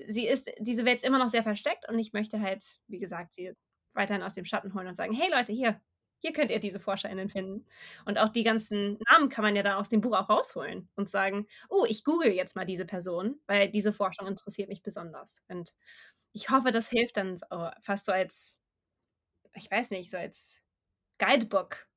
sie 0.08 0.28
ist, 0.28 0.52
diese 0.60 0.86
Welt 0.86 0.97
ist 0.97 1.06
immer 1.06 1.19
noch 1.19 1.28
sehr 1.28 1.43
versteckt 1.43 1.88
und 1.89 1.99
ich 1.99 2.13
möchte 2.13 2.41
halt, 2.41 2.63
wie 2.88 2.99
gesagt, 2.99 3.34
sie 3.34 3.54
weiterhin 3.93 4.23
aus 4.23 4.34
dem 4.34 4.45
Schatten 4.45 4.73
holen 4.73 4.88
und 4.88 4.95
sagen, 4.95 5.13
hey 5.13 5.30
Leute, 5.32 5.52
hier, 5.52 5.82
hier 6.21 6.34
könnt 6.34 6.52
ihr 6.52 6.60
diese 6.60 6.80
ForscherInnen 6.80 7.30
finden. 7.30 7.65
Und 8.06 8.17
auch 8.17 8.30
die 8.30 8.43
ganzen 8.43 8.99
Namen 9.10 9.30
kann 9.30 9.43
man 9.43 9.56
ja 9.56 9.63
dann 9.63 9.78
aus 9.78 9.89
dem 9.89 10.02
Buch 10.02 10.15
auch 10.15 10.30
rausholen 10.30 10.89
und 10.95 11.10
sagen, 11.10 11.47
oh, 11.69 11.86
ich 11.88 12.04
google 12.04 12.32
jetzt 12.32 12.56
mal 12.56 12.65
diese 12.65 12.86
Person, 12.86 13.39
weil 13.47 13.69
diese 13.69 13.93
Forschung 13.93 14.28
interessiert 14.28 14.69
mich 14.69 14.84
besonders. 14.84 15.43
Und 15.47 15.73
ich 16.34 16.49
hoffe, 16.49 16.71
das 16.71 16.89
hilft 16.89 17.17
dann 17.17 17.39
fast 17.82 18.06
so 18.06 18.12
als, 18.12 18.62
ich 19.56 19.69
weiß 19.71 19.91
nicht, 19.91 20.12
so 20.12 20.17
als 20.17 20.63
Guidebook, 21.19 21.88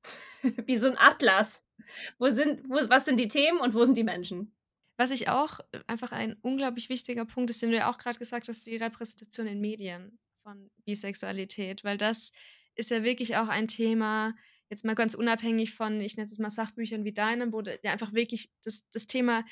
wie 0.65 0.77
so 0.77 0.87
ein 0.87 0.97
Atlas. 0.97 1.69
Wo 2.17 2.29
sind, 2.29 2.67
wo, 2.69 2.75
was 2.89 3.05
sind 3.05 3.19
die 3.19 3.27
Themen 3.27 3.59
und 3.59 3.73
wo 3.73 3.83
sind 3.85 3.97
die 3.97 4.03
Menschen? 4.03 4.55
Was 4.97 5.11
ich 5.11 5.27
auch 5.27 5.59
einfach 5.87 6.11
ein 6.11 6.35
unglaublich 6.41 6.89
wichtiger 6.89 7.25
Punkt 7.25 7.49
ist, 7.49 7.61
den 7.61 7.71
du 7.71 7.77
ja 7.77 7.89
auch 7.89 7.97
gerade 7.97 8.19
gesagt 8.19 8.47
hast, 8.47 8.65
die 8.65 8.77
Repräsentation 8.77 9.47
in 9.47 9.59
Medien 9.59 10.19
von 10.43 10.69
Bisexualität, 10.85 11.83
weil 11.83 11.97
das 11.97 12.31
ist 12.75 12.91
ja 12.91 13.03
wirklich 13.03 13.35
auch 13.37 13.47
ein 13.47 13.67
Thema, 13.67 14.35
jetzt 14.69 14.85
mal 14.85 14.95
ganz 14.95 15.13
unabhängig 15.13 15.73
von, 15.73 15.99
ich 16.01 16.17
nenne 16.17 16.29
es 16.29 16.37
mal 16.37 16.49
Sachbüchern 16.49 17.05
wie 17.05 17.13
deinem, 17.13 17.53
wo 17.53 17.61
der 17.61 17.79
einfach 17.91 18.13
wirklich 18.13 18.51
das, 18.63 18.87
das 18.89 19.07
Thema 19.07 19.45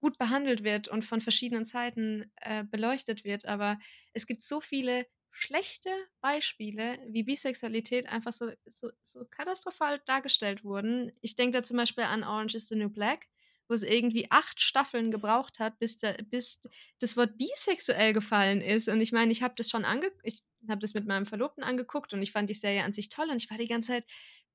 gut 0.00 0.18
behandelt 0.18 0.64
wird 0.64 0.88
und 0.88 1.04
von 1.04 1.20
verschiedenen 1.20 1.64
Seiten 1.64 2.30
äh, 2.36 2.64
beleuchtet 2.64 3.24
wird. 3.24 3.46
Aber 3.46 3.78
es 4.12 4.26
gibt 4.26 4.42
so 4.42 4.60
viele 4.60 5.06
schlechte 5.30 5.90
Beispiele, 6.20 6.98
wie 7.08 7.24
Bisexualität 7.24 8.08
einfach 8.08 8.32
so, 8.32 8.50
so, 8.66 8.90
so 9.02 9.24
katastrophal 9.24 10.00
dargestellt 10.04 10.62
wurden. 10.62 11.10
Ich 11.20 11.36
denke 11.36 11.58
da 11.58 11.62
zum 11.62 11.76
Beispiel 11.76 12.04
an 12.04 12.22
Orange 12.22 12.54
is 12.56 12.68
the 12.68 12.76
New 12.76 12.90
Black, 12.90 13.26
wo 13.68 13.74
es 13.74 13.82
irgendwie 13.82 14.30
acht 14.30 14.60
Staffeln 14.60 15.10
gebraucht 15.10 15.58
hat, 15.58 15.78
bis, 15.78 15.96
der, 15.96 16.14
bis 16.30 16.60
das 17.00 17.16
Wort 17.16 17.36
bisexuell 17.38 18.12
gefallen 18.12 18.60
ist. 18.60 18.88
Und 18.88 19.00
ich 19.00 19.12
meine, 19.12 19.32
ich 19.32 19.42
habe 19.42 19.54
das 19.56 19.70
schon 19.70 19.84
ange 19.84 20.10
ich 20.22 20.42
habe 20.68 20.80
das 20.80 20.94
mit 20.94 21.06
meinem 21.06 21.26
Verlobten 21.26 21.62
angeguckt 21.62 22.12
und 22.14 22.22
ich 22.22 22.32
fand 22.32 22.48
die 22.48 22.54
Serie 22.54 22.84
an 22.84 22.92
sich 22.92 23.08
toll 23.08 23.28
und 23.30 23.42
ich 23.42 23.50
war 23.50 23.58
die 23.58 23.68
ganze 23.68 23.88
Zeit, 23.88 24.06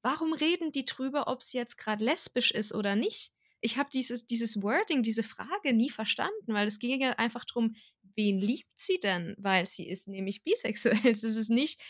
warum 0.02 0.34
reden 0.34 0.72
die 0.72 0.86
drüber, 0.86 1.28
ob 1.28 1.44
sie 1.44 1.58
jetzt 1.58 1.78
gerade 1.78 2.04
lesbisch 2.04 2.52
ist 2.52 2.74
oder 2.74 2.96
nicht? 2.96 3.32
Ich 3.62 3.78
habe 3.78 3.90
dieses, 3.92 4.26
dieses 4.26 4.62
Wording, 4.64 5.04
diese 5.04 5.24
Frage 5.24 5.74
nie 5.74 5.90
verstanden, 5.90 6.54
weil 6.54 6.68
es 6.68 6.80
ging 6.80 7.02
ja 7.02 7.12
einfach 7.12 7.46
darum, 7.46 7.76
wen 8.16 8.40
liebt 8.40 8.72
sie 8.76 8.98
denn? 9.00 9.36
Weil 9.38 9.66
sie 9.66 9.88
ist 9.88 10.08
nämlich 10.08 10.44
bisexuell. 10.44 10.98
Das 11.04 11.24
ist 11.24 11.50
nicht, 11.50 11.82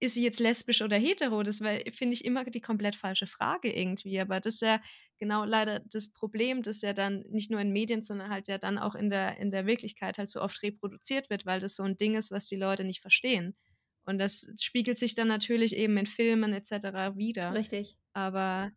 ist 0.00 0.14
sie 0.14 0.22
jetzt 0.22 0.40
lesbisch 0.40 0.82
oder 0.82 0.96
hetero? 0.96 1.42
Das 1.42 1.58
finde 1.58 2.14
ich 2.14 2.24
immer 2.24 2.44
die 2.44 2.60
komplett 2.60 2.96
falsche 2.96 3.26
Frage 3.26 3.72
irgendwie. 3.72 4.18
Aber 4.20 4.40
das 4.40 4.54
ist 4.54 4.62
ja 4.62 4.80
genau 5.18 5.44
leider 5.44 5.80
das 5.80 6.12
Problem, 6.12 6.62
dass 6.62 6.82
ja 6.82 6.92
dann 6.92 7.24
nicht 7.30 7.50
nur 7.50 7.60
in 7.60 7.72
Medien, 7.72 8.02
sondern 8.02 8.30
halt 8.30 8.48
ja 8.48 8.58
dann 8.58 8.78
auch 8.78 8.94
in 8.94 9.10
der, 9.10 9.38
in 9.38 9.50
der 9.50 9.66
Wirklichkeit 9.66 10.18
halt 10.18 10.28
so 10.28 10.40
oft 10.40 10.62
reproduziert 10.62 11.30
wird, 11.30 11.46
weil 11.46 11.60
das 11.60 11.76
so 11.76 11.82
ein 11.82 11.96
Ding 11.96 12.14
ist, 12.14 12.30
was 12.30 12.46
die 12.46 12.56
Leute 12.56 12.84
nicht 12.84 13.00
verstehen. 13.00 13.56
Und 14.04 14.18
das 14.18 14.46
spiegelt 14.58 14.96
sich 14.96 15.14
dann 15.14 15.28
natürlich 15.28 15.76
eben 15.76 15.96
in 15.98 16.06
Filmen 16.06 16.52
etc. 16.54 17.16
wieder. 17.16 17.52
Richtig. 17.52 17.98
Aber 18.14 18.72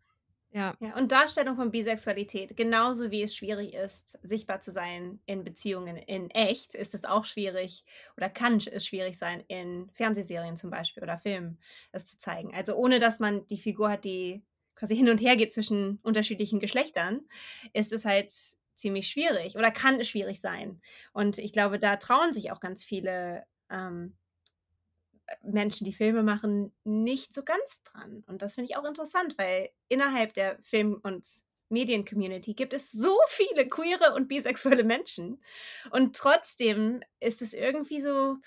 ja. 0.54 0.76
ja. 0.82 0.98
Und 0.98 1.14
Darstellung 1.14 1.56
von 1.56 1.72
Bisexualität, 1.72 2.58
genauso 2.58 3.10
wie 3.12 3.24
es 3.24 3.34
schwierig 3.34 3.74
ist, 3.74 4.20
sichtbar 4.22 4.60
zu 4.60 4.72
sein 4.72 5.22
in 5.26 5.46
Beziehungen 5.46 5.96
in 5.96 6.30
echt, 6.32 6.76
ist 6.76 6.94
es 6.94 7.06
auch 7.06 7.24
schwierig 7.24 7.86
oder 8.18 8.30
kann 8.30 8.58
es 8.58 8.86
schwierig 8.86 9.18
sein, 9.18 9.44
in 9.48 9.90
Fernsehserien 9.94 10.58
zum 10.58 10.70
Beispiel 10.70 11.04
oder 11.04 11.18
Filmen 11.18 11.58
es 11.94 12.06
zu 12.06 12.18
zeigen. 12.18 12.54
Also 12.54 12.76
ohne 12.76 13.00
dass 13.00 13.20
man 13.20 13.48
die 13.48 13.58
Figur 13.58 13.90
hat, 13.90 14.04
die 14.04 14.44
quasi 14.82 14.96
hin 14.96 15.10
und 15.10 15.22
her 15.22 15.36
geht 15.36 15.54
zwischen 15.54 16.00
unterschiedlichen 16.02 16.60
Geschlechtern, 16.60 17.22
ist 17.72 17.94
es 17.94 18.04
halt 18.04 18.34
ziemlich 18.74 19.10
schwierig 19.10 19.56
oder 19.56 19.70
kann 19.70 20.00
es 20.00 20.10
schwierig 20.10 20.42
sein. 20.42 20.82
Und 21.14 21.38
ich 21.38 21.54
glaube, 21.54 21.78
da 21.78 21.98
trauen 21.98 22.34
sich 22.34 22.52
auch 22.52 22.60
ganz 22.60 22.84
viele 22.84 23.46
ähm, 23.70 24.18
Menschen, 25.44 25.86
die 25.86 25.94
Filme 25.94 26.24
machen, 26.24 26.74
nicht 26.84 27.32
so 27.32 27.44
ganz 27.44 27.84
dran. 27.84 28.24
Und 28.26 28.42
das 28.42 28.56
finde 28.56 28.72
ich 28.72 28.76
auch 28.76 28.84
interessant, 28.84 29.38
weil 29.38 29.70
innerhalb 29.88 30.34
der 30.34 30.58
Film- 30.64 31.00
und 31.04 31.28
Medien-Community 31.72 32.54
gibt 32.54 32.74
es 32.74 32.92
so 32.92 33.18
viele 33.28 33.68
queere 33.68 34.14
und 34.14 34.28
bisexuelle 34.28 34.84
Menschen. 34.84 35.42
Und 35.90 36.16
trotzdem 36.16 37.02
ist 37.20 37.42
es 37.42 37.54
irgendwie 37.54 38.02
so 38.02 38.38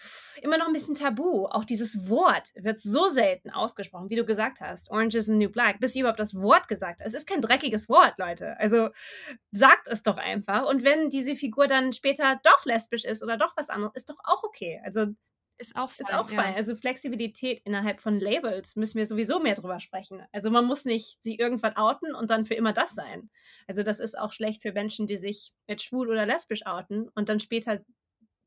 immer 0.42 0.58
noch 0.58 0.66
ein 0.66 0.72
bisschen 0.72 0.94
tabu. 0.94 1.46
Auch 1.46 1.64
dieses 1.64 2.08
Wort 2.08 2.50
wird 2.56 2.80
so 2.80 3.08
selten 3.08 3.50
ausgesprochen, 3.50 4.10
wie 4.10 4.16
du 4.16 4.24
gesagt 4.24 4.60
hast. 4.60 4.90
Orange 4.90 5.16
is 5.16 5.26
the 5.26 5.32
New 5.32 5.50
Black. 5.50 5.80
Bis 5.80 5.94
ihr 5.94 6.00
überhaupt 6.00 6.20
das 6.20 6.34
Wort 6.34 6.68
gesagt 6.68 7.00
habt. 7.00 7.08
Es 7.08 7.14
ist 7.14 7.26
kein 7.26 7.40
dreckiges 7.40 7.88
Wort, 7.88 8.14
Leute. 8.18 8.58
Also 8.58 8.90
sagt 9.52 9.86
es 9.88 10.02
doch 10.02 10.16
einfach. 10.16 10.68
Und 10.68 10.84
wenn 10.84 11.08
diese 11.08 11.36
Figur 11.36 11.66
dann 11.66 11.92
später 11.92 12.40
doch 12.42 12.64
lesbisch 12.64 13.04
ist 13.04 13.22
oder 13.22 13.36
doch 13.36 13.56
was 13.56 13.70
anderes, 13.70 13.94
ist 13.94 14.10
doch 14.10 14.18
auch 14.24 14.42
okay. 14.42 14.80
Also 14.84 15.06
ist 15.58 15.76
auch 15.76 15.90
fein. 15.90 16.06
Ist 16.06 16.14
auch 16.14 16.28
fein. 16.28 16.52
Ja. 16.52 16.56
Also 16.56 16.74
Flexibilität 16.74 17.60
innerhalb 17.64 18.00
von 18.00 18.18
Labels 18.18 18.76
müssen 18.76 18.98
wir 18.98 19.06
sowieso 19.06 19.38
mehr 19.40 19.54
drüber 19.54 19.80
sprechen. 19.80 20.22
Also 20.32 20.50
man 20.50 20.64
muss 20.64 20.84
nicht 20.84 21.22
sich 21.22 21.38
irgendwann 21.38 21.76
outen 21.76 22.14
und 22.14 22.30
dann 22.30 22.44
für 22.44 22.54
immer 22.54 22.72
das 22.72 22.94
sein. 22.94 23.30
Also 23.66 23.82
das 23.82 24.00
ist 24.00 24.18
auch 24.18 24.32
schlecht 24.32 24.62
für 24.62 24.72
Menschen, 24.72 25.06
die 25.06 25.16
sich 25.16 25.52
jetzt 25.66 25.84
schwul 25.84 26.10
oder 26.10 26.26
lesbisch 26.26 26.66
outen 26.66 27.08
und 27.14 27.28
dann 27.28 27.40
später 27.40 27.84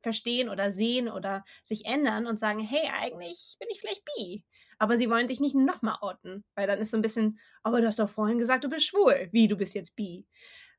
verstehen 0.02 0.50
oder 0.50 0.72
sehen 0.72 1.10
oder 1.10 1.43
sich 1.63 1.86
ändern 1.86 2.28
und 2.28 2.39
sagen, 2.39 2.60
hey, 2.60 2.89
eigentlich 2.93 3.56
bin 3.60 3.70
ich 3.72 3.80
vielleicht 3.80 4.04
bi. 4.06 4.43
Aber 4.78 4.96
sie 4.96 5.10
wollen 5.10 5.28
sich 5.28 5.39
nicht 5.39 5.56
nochmal 5.56 5.98
outen, 6.02 6.43
weil 6.56 6.67
dann 6.67 6.80
ist 6.80 6.91
so 6.91 6.98
ein 6.98 7.02
bisschen, 7.02 7.39
aber 7.63 7.82
du 7.82 7.88
hast 7.88 8.00
doch 8.00 8.10
vorhin 8.10 8.38
gesagt, 8.38 8.63
du 8.63 8.70
bist 8.70 8.86
schwul. 8.86 9.30
Wie, 9.32 9.48
du 9.48 9.58
bist 9.58 9.74
jetzt 9.74 9.96
bi. 9.96 10.26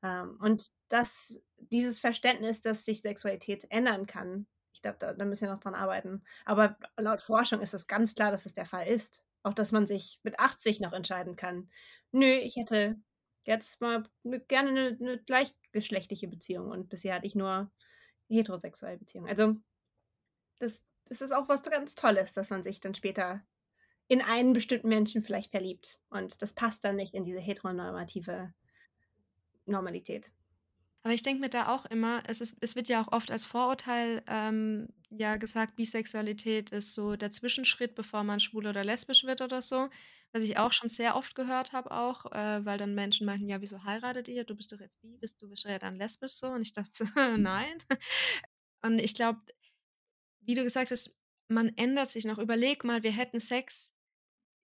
Ähm, 0.02 0.38
und 0.40 0.64
das, 0.88 1.40
dieses 1.56 1.98
Verständnis, 2.00 2.60
dass 2.60 2.84
sich 2.84 3.00
Sexualität 3.00 3.66
ändern 3.70 4.06
kann, 4.06 4.46
ich 4.72 4.82
glaube, 4.82 4.98
da, 4.98 5.12
da, 5.12 5.24
müssen 5.24 5.42
wir 5.42 5.50
noch 5.50 5.58
dran 5.58 5.74
arbeiten. 5.74 6.22
Aber 6.44 6.76
laut 6.96 7.22
Forschung 7.22 7.60
ist 7.60 7.74
es 7.74 7.86
ganz 7.86 8.14
klar, 8.14 8.30
dass 8.30 8.46
es 8.46 8.54
der 8.54 8.66
Fall 8.66 8.86
ist. 8.86 9.24
Auch, 9.42 9.54
dass 9.54 9.72
man 9.72 9.86
sich 9.86 10.20
mit 10.22 10.38
80 10.38 10.80
noch 10.80 10.92
entscheiden 10.92 11.36
kann. 11.36 11.70
Nö, 12.12 12.26
ich 12.26 12.56
hätte 12.56 12.96
jetzt 13.42 13.80
mal 13.80 14.04
ne, 14.22 14.40
gerne 14.40 14.70
eine, 14.70 14.98
eine 15.00 15.18
gleichgeschlechtliche 15.18 16.28
Beziehung 16.28 16.70
und 16.70 16.88
bisher 16.88 17.14
hatte 17.14 17.26
ich 17.26 17.34
nur 17.34 17.70
heterosexuelle 18.28 18.98
Beziehungen. 18.98 19.28
Also, 19.28 19.56
das, 20.58 20.84
das 21.06 21.22
ist 21.22 21.32
auch 21.32 21.48
was 21.48 21.62
ganz 21.62 21.94
Tolles, 21.94 22.34
dass 22.34 22.50
man 22.50 22.62
sich 22.62 22.80
dann 22.80 22.94
später 22.94 23.42
in 24.08 24.22
einen 24.22 24.54
bestimmten 24.54 24.88
Menschen 24.88 25.22
vielleicht 25.22 25.50
verliebt. 25.50 25.98
Und 26.10 26.42
das 26.42 26.54
passt 26.54 26.84
dann 26.84 26.96
nicht 26.96 27.14
in 27.14 27.24
diese 27.24 27.40
heteronormative 27.40 28.52
Normalität. 29.66 30.32
Aber 31.02 31.14
ich 31.14 31.22
denke 31.22 31.40
mir 31.40 31.48
da 31.48 31.68
auch 31.68 31.86
immer, 31.86 32.22
es, 32.26 32.40
ist, 32.40 32.56
es 32.60 32.74
wird 32.76 32.88
ja 32.88 33.02
auch 33.02 33.12
oft 33.12 33.30
als 33.30 33.44
Vorurteil 33.44 34.22
ähm, 34.26 34.88
ja 35.10 35.36
gesagt, 35.36 35.76
Bisexualität 35.76 36.70
ist 36.70 36.94
so 36.94 37.16
der 37.16 37.30
Zwischenschritt, 37.30 37.94
bevor 37.94 38.24
man 38.24 38.40
schwul 38.40 38.66
oder 38.66 38.84
lesbisch 38.84 39.24
wird 39.24 39.40
oder 39.40 39.62
so. 39.62 39.88
Was 40.32 40.42
ich 40.42 40.58
auch 40.58 40.72
schon 40.72 40.88
sehr 40.88 41.16
oft 41.16 41.34
gehört 41.34 41.72
habe, 41.72 41.90
auch, 41.90 42.26
äh, 42.32 42.64
weil 42.64 42.76
dann 42.76 42.94
Menschen 42.94 43.26
meinten, 43.26 43.48
ja, 43.48 43.60
wieso 43.60 43.84
heiratet 43.84 44.28
ihr? 44.28 44.44
Du 44.44 44.54
bist 44.54 44.72
doch 44.72 44.80
jetzt 44.80 45.00
bi, 45.00 45.16
bist 45.18 45.40
du 45.40 45.48
bist 45.48 45.64
ja 45.64 45.78
dann 45.78 45.96
lesbisch 45.96 46.32
so. 46.32 46.48
Und 46.48 46.62
ich 46.62 46.72
dachte 46.72 46.90
so, 46.92 47.04
nein. 47.36 47.78
Und 48.82 48.98
ich 48.98 49.14
glaube, 49.14 49.40
wie 50.40 50.54
du 50.54 50.62
gesagt 50.62 50.90
hast, 50.90 51.16
man 51.48 51.68
ändert 51.76 52.10
sich 52.10 52.24
noch. 52.24 52.38
Überleg 52.38 52.84
mal, 52.84 53.02
wir 53.02 53.12
hätten 53.12 53.40
Sex 53.40 53.94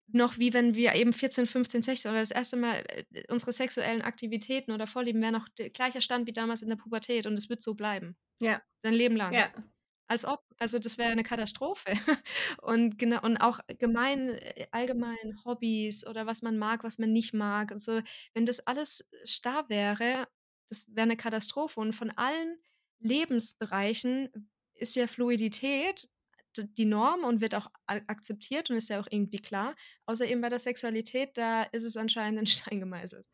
noch 0.06 0.38
wie 0.38 0.52
wenn 0.52 0.74
wir 0.74 0.94
eben 0.94 1.12
14, 1.12 1.46
15, 1.46 1.82
16 1.82 2.10
oder 2.10 2.20
das 2.20 2.30
erste 2.30 2.56
Mal 2.56 2.84
äh, 2.88 3.24
unsere 3.28 3.52
sexuellen 3.52 4.02
Aktivitäten 4.02 4.72
oder 4.72 4.86
Vorlieben 4.86 5.20
wäre 5.22 5.32
noch 5.32 5.48
gleicher 5.72 6.00
Stand 6.00 6.26
wie 6.26 6.32
damals 6.32 6.62
in 6.62 6.68
der 6.68 6.76
Pubertät 6.76 7.26
und 7.26 7.34
es 7.34 7.48
wird 7.48 7.62
so 7.62 7.74
bleiben. 7.74 8.16
Ja. 8.40 8.62
Sein 8.82 8.94
Leben 8.94 9.16
lang. 9.16 9.32
Ja. 9.32 9.50
Als 10.06 10.26
ob, 10.26 10.44
also 10.58 10.78
das 10.78 10.98
wäre 10.98 11.10
eine 11.10 11.22
Katastrophe. 11.22 11.92
Und 12.60 12.98
genau, 12.98 13.22
und 13.22 13.38
auch 13.38 13.60
gemein, 13.78 14.28
äh, 14.28 14.66
allgemein 14.70 15.42
Hobbys 15.46 16.06
oder 16.06 16.26
was 16.26 16.42
man 16.42 16.58
mag, 16.58 16.84
was 16.84 16.98
man 16.98 17.10
nicht 17.10 17.32
mag. 17.32 17.72
Also, 17.72 18.02
wenn 18.34 18.44
das 18.44 18.60
alles 18.60 19.08
starr 19.24 19.66
wäre, 19.70 20.28
das 20.68 20.86
wäre 20.88 21.04
eine 21.04 21.16
Katastrophe. 21.16 21.80
Und 21.80 21.94
von 21.94 22.10
allen 22.10 22.58
Lebensbereichen 22.98 24.28
ist 24.74 24.94
ja 24.94 25.06
Fluidität 25.06 26.10
die 26.58 26.84
Norm 26.84 27.24
und 27.24 27.40
wird 27.40 27.54
auch 27.54 27.70
akzeptiert 27.86 28.70
und 28.70 28.76
ist 28.76 28.88
ja 28.88 29.00
auch 29.00 29.06
irgendwie 29.10 29.40
klar. 29.40 29.74
Außer 30.06 30.26
eben 30.26 30.40
bei 30.40 30.48
der 30.48 30.58
Sexualität, 30.58 31.36
da 31.36 31.64
ist 31.64 31.84
es 31.84 31.96
anscheinend 31.96 32.40
in 32.40 32.46
Stein 32.46 32.80
gemeißelt. 32.80 33.26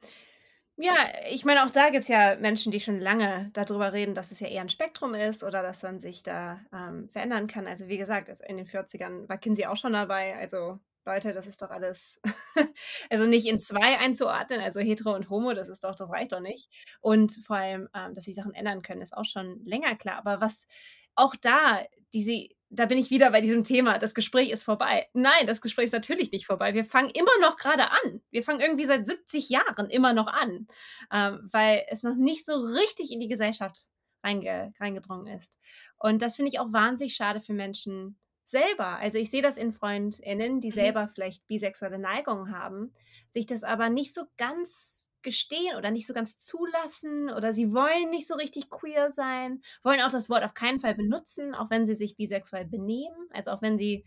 Ja, 0.82 0.94
ich 1.30 1.44
meine, 1.44 1.64
auch 1.64 1.70
da 1.70 1.90
gibt 1.90 2.04
es 2.04 2.08
ja 2.08 2.36
Menschen, 2.36 2.72
die 2.72 2.80
schon 2.80 2.98
lange 2.98 3.50
darüber 3.52 3.92
reden, 3.92 4.14
dass 4.14 4.30
es 4.30 4.40
ja 4.40 4.48
eher 4.48 4.62
ein 4.62 4.70
Spektrum 4.70 5.14
ist 5.14 5.44
oder 5.44 5.62
dass 5.62 5.82
man 5.82 6.00
sich 6.00 6.22
da 6.22 6.58
ähm, 6.72 7.10
verändern 7.10 7.48
kann. 7.48 7.66
Also 7.66 7.88
wie 7.88 7.98
gesagt, 7.98 8.30
in 8.48 8.56
den 8.56 8.66
40ern 8.66 9.28
war 9.28 9.36
Kinsey 9.36 9.66
auch 9.66 9.76
schon 9.76 9.92
dabei. 9.92 10.36
Also 10.36 10.78
Leute, 11.04 11.34
das 11.34 11.46
ist 11.46 11.60
doch 11.60 11.70
alles, 11.70 12.20
also 13.10 13.26
nicht 13.26 13.46
in 13.46 13.60
zwei 13.60 13.98
einzuordnen, 13.98 14.60
also 14.60 14.80
hetero 14.80 15.14
und 15.14 15.28
homo, 15.28 15.52
das 15.52 15.68
ist 15.68 15.84
doch, 15.84 15.94
das 15.94 16.10
reicht 16.10 16.32
doch 16.32 16.40
nicht. 16.40 16.70
Und 17.00 17.32
vor 17.44 17.56
allem, 17.56 17.88
ähm, 17.94 18.14
dass 18.14 18.24
sich 18.24 18.34
Sachen 18.34 18.54
ändern 18.54 18.80
können, 18.80 19.02
ist 19.02 19.16
auch 19.16 19.26
schon 19.26 19.62
länger 19.64 19.96
klar. 19.96 20.16
Aber 20.16 20.40
was 20.40 20.66
auch 21.14 21.36
da, 21.36 21.82
diese 22.14 22.48
da 22.70 22.86
bin 22.86 22.98
ich 22.98 23.10
wieder 23.10 23.30
bei 23.32 23.40
diesem 23.40 23.64
Thema, 23.64 23.98
das 23.98 24.14
Gespräch 24.14 24.50
ist 24.50 24.62
vorbei. 24.62 25.08
Nein, 25.12 25.46
das 25.46 25.60
Gespräch 25.60 25.86
ist 25.86 25.92
natürlich 25.92 26.30
nicht 26.30 26.46
vorbei. 26.46 26.72
Wir 26.72 26.84
fangen 26.84 27.10
immer 27.10 27.36
noch 27.40 27.56
gerade 27.56 27.90
an. 27.90 28.22
Wir 28.30 28.44
fangen 28.44 28.60
irgendwie 28.60 28.84
seit 28.84 29.04
70 29.04 29.50
Jahren 29.50 29.90
immer 29.90 30.12
noch 30.12 30.28
an, 30.28 30.68
ähm, 31.12 31.48
weil 31.50 31.84
es 31.88 32.04
noch 32.04 32.14
nicht 32.14 32.44
so 32.44 32.54
richtig 32.54 33.10
in 33.10 33.18
die 33.18 33.28
Gesellschaft 33.28 33.88
reinge 34.22 34.72
reingedrungen 34.78 35.26
ist. 35.36 35.58
Und 35.98 36.22
das 36.22 36.36
finde 36.36 36.50
ich 36.50 36.60
auch 36.60 36.72
wahnsinnig 36.72 37.14
schade 37.14 37.40
für 37.40 37.54
Menschen 37.54 38.18
selber. 38.44 38.98
Also 38.98 39.18
ich 39.18 39.30
sehe 39.30 39.42
das 39.42 39.56
in 39.56 39.72
Freundinnen, 39.72 40.60
die 40.60 40.68
mhm. 40.68 40.74
selber 40.74 41.08
vielleicht 41.08 41.46
bisexuelle 41.48 41.98
Neigungen 41.98 42.56
haben, 42.56 42.92
sich 43.26 43.46
das 43.46 43.64
aber 43.64 43.88
nicht 43.88 44.14
so 44.14 44.22
ganz 44.36 45.09
gestehen 45.22 45.76
oder 45.76 45.90
nicht 45.90 46.06
so 46.06 46.14
ganz 46.14 46.36
zulassen 46.36 47.30
oder 47.30 47.52
sie 47.52 47.72
wollen 47.72 48.10
nicht 48.10 48.26
so 48.26 48.34
richtig 48.34 48.70
queer 48.70 49.10
sein, 49.10 49.62
wollen 49.82 50.00
auch 50.00 50.10
das 50.10 50.30
Wort 50.30 50.44
auf 50.44 50.54
keinen 50.54 50.80
Fall 50.80 50.94
benutzen, 50.94 51.54
auch 51.54 51.70
wenn 51.70 51.86
sie 51.86 51.94
sich 51.94 52.16
bisexuell 52.16 52.64
benehmen, 52.64 53.28
also 53.30 53.50
auch 53.52 53.62
wenn 53.62 53.78
sie 53.78 54.04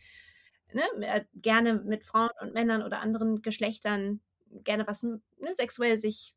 ne, 0.73 0.83
äh, 1.01 1.25
gerne 1.35 1.75
mit 1.75 2.03
Frauen 2.03 2.31
und 2.41 2.53
Männern 2.53 2.83
oder 2.83 2.99
anderen 2.99 3.41
Geschlechtern 3.41 4.21
gerne 4.63 4.85
was 4.87 5.03
ne, 5.03 5.19
sexuell 5.53 5.97
sich 5.97 6.35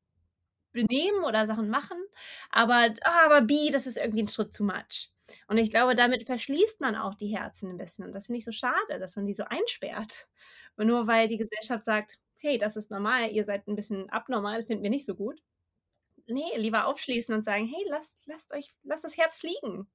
benehmen 0.73 1.25
oder 1.25 1.47
Sachen 1.47 1.71
machen, 1.71 1.99
aber, 2.51 2.89
oh, 2.91 3.25
aber 3.25 3.43
bi, 3.43 3.71
das 3.73 3.87
ist 3.87 3.97
irgendwie 3.97 4.23
ein 4.23 4.29
Schritt 4.29 4.53
zu 4.53 4.63
much. 4.63 5.11
Und 5.49 5.59
ich 5.59 5.71
glaube, 5.71 5.95
damit 5.95 6.25
verschließt 6.25 6.81
man 6.81 6.95
auch 6.95 7.15
die 7.15 7.37
Herzen 7.37 7.71
ein 7.71 7.79
bisschen. 7.79 8.05
Und 8.05 8.15
das 8.15 8.27
finde 8.27 8.39
ich 8.39 8.45
so 8.45 8.53
schade, 8.53 8.99
dass 9.01 9.17
man 9.17 9.27
die 9.27 9.35
so 9.35 9.45
einsperrt. 9.45 10.29
Und 10.77 10.87
nur 10.87 11.07
weil 11.07 11.29
die 11.29 11.39
Gesellschaft 11.39 11.85
sagt, 11.85 12.19
hey, 12.39 12.59
das 12.59 12.77
ist 12.77 12.91
normal, 12.91 13.31
ihr 13.33 13.45
seid 13.45 13.67
ein 13.67 13.77
bisschen 13.77 14.11
abnormal, 14.11 14.65
finden 14.65 14.83
wir 14.83 14.91
nicht 14.91 15.07
so 15.07 15.15
gut. 15.15 15.43
Nee, 16.27 16.57
lieber 16.57 16.87
aufschließen 16.87 17.35
und 17.35 17.45
sagen, 17.45 17.67
hey, 17.67 17.85
lasst, 17.89 18.21
lasst 18.27 18.53
euch, 18.53 18.75
lasst 18.83 19.05
das 19.05 19.17
Herz 19.17 19.37
fliegen. 19.37 19.87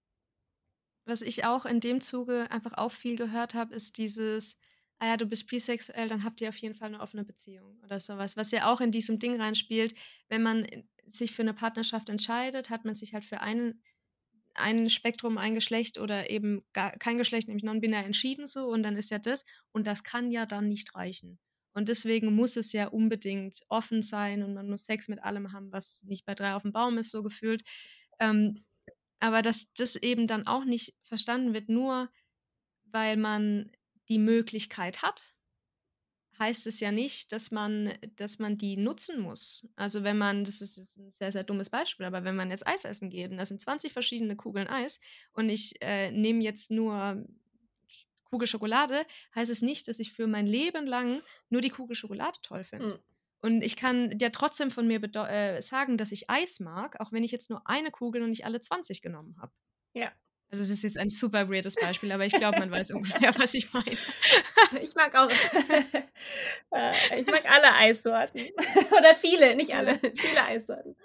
Was 1.06 1.22
ich 1.22 1.46
auch 1.46 1.66
in 1.66 1.80
dem 1.80 2.00
Zuge 2.00 2.50
einfach 2.52 2.74
auch 2.78 2.92
viel 2.92 3.16
gehört 3.16 3.54
habe, 3.54 3.74
ist 3.74 3.98
dieses, 3.98 4.58
ah 5.00 5.08
ja, 5.08 5.18
du 5.18 5.26
bist 5.26 5.48
bisexuell, 5.48 6.08
dann 6.08 6.24
habt 6.24 6.42
ihr 6.42 6.50
auf 6.50 6.58
jeden 6.58 6.76
Fall 6.76 6.89
eine 6.89 7.02
offene 7.02 7.24
Beziehung 7.24 7.80
oder 7.84 8.00
sowas. 8.00 8.38
Was 8.38 8.52
ja 8.52 8.72
auch 8.72 8.82
in 8.82 8.92
diesem 8.92 9.20
Ding 9.20 9.39
reinspielt, 9.42 9.96
wenn 10.30 10.44
man 10.44 10.68
sich 11.06 11.32
für 11.34 11.42
eine 11.42 11.54
Partnerschaft 11.54 12.10
entscheidet, 12.10 12.70
hat 12.70 12.86
man 12.86 12.96
sich 12.96 13.14
halt 13.14 13.26
für 13.26 13.42
einen, 13.42 13.82
ein 14.54 14.89
Spektrum, 14.89 15.38
ein 15.38 15.56
Geschlecht 15.56 15.98
oder 15.98 16.30
eben 16.30 16.64
gar 16.72 16.92
kein 16.92 17.18
Geschlecht, 17.18 17.48
nämlich 17.48 17.64
non-binär 17.64 18.06
entschieden 18.06 18.48
so 18.48 18.68
und 18.68 18.84
dann 18.84 18.96
ist 18.96 19.10
ja 19.10 19.18
das 19.18 19.44
und 19.72 19.88
das 19.88 20.04
kann 20.04 20.32
ja 20.32 20.46
dann 20.46 20.68
nicht 20.68 20.96
reichen. 20.96 21.39
Und 21.74 21.88
deswegen 21.88 22.34
muss 22.36 22.58
es 22.58 22.74
ja 22.74 22.88
unbedingt 22.88 23.62
offen 23.70 24.02
sein 24.02 24.44
und 24.44 24.54
man 24.54 24.70
muss 24.70 24.86
Sex 24.86 25.08
mit 25.08 25.24
allem 25.24 25.54
haben, 25.54 25.72
was 25.72 26.04
nicht 26.04 26.26
bei 26.26 26.36
drei 26.36 26.54
auf 26.54 26.64
dem 26.64 26.74
Baum 26.74 26.98
ist, 26.98 27.12
so 27.12 27.24
gefühlt. 27.24 27.64
Ähm, 28.20 28.66
aber 29.20 29.42
dass 29.42 29.72
das 29.74 29.96
eben 29.96 30.28
dann 30.28 30.48
auch 30.48 30.66
nicht 30.66 30.96
verstanden 31.04 31.54
wird, 31.54 31.70
nur 31.70 32.10
weil 32.86 33.18
man 33.18 33.72
die 34.10 34.20
Möglichkeit 34.20 35.02
hat, 35.02 35.36
heißt 36.42 36.66
es 36.66 36.80
ja 36.80 36.92
nicht, 36.92 37.32
dass 37.32 37.52
man, 37.52 37.94
dass 38.16 38.40
man 38.40 38.58
die 38.58 38.76
nutzen 38.76 39.20
muss. 39.20 39.68
Also 39.76 40.04
wenn 40.04 40.18
man, 40.18 40.44
das 40.44 40.60
ist 40.60 40.76
jetzt 40.76 40.98
ein 40.98 41.12
sehr, 41.12 41.32
sehr 41.32 41.44
dummes 41.44 41.70
Beispiel, 41.70 42.06
aber 42.06 42.24
wenn 42.24 42.36
man 42.36 42.50
jetzt 42.50 42.66
Eis 42.66 42.84
essen 42.84 43.12
geht 43.12 43.32
und 43.32 43.38
da 43.38 43.46
sind 43.46 43.62
20 43.62 43.94
verschiedene 43.94 44.36
Kugeln 44.36 44.68
Eis 44.68 45.00
und 45.34 45.50
ich 45.50 45.76
äh, 45.82 46.12
nehme 46.12 46.44
jetzt 46.44 46.72
nur 46.72 47.24
Kugel 48.32 48.48
Schokolade, 48.48 49.06
heißt 49.36 49.52
es 49.52 49.62
nicht, 49.62 49.88
dass 49.88 50.00
ich 50.00 50.14
für 50.14 50.26
mein 50.26 50.48
Leben 50.48 50.88
lang 50.88 51.22
nur 51.50 51.62
die 51.62 51.70
Kugel 51.70 51.96
Schokolade 51.96 52.40
toll 52.42 52.64
finde. 52.64 52.96
Mhm. 52.96 53.00
Und 53.42 53.62
ich 53.62 53.76
kann 53.76 54.18
ja 54.20 54.30
trotzdem 54.30 54.72
von 54.72 54.88
mir 54.88 55.02
äh, 55.04 55.62
sagen, 55.62 55.98
dass 55.98 56.12
ich 56.12 56.30
Eis 56.30 56.60
mag, 56.60 57.00
auch 57.00 57.12
wenn 57.12 57.24
ich 57.24 57.32
jetzt 57.32 57.50
nur 57.50 57.62
eine 57.66 57.92
Kugel 57.92 58.22
und 58.22 58.30
nicht 58.30 58.46
alle 58.46 58.60
20 58.60 59.02
genommen 59.02 59.36
habe. 59.42 59.52
Ja. 59.94 60.12
Also 60.50 60.64
es 60.64 60.70
ist 60.70 60.84
jetzt 60.84 60.98
ein 60.98 61.10
super 61.10 61.50
weirdes 61.50 61.76
Beispiel, 61.76 62.12
aber 62.12 62.26
ich 62.26 62.34
glaube, 62.34 62.60
man 62.60 62.70
weiß 62.70 62.92
ungefähr, 62.92 63.34
was 63.38 63.54
ich 63.54 63.74
meine. 63.74 63.98
Ich 64.82 64.96
mag 64.96 65.16
auch, 65.16 65.30
äh, 66.72 67.20
ich 67.20 67.26
mag 67.28 67.50
alle 67.50 67.74
Eissorten. 67.74 68.42
Oder 68.98 69.16
viele, 69.16 69.56
nicht 69.56 69.74
alle, 69.74 69.98
viele 69.98 70.44
Eissorten. 70.46 70.96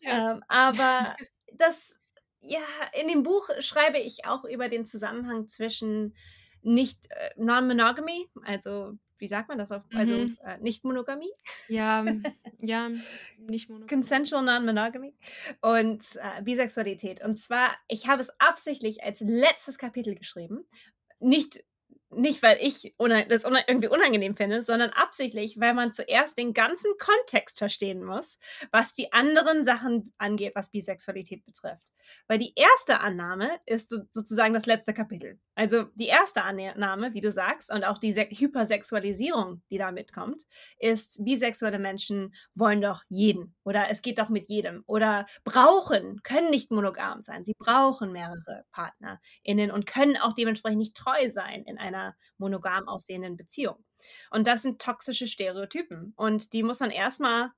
Ja. 0.00 0.32
Ähm, 0.32 0.44
aber 0.48 1.16
das, 1.54 1.98
ja, 2.42 2.60
in 3.00 3.08
dem 3.08 3.22
Buch 3.22 3.48
schreibe 3.60 3.98
ich 3.98 4.26
auch 4.26 4.44
über 4.44 4.68
den 4.68 4.86
Zusammenhang 4.86 5.48
zwischen 5.48 6.14
nicht 6.62 7.06
äh, 7.10 7.30
Non-Monogamy, 7.36 8.28
also 8.44 8.94
wie 9.18 9.28
sagt 9.28 9.48
man 9.48 9.58
das 9.58 9.70
auf, 9.70 9.82
also 9.94 10.14
mhm. 10.14 10.38
äh, 10.44 10.58
nicht 10.58 10.82
Monogamie? 10.82 11.30
Ja, 11.68 12.04
ja, 12.58 12.90
nicht 13.38 13.68
Monogamie. 13.68 13.88
Consensual 13.88 14.42
Non-Monogamy 14.42 15.14
und 15.60 16.04
äh, 16.16 16.42
Bisexualität. 16.42 17.22
Und 17.22 17.38
zwar, 17.38 17.68
ich 17.86 18.08
habe 18.08 18.22
es 18.22 18.30
absichtlich 18.40 19.04
als 19.04 19.20
letztes 19.20 19.78
Kapitel 19.78 20.14
geschrieben. 20.14 20.64
Nicht 21.20 21.62
nicht, 22.12 22.42
weil 22.42 22.58
ich 22.60 22.94
das 23.28 23.44
irgendwie 23.44 23.88
unangenehm 23.88 24.34
finde, 24.34 24.62
sondern 24.62 24.90
absichtlich, 24.90 25.60
weil 25.60 25.74
man 25.74 25.92
zuerst 25.92 26.38
den 26.38 26.52
ganzen 26.52 26.92
Kontext 26.98 27.58
verstehen 27.58 28.02
muss, 28.02 28.38
was 28.72 28.94
die 28.94 29.12
anderen 29.12 29.64
Sachen 29.64 30.12
angeht, 30.18 30.54
was 30.56 30.70
Bisexualität 30.70 31.44
betrifft. 31.44 31.92
Weil 32.26 32.38
die 32.38 32.52
erste 32.56 33.00
Annahme 33.00 33.60
ist 33.64 33.90
sozusagen 33.90 34.54
das 34.54 34.66
letzte 34.66 34.92
Kapitel. 34.92 35.38
Also 35.60 35.84
die 35.94 36.06
erste 36.06 36.42
Annahme, 36.42 37.12
wie 37.12 37.20
du 37.20 37.30
sagst, 37.30 37.70
und 37.70 37.84
auch 37.84 37.98
die 37.98 38.14
Hypersexualisierung, 38.14 39.62
die 39.70 39.78
da 39.78 39.92
mitkommt, 39.92 40.42
ist, 40.78 41.22
bisexuelle 41.22 41.78
Menschen 41.78 42.34
wollen 42.54 42.80
doch 42.80 43.02
jeden 43.10 43.54
oder 43.62 43.90
es 43.90 44.00
geht 44.02 44.18
doch 44.18 44.30
mit 44.30 44.48
jedem 44.48 44.84
oder 44.86 45.26
brauchen, 45.44 46.22
können 46.22 46.50
nicht 46.50 46.70
monogam 46.70 47.22
sein. 47.22 47.44
Sie 47.44 47.54
brauchen 47.58 48.10
mehrere 48.10 48.64
PartnerInnen 48.72 49.70
und 49.70 49.86
können 49.86 50.16
auch 50.16 50.32
dementsprechend 50.32 50.78
nicht 50.78 50.96
treu 50.96 51.30
sein 51.30 51.62
in 51.64 51.78
einer 51.78 51.90
einer 52.00 52.16
monogam 52.38 52.88
aussehenden 52.88 53.36
Beziehung. 53.36 53.84
Und 54.30 54.46
das 54.46 54.62
sind 54.62 54.80
toxische 54.80 55.26
Stereotypen. 55.26 56.14
Und 56.16 56.52
die 56.52 56.62
muss 56.62 56.80
man 56.80 56.90
erstmal 56.90 57.50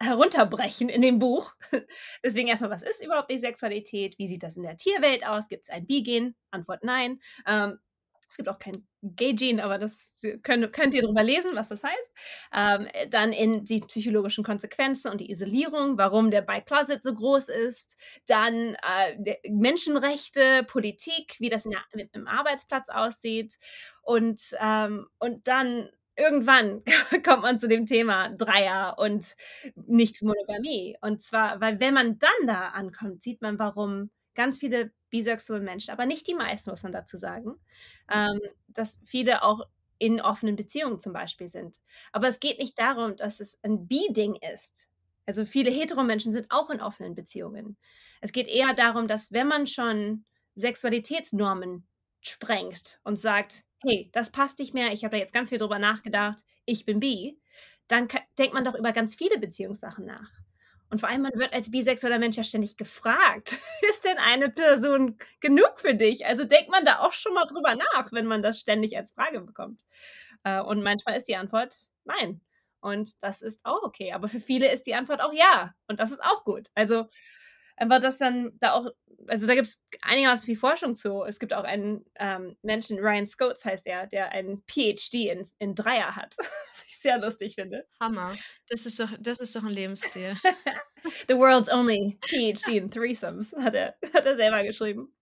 herunterbrechen 0.00 0.88
in 0.88 1.02
dem 1.02 1.18
Buch. 1.18 1.54
Deswegen 2.24 2.48
erstmal, 2.48 2.70
was 2.70 2.82
ist 2.82 3.04
überhaupt 3.04 3.28
Bisexualität? 3.28 4.18
Wie 4.18 4.28
sieht 4.28 4.42
das 4.42 4.56
in 4.56 4.62
der 4.62 4.76
Tierwelt 4.76 5.26
aus? 5.26 5.48
Gibt 5.48 5.64
es 5.64 5.70
ein 5.70 5.86
Bi-Gen? 5.86 6.34
Antwort 6.50 6.84
nein. 6.84 7.20
Ähm, 7.46 7.78
es 8.28 8.36
gibt 8.36 8.48
auch 8.48 8.58
kein 8.58 8.86
Gay-Gene, 9.02 9.62
aber 9.62 9.78
das 9.78 10.20
könnt, 10.42 10.70
könnt 10.72 10.94
ihr 10.94 11.02
drüber 11.02 11.22
lesen, 11.22 11.52
was 11.54 11.68
das 11.68 11.82
heißt. 11.84 12.12
Ähm, 12.54 12.88
dann 13.08 13.32
in 13.32 13.64
die 13.64 13.80
psychologischen 13.80 14.44
Konsequenzen 14.44 15.10
und 15.10 15.20
die 15.20 15.30
Isolierung, 15.30 15.96
warum 15.96 16.30
der 16.30 16.42
Bike 16.42 16.66
Closet 16.66 17.02
so 17.02 17.14
groß 17.14 17.48
ist. 17.48 17.96
Dann 18.26 18.76
äh, 18.82 19.36
Menschenrechte, 19.48 20.64
Politik, 20.66 21.36
wie 21.38 21.48
das 21.48 21.62
der, 21.62 21.82
im 22.12 22.26
Arbeitsplatz 22.26 22.88
aussieht. 22.90 23.56
Und, 24.02 24.40
ähm, 24.60 25.06
und 25.18 25.46
dann 25.46 25.88
irgendwann 26.16 26.82
kommt 27.24 27.42
man 27.42 27.60
zu 27.60 27.68
dem 27.68 27.86
Thema 27.86 28.30
Dreier 28.30 28.96
und 28.98 29.36
nicht 29.74 30.22
Monogamie. 30.22 30.96
Und 31.00 31.22
zwar, 31.22 31.60
weil 31.60 31.80
wenn 31.80 31.94
man 31.94 32.18
dann 32.18 32.46
da 32.46 32.68
ankommt, 32.68 33.22
sieht 33.22 33.42
man, 33.42 33.58
warum 33.58 34.10
ganz 34.34 34.58
viele 34.58 34.92
bisexuelle 35.10 35.64
Menschen, 35.64 35.92
aber 35.92 36.06
nicht 36.06 36.26
die 36.26 36.34
meisten, 36.34 36.70
muss 36.70 36.82
man 36.82 36.92
dazu 36.92 37.16
sagen, 37.16 37.54
ähm, 38.12 38.40
dass 38.68 38.98
viele 39.04 39.42
auch 39.42 39.62
in 39.98 40.20
offenen 40.20 40.56
Beziehungen 40.56 41.00
zum 41.00 41.12
Beispiel 41.12 41.48
sind. 41.48 41.78
Aber 42.12 42.28
es 42.28 42.40
geht 42.40 42.58
nicht 42.58 42.78
darum, 42.78 43.16
dass 43.16 43.40
es 43.40 43.58
ein 43.62 43.86
Bi-Ding 43.86 44.36
ist. 44.54 44.88
Also 45.24 45.44
viele 45.44 45.70
Heteromenschen 45.70 46.32
sind 46.32 46.46
auch 46.50 46.70
in 46.70 46.80
offenen 46.80 47.14
Beziehungen. 47.14 47.76
Es 48.20 48.32
geht 48.32 48.46
eher 48.46 48.74
darum, 48.74 49.08
dass 49.08 49.32
wenn 49.32 49.48
man 49.48 49.66
schon 49.66 50.24
Sexualitätsnormen 50.54 51.86
sprengt 52.20 53.00
und 53.04 53.16
sagt, 53.16 53.64
hey, 53.82 54.10
das 54.12 54.30
passt 54.32 54.58
nicht 54.58 54.74
mehr, 54.74 54.92
ich 54.92 55.04
habe 55.04 55.16
da 55.16 55.20
jetzt 55.20 55.34
ganz 55.34 55.50
viel 55.50 55.58
drüber 55.58 55.78
nachgedacht, 55.78 56.38
ich 56.64 56.84
bin 56.84 57.00
bi, 57.00 57.38
dann 57.88 58.08
denkt 58.38 58.54
man 58.54 58.64
doch 58.64 58.74
über 58.74 58.92
ganz 58.92 59.14
viele 59.14 59.38
Beziehungssachen 59.38 60.04
nach. 60.06 60.30
Und 60.88 61.00
vor 61.00 61.08
allem, 61.08 61.22
man 61.22 61.32
wird 61.34 61.52
als 61.52 61.70
bisexueller 61.70 62.18
Mensch 62.18 62.36
ja 62.36 62.44
ständig 62.44 62.76
gefragt, 62.76 63.58
ist 63.90 64.04
denn 64.04 64.18
eine 64.18 64.50
Person 64.50 65.18
genug 65.40 65.80
für 65.80 65.94
dich? 65.94 66.26
Also 66.26 66.44
denkt 66.44 66.70
man 66.70 66.84
da 66.84 67.00
auch 67.00 67.12
schon 67.12 67.34
mal 67.34 67.46
drüber 67.46 67.74
nach, 67.74 68.12
wenn 68.12 68.26
man 68.26 68.42
das 68.42 68.60
ständig 68.60 68.96
als 68.96 69.12
Frage 69.12 69.40
bekommt. 69.40 69.82
Äh, 70.44 70.60
und 70.60 70.82
manchmal 70.82 71.16
ist 71.16 71.28
die 71.28 71.36
Antwort 71.36 71.74
nein. 72.04 72.40
Und 72.80 73.20
das 73.22 73.42
ist 73.42 73.66
auch 73.66 73.82
okay. 73.82 74.12
Aber 74.12 74.28
für 74.28 74.38
viele 74.40 74.72
ist 74.72 74.86
die 74.86 74.94
Antwort 74.94 75.20
auch 75.20 75.32
ja. 75.32 75.74
Und 75.88 75.98
das 75.98 76.12
ist 76.12 76.22
auch 76.22 76.44
gut. 76.44 76.68
Also 76.74 77.06
einfach 77.76 78.00
das 78.00 78.18
dann 78.18 78.52
da 78.60 78.72
auch, 78.72 78.86
also 79.28 79.46
da 79.46 79.54
gibt 79.54 79.66
es 79.66 79.84
einigermaßen 80.02 80.46
viel 80.46 80.56
Forschung 80.56 80.94
zu. 80.94 81.24
Es 81.24 81.38
gibt 81.38 81.52
auch 81.52 81.64
einen 81.64 82.04
ähm, 82.16 82.56
Menschen, 82.62 82.98
Ryan 82.98 83.26
Scotes 83.26 83.64
heißt 83.64 83.86
er, 83.86 84.06
der 84.06 84.32
einen 84.32 84.62
PhD 84.66 85.26
in, 85.30 85.46
in 85.58 85.74
Dreier 85.74 86.16
hat, 86.16 86.36
was 86.38 86.84
ich 86.86 86.98
sehr 86.98 87.18
lustig 87.18 87.54
finde. 87.54 87.86
Hammer. 88.00 88.36
Das 88.68 88.86
ist 88.86 88.98
doch, 89.00 89.10
das 89.20 89.40
ist 89.40 89.54
doch 89.54 89.64
ein 89.64 89.72
Lebensziel. 89.72 90.34
The 91.28 91.36
world's 91.36 91.70
only 91.70 92.18
PhD 92.22 92.76
in 92.76 92.90
Threesomes, 92.90 93.54
hat 93.58 93.74
er, 93.74 93.96
hat 94.12 94.26
er 94.26 94.34
selber 94.34 94.64
geschrieben. 94.64 95.14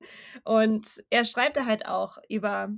Und 0.44 1.04
er 1.10 1.24
schreibt 1.24 1.56
da 1.56 1.66
halt 1.66 1.86
auch 1.86 2.18
über, 2.28 2.70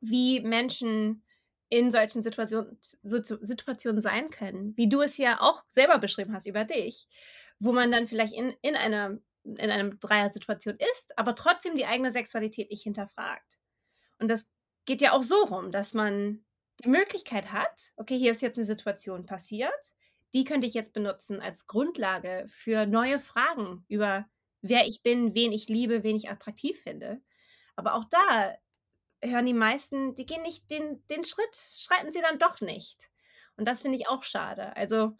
wie 0.00 0.40
Menschen 0.40 1.22
in 1.68 1.90
solchen 1.90 2.22
Situationen, 2.22 2.78
Situationen 3.02 4.00
sein 4.00 4.30
können, 4.30 4.76
wie 4.76 4.88
du 4.88 5.00
es 5.00 5.16
ja 5.16 5.40
auch 5.40 5.64
selber 5.68 5.98
beschrieben 5.98 6.32
hast 6.32 6.46
über 6.46 6.64
dich 6.64 7.08
wo 7.58 7.72
man 7.72 7.90
dann 7.90 8.06
vielleicht 8.06 8.34
in, 8.34 8.54
in 8.62 8.76
einer 8.76 9.18
in 9.44 9.70
einer 9.70 9.90
Dreier-Situation 9.90 10.76
ist, 10.92 11.16
aber 11.18 11.36
trotzdem 11.36 11.76
die 11.76 11.86
eigene 11.86 12.10
Sexualität 12.10 12.70
nicht 12.70 12.82
hinterfragt. 12.82 13.58
Und 14.18 14.28
das 14.28 14.50
geht 14.86 15.00
ja 15.00 15.12
auch 15.12 15.22
so 15.22 15.44
rum, 15.44 15.70
dass 15.70 15.94
man 15.94 16.44
die 16.82 16.88
Möglichkeit 16.88 17.52
hat, 17.52 17.92
okay, 17.96 18.18
hier 18.18 18.32
ist 18.32 18.42
jetzt 18.42 18.58
eine 18.58 18.66
Situation 18.66 19.24
passiert, 19.24 19.94
die 20.34 20.44
könnte 20.44 20.66
ich 20.66 20.74
jetzt 20.74 20.92
benutzen 20.92 21.40
als 21.40 21.66
Grundlage 21.66 22.46
für 22.48 22.86
neue 22.86 23.20
Fragen 23.20 23.84
über 23.88 24.28
wer 24.62 24.86
ich 24.86 25.02
bin, 25.02 25.34
wen 25.34 25.52
ich 25.52 25.68
liebe, 25.68 26.02
wen 26.02 26.16
ich 26.16 26.28
attraktiv 26.28 26.80
finde. 26.82 27.20
Aber 27.76 27.94
auch 27.94 28.04
da 28.04 28.54
hören 29.22 29.46
die 29.46 29.52
meisten, 29.52 30.14
die 30.14 30.26
gehen 30.26 30.42
nicht 30.42 30.70
den, 30.70 31.06
den 31.06 31.24
Schritt, 31.24 31.56
schreiten 31.56 32.12
sie 32.12 32.20
dann 32.20 32.38
doch 32.38 32.60
nicht. 32.60 33.10
Und 33.56 33.66
das 33.66 33.82
finde 33.82 33.96
ich 33.96 34.08
auch 34.08 34.22
schade. 34.22 34.76
Also 34.76 35.16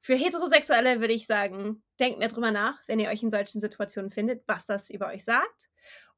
für 0.00 0.14
Heterosexuelle 0.14 1.00
würde 1.00 1.12
ich 1.12 1.26
sagen, 1.26 1.82
denkt 1.98 2.18
mehr 2.18 2.28
drüber 2.28 2.50
nach, 2.50 2.78
wenn 2.86 3.00
ihr 3.00 3.08
euch 3.08 3.22
in 3.22 3.30
solchen 3.30 3.60
Situationen 3.60 4.10
findet, 4.10 4.42
was 4.46 4.66
das 4.66 4.90
über 4.90 5.08
euch 5.08 5.24
sagt. 5.24 5.68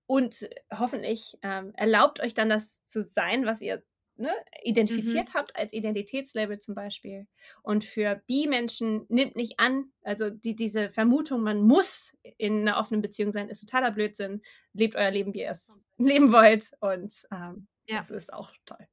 Und 0.07 0.49
hoffentlich 0.73 1.39
ähm, 1.43 1.73
erlaubt 1.75 2.21
euch 2.21 2.35
dann 2.35 2.49
das 2.49 2.85
zu 2.85 3.03
sein, 3.03 3.47
was 3.47 3.63
ihr 3.63 3.83
ne, 4.17 4.33
identifiziert 4.63 5.31
mhm. 5.31 5.35
habt 5.35 5.57
als 5.57 5.73
Identitätslabel 5.73 6.59
zum 6.59 6.75
Beispiel. 6.75 7.27
Und 7.63 7.85
für 7.85 8.23
Bi-Menschen 8.27 9.07
nimmt 9.09 9.37
nicht 9.37 9.59
an, 9.59 9.93
also 10.03 10.31
die, 10.31 10.55
diese 10.55 10.91
Vermutung, 10.91 11.43
man 11.43 11.63
muss 11.63 12.17
in 12.37 12.61
einer 12.61 12.79
offenen 12.79 13.03
Beziehung 13.03 13.33
sein, 13.33 13.49
ist 13.49 13.61
totaler 13.61 13.91
Blödsinn. 13.91 14.43
Lebt 14.73 14.97
euer 14.97 15.11
Leben, 15.11 15.35
wie 15.35 15.41
ihr 15.41 15.51
es 15.51 15.81
leben 15.99 16.33
wollt. 16.33 16.73
Und 16.81 17.15
ähm, 17.33 17.67
ja. 17.87 17.99
das 17.99 18.11
ist 18.11 18.33
auch 18.33 18.53
toll 18.67 18.87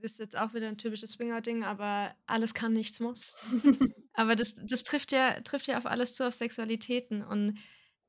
ist 0.00 0.18
jetzt 0.18 0.36
auch 0.36 0.54
wieder 0.54 0.68
ein 0.68 0.78
typisches 0.78 1.12
Swinger-Ding, 1.12 1.64
aber 1.64 2.14
alles 2.26 2.54
kann, 2.54 2.72
nichts 2.72 3.00
muss. 3.00 3.36
aber 4.12 4.36
das, 4.36 4.54
das 4.62 4.84
trifft 4.84 5.12
ja, 5.12 5.40
trifft 5.40 5.66
ja 5.66 5.78
auf 5.78 5.86
alles 5.86 6.14
zu, 6.14 6.26
auf 6.26 6.34
Sexualitäten. 6.34 7.22
Und 7.22 7.58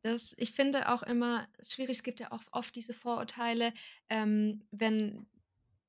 das, 0.03 0.33
ich 0.37 0.51
finde 0.51 0.89
auch 0.89 1.03
immer 1.03 1.47
schwierig, 1.65 1.97
es 1.97 2.03
gibt 2.03 2.19
ja 2.19 2.31
auch 2.31 2.43
oft 2.51 2.75
diese 2.75 2.93
Vorurteile, 2.93 3.73
ähm, 4.09 4.63
wenn, 4.71 5.27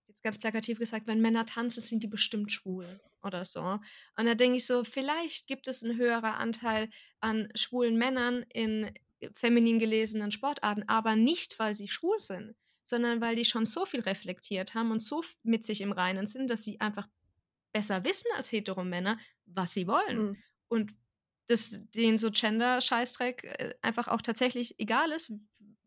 jetzt 0.09 0.22
ganz 0.22 0.38
plakativ 0.38 0.78
gesagt, 0.78 1.07
wenn 1.07 1.20
Männer 1.20 1.46
tanzen, 1.46 1.82
sind 1.82 2.03
die 2.03 2.09
bestimmt 2.09 2.51
schwul 2.51 2.86
oder 3.22 3.44
so. 3.44 3.61
Und 3.61 4.26
da 4.26 4.34
denke 4.34 4.57
ich 4.59 4.66
so, 4.66 4.84
vielleicht 4.84 5.46
gibt 5.46 5.68
es 5.68 5.82
einen 5.82 5.96
höheren 5.96 6.24
Anteil 6.24 6.90
an 7.20 7.49
schwulen 7.55 7.96
Männern 7.96 8.44
in 8.53 8.92
feminin 9.34 9.78
gelesenen 9.78 10.30
Sportarten, 10.30 10.84
aber 10.86 11.16
nicht, 11.16 11.59
weil 11.59 11.74
sie 11.74 11.88
schwul 11.88 12.20
sind, 12.20 12.55
sondern 12.89 13.20
weil 13.20 13.36
die 13.36 13.45
schon 13.45 13.66
so 13.66 13.84
viel 13.84 14.01
reflektiert 14.01 14.74
haben 14.74 14.91
und 14.91 15.01
so 15.01 15.22
mit 15.43 15.64
sich 15.64 15.80
im 15.80 15.93
Reinen 15.93 16.26
sind, 16.26 16.49
dass 16.51 16.64
sie 16.64 16.80
einfach 16.80 17.09
besser 17.72 18.05
wissen 18.05 18.28
als 18.36 18.51
Heteromänner, 18.51 19.18
was 19.47 19.72
sie 19.72 19.86
wollen. 19.86 20.22
Mhm. 20.22 20.36
Und 20.68 20.95
dass 21.47 21.80
denen 21.91 22.18
so 22.18 22.30
Gender-Scheißdreck 22.30 23.45
äh, 23.45 23.74
einfach 23.82 24.09
auch 24.09 24.22
tatsächlich 24.22 24.78
egal 24.78 25.12
ist, 25.12 25.32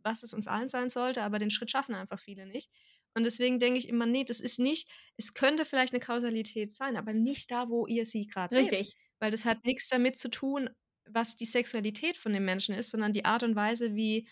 was 0.04 0.24
es 0.24 0.34
uns 0.34 0.48
allen 0.48 0.70
sein 0.70 0.90
sollte, 0.90 1.22
aber 1.24 1.40
den 1.40 1.52
Schritt 1.52 1.72
schaffen 1.72 1.96
einfach 1.96 2.20
viele 2.20 2.46
nicht. 2.46 2.72
Und 3.14 3.24
deswegen 3.24 3.60
denke 3.60 3.78
ich 3.78 3.90
immer, 3.90 4.06
nee, 4.06 4.24
das 4.24 4.40
ist 4.40 4.60
nicht, 4.60 4.90
es 5.18 5.34
könnte 5.34 5.66
vielleicht 5.66 5.94
eine 5.94 6.00
Kausalität 6.00 6.72
sein, 6.72 6.98
aber 6.98 7.14
nicht 7.14 7.52
da, 7.52 7.70
wo 7.70 7.86
ihr 7.86 8.06
sie 8.06 8.26
gerade 8.26 8.56
seht. 8.56 8.72
Richtig. 8.72 8.96
Weil 9.20 9.32
das 9.32 9.46
hat 9.46 9.66
nichts 9.66 9.90
damit 9.90 10.18
zu 10.18 10.30
tun, 10.30 10.70
was 11.06 11.36
die 11.36 11.46
Sexualität 11.46 12.18
von 12.18 12.34
dem 12.34 12.46
Menschen 12.46 12.74
ist, 12.74 12.92
sondern 12.92 13.14
die 13.14 13.26
Art 13.26 13.44
und 13.44 13.56
Weise, 13.56 13.96
wie 13.96 14.28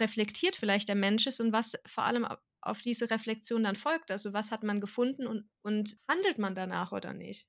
reflektiert 0.00 0.56
vielleicht 0.56 0.88
der 0.88 0.96
Mensch 0.96 1.26
ist 1.26 1.40
und 1.40 1.52
was 1.52 1.78
vor 1.86 2.04
allem 2.04 2.26
auf 2.60 2.80
diese 2.80 3.10
Reflexion 3.10 3.64
dann 3.64 3.76
folgt. 3.76 4.10
Also 4.10 4.32
was 4.32 4.50
hat 4.50 4.62
man 4.62 4.80
gefunden 4.80 5.26
und, 5.26 5.48
und 5.62 5.98
handelt 6.08 6.38
man 6.38 6.54
danach 6.54 6.92
oder 6.92 7.12
nicht? 7.12 7.48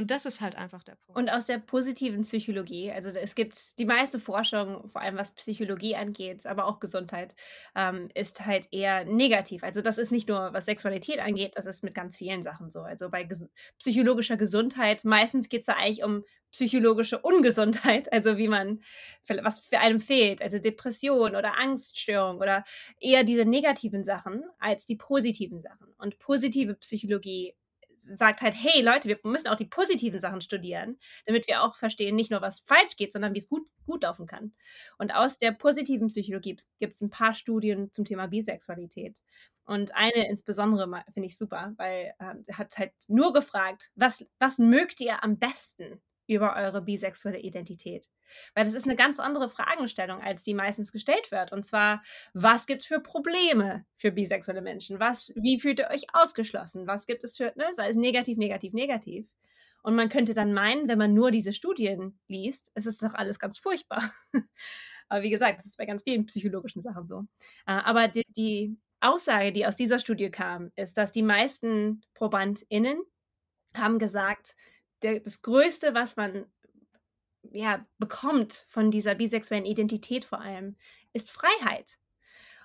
Und 0.00 0.10
das 0.10 0.24
ist 0.24 0.40
halt 0.40 0.56
einfach 0.56 0.82
der 0.82 0.94
Punkt. 0.94 1.20
Und 1.20 1.28
aus 1.28 1.44
der 1.44 1.58
positiven 1.58 2.22
Psychologie, 2.22 2.90
also 2.90 3.10
es 3.10 3.34
gibt 3.34 3.78
die 3.78 3.84
meiste 3.84 4.18
Forschung, 4.18 4.88
vor 4.88 5.02
allem 5.02 5.18
was 5.18 5.34
Psychologie 5.34 5.94
angeht, 5.94 6.46
aber 6.46 6.64
auch 6.64 6.80
Gesundheit, 6.80 7.34
ähm, 7.76 8.08
ist 8.14 8.46
halt 8.46 8.68
eher 8.72 9.04
negativ. 9.04 9.62
Also 9.62 9.82
das 9.82 9.98
ist 9.98 10.10
nicht 10.10 10.26
nur, 10.26 10.54
was 10.54 10.64
Sexualität 10.64 11.20
angeht, 11.20 11.52
das 11.56 11.66
ist 11.66 11.84
mit 11.84 11.92
ganz 11.92 12.16
vielen 12.16 12.42
Sachen 12.42 12.70
so. 12.70 12.80
Also 12.80 13.10
bei 13.10 13.24
ges 13.24 13.50
psychologischer 13.78 14.38
Gesundheit, 14.38 15.04
meistens 15.04 15.50
geht 15.50 15.60
es 15.60 15.66
da 15.66 15.74
eigentlich 15.74 16.02
um 16.02 16.24
psychologische 16.50 17.18
Ungesundheit, 17.18 18.10
also 18.10 18.38
wie 18.38 18.48
man, 18.48 18.80
was 19.42 19.60
für 19.60 19.80
einem 19.80 20.00
fehlt, 20.00 20.40
also 20.40 20.58
Depression 20.58 21.36
oder 21.36 21.60
Angststörung 21.60 22.38
oder 22.38 22.64
eher 22.98 23.22
diese 23.22 23.44
negativen 23.44 24.02
Sachen 24.02 24.44
als 24.58 24.86
die 24.86 24.96
positiven 24.96 25.60
Sachen. 25.60 25.88
Und 25.98 26.18
positive 26.18 26.74
Psychologie 26.76 27.54
sagt 28.02 28.42
halt, 28.42 28.54
hey 28.56 28.82
Leute, 28.82 29.08
wir 29.08 29.18
müssen 29.24 29.48
auch 29.48 29.56
die 29.56 29.66
positiven 29.66 30.20
Sachen 30.20 30.40
studieren, 30.40 30.98
damit 31.26 31.46
wir 31.46 31.62
auch 31.62 31.76
verstehen, 31.76 32.16
nicht 32.16 32.30
nur 32.30 32.42
was 32.42 32.60
falsch 32.60 32.96
geht, 32.96 33.12
sondern 33.12 33.34
wie 33.34 33.38
es 33.38 33.48
gut, 33.48 33.68
gut 33.86 34.02
laufen 34.02 34.26
kann. 34.26 34.52
Und 34.98 35.14
aus 35.14 35.38
der 35.38 35.52
positiven 35.52 36.08
Psychologie 36.08 36.56
gibt 36.78 36.94
es 36.94 37.00
ein 37.00 37.10
paar 37.10 37.34
Studien 37.34 37.92
zum 37.92 38.04
Thema 38.04 38.26
Bisexualität. 38.26 39.20
Und 39.64 39.94
eine 39.94 40.28
insbesondere 40.28 41.04
finde 41.12 41.28
ich 41.28 41.38
super, 41.38 41.74
weil 41.76 42.12
äh, 42.18 42.52
hat 42.52 42.76
halt 42.76 42.92
nur 43.06 43.32
gefragt, 43.32 43.90
was, 43.94 44.26
was 44.38 44.58
mögt 44.58 45.00
ihr 45.00 45.22
am 45.22 45.38
besten 45.38 46.00
über 46.30 46.56
eure 46.56 46.80
bisexuelle 46.80 47.38
Identität? 47.38 48.08
Weil 48.54 48.64
das 48.64 48.74
ist 48.74 48.84
eine 48.84 48.94
ganz 48.94 49.18
andere 49.18 49.48
Fragestellung, 49.48 50.20
als 50.22 50.44
die 50.44 50.54
meistens 50.54 50.92
gestellt 50.92 51.30
wird. 51.30 51.52
Und 51.52 51.64
zwar, 51.64 52.02
was 52.32 52.66
gibt 52.66 52.82
es 52.82 52.86
für 52.86 53.00
Probleme 53.00 53.84
für 53.96 54.12
bisexuelle 54.12 54.62
Menschen? 54.62 55.00
Was, 55.00 55.32
wie 55.34 55.58
fühlt 55.58 55.80
ihr 55.80 55.90
euch 55.90 56.04
ausgeschlossen? 56.12 56.86
Was 56.86 57.06
gibt 57.06 57.24
es 57.24 57.36
für, 57.36 57.52
ne, 57.56 57.66
sei 57.72 57.90
es 57.90 57.96
negativ, 57.96 58.38
negativ, 58.38 58.72
negativ? 58.72 59.26
Und 59.82 59.96
man 59.96 60.08
könnte 60.08 60.34
dann 60.34 60.52
meinen, 60.52 60.88
wenn 60.88 60.98
man 60.98 61.14
nur 61.14 61.30
diese 61.30 61.52
Studien 61.52 62.18
liest, 62.28 62.70
ist 62.74 62.86
es 62.86 62.98
doch 62.98 63.14
alles 63.14 63.38
ganz 63.38 63.58
furchtbar. 63.58 64.10
aber 65.08 65.22
wie 65.22 65.30
gesagt, 65.30 65.58
das 65.58 65.66
ist 65.66 65.78
bei 65.78 65.86
ganz 65.86 66.02
vielen 66.02 66.26
psychologischen 66.26 66.82
Sachen 66.82 67.06
so. 67.06 67.24
Äh, 67.66 67.72
aber 67.72 68.08
die, 68.08 68.24
die 68.28 68.76
Aussage, 69.00 69.52
die 69.52 69.66
aus 69.66 69.76
dieser 69.76 69.98
Studie 69.98 70.30
kam, 70.30 70.70
ist, 70.76 70.98
dass 70.98 71.10
die 71.10 71.22
meisten 71.22 72.02
ProbandInnen 72.14 73.00
haben 73.74 73.98
gesagt, 73.98 74.54
der, 75.02 75.20
das 75.20 75.42
Größte, 75.42 75.94
was 75.94 76.16
man 76.16 76.46
ja, 77.52 77.84
bekommt 77.98 78.66
von 78.68 78.90
dieser 78.90 79.14
bisexuellen 79.14 79.64
Identität 79.64 80.24
vor 80.24 80.40
allem, 80.40 80.76
ist 81.12 81.30
Freiheit. 81.30 81.98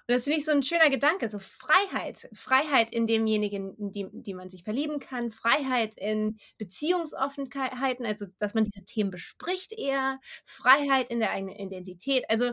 Und 0.08 0.14
das 0.14 0.26
finde 0.26 0.38
ich 0.38 0.46
so 0.46 0.52
ein 0.52 0.62
schöner 0.62 0.92
Gedanke, 0.92 1.30
so 1.30 1.40
Freiheit. 1.40 2.30
Freiheit 2.32 2.92
in 2.92 3.08
demjenigen, 3.08 3.76
in 3.78 3.92
die, 3.92 4.08
die 4.12 4.36
man 4.36 4.52
sich 4.52 4.64
verlieben 4.64 5.00
kann, 5.00 5.32
Freiheit 5.32 5.98
in 5.98 6.38
Beziehungsoffenheiten, 6.60 8.06
also 8.06 8.28
dass 8.38 8.54
man 8.54 8.66
diese 8.66 8.86
Themen 8.86 9.10
bespricht 9.10 9.74
eher, 9.74 10.20
Freiheit 10.46 11.10
in 11.10 11.20
der 11.20 11.32
eigenen 11.32 11.56
Identität. 11.56 12.30
Also 12.30 12.52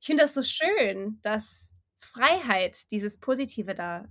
ich 0.00 0.06
finde 0.06 0.22
das 0.22 0.32
so 0.32 0.42
schön, 0.42 1.18
dass 1.20 1.74
Freiheit, 1.98 2.90
dieses 2.90 3.20
Positive 3.20 3.74
da 3.74 4.06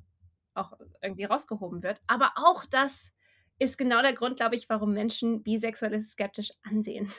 auch 0.54 0.74
irgendwie 1.02 1.26
rausgehoben 1.26 1.82
wird, 1.82 2.02
aber 2.06 2.34
auch 2.36 2.66
das 2.68 3.15
ist 3.60 3.78
genau 3.78 4.02
der 4.02 4.14
Grund, 4.14 4.38
glaube 4.38 4.56
ich, 4.56 4.70
warum 4.70 4.94
Menschen 4.94 5.44
Bisexuelle 5.44 6.00
skeptisch 6.00 6.52
ansehen. 6.64 7.10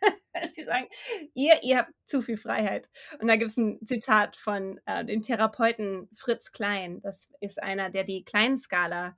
Sie 0.52 0.64
sagen, 0.64 0.86
ihr, 1.34 1.62
ihr 1.62 1.78
habt 1.78 1.92
zu 2.04 2.20
viel 2.20 2.36
Freiheit. 2.36 2.88
Und 3.18 3.28
da 3.28 3.36
gibt 3.36 3.50
es 3.50 3.56
ein 3.56 3.78
Zitat 3.84 4.36
von 4.36 4.80
äh, 4.84 5.04
dem 5.04 5.22
Therapeuten 5.22 6.08
Fritz 6.14 6.52
Klein. 6.52 7.00
Das 7.02 7.30
ist 7.40 7.62
einer, 7.62 7.90
der 7.90 8.04
die 8.04 8.24
Kleinskala 8.24 9.16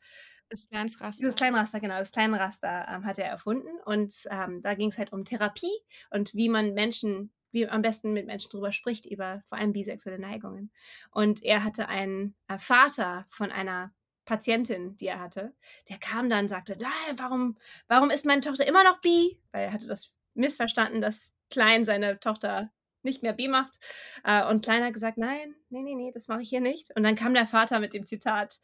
das 0.49 0.69
Kleinraster. 0.69 1.21
Dieses 1.21 1.35
Kleinraster, 1.35 1.81
genau, 1.81 1.99
das 1.99 2.13
Kleinraster 2.13 2.87
ähm, 2.89 3.05
hat 3.05 3.19
er 3.19 3.27
erfunden. 3.27 3.69
Und 3.85 4.15
ähm, 4.31 4.63
da 4.63 4.75
ging 4.75 4.89
es 4.89 4.99
halt 4.99 5.13
um 5.13 5.25
Therapie 5.25 5.67
und 6.11 6.35
wie 6.35 6.49
man 6.49 6.75
Menschen, 6.75 7.33
wie 7.51 7.69
am 7.69 7.83
besten 7.83 8.13
mit 8.13 8.27
Menschen 8.27 8.51
drüber 8.51 8.73
spricht, 8.73 9.07
über 9.07 9.43
vor 9.47 9.59
allem 9.59 9.73
bisexuelle 9.73 10.19
Neigungen. 10.19 10.71
Und 11.11 11.43
er 11.43 11.65
hatte 11.65 11.89
einen 11.89 12.35
äh, 12.49 12.59
Vater 12.59 13.27
von 13.29 13.51
einer 13.51 13.93
Patientin, 14.29 14.95
die 14.99 15.07
er 15.07 15.21
hatte, 15.21 15.55
der 15.89 15.97
kam 15.97 16.29
dann 16.29 16.45
und 16.45 16.49
sagte, 16.51 16.77
warum, 17.17 17.57
warum 17.87 18.11
ist 18.11 18.27
meine 18.27 18.43
Tochter 18.43 18.67
immer 18.67 18.85
noch 18.85 19.01
bi? 19.01 19.41
Weil 19.53 19.65
er 19.65 19.73
hatte 19.73 19.87
das 19.87 20.13
missverstanden, 20.35 21.01
dass 21.01 21.35
Klein 21.51 21.87
seine 21.87 22.21
Tochter 22.21 22.71
nicht 23.03 23.23
mehr 23.23 23.33
B 23.33 23.49
macht. 23.49 23.79
Äh, 24.25 24.45
und 24.45 24.63
Klein 24.63 24.85
hat 24.85 24.93
gesagt, 24.93 25.17
nein, 25.17 25.55
nee, 25.71 25.81
nee, 25.81 25.95
nee, 25.95 26.11
das 26.13 26.29
mache 26.29 26.43
ich 26.43 26.51
hier 26.51 26.61
nicht. 26.61 26.95
Und 26.95 27.05
dann 27.05 27.15
kam 27.15 27.33
der 27.33 27.47
Vater 27.47 27.81
mit 27.81 27.95
dem 27.95 28.05
Zitat, 28.05 28.61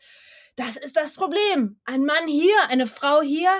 das 0.55 0.77
ist 0.77 0.99
das 0.99 1.15
Problem. 1.15 1.81
Ein 1.87 2.05
Mann 2.05 2.29
hier, 2.29 2.69
eine 2.69 2.87
Frau 2.87 3.23
hier, 3.23 3.51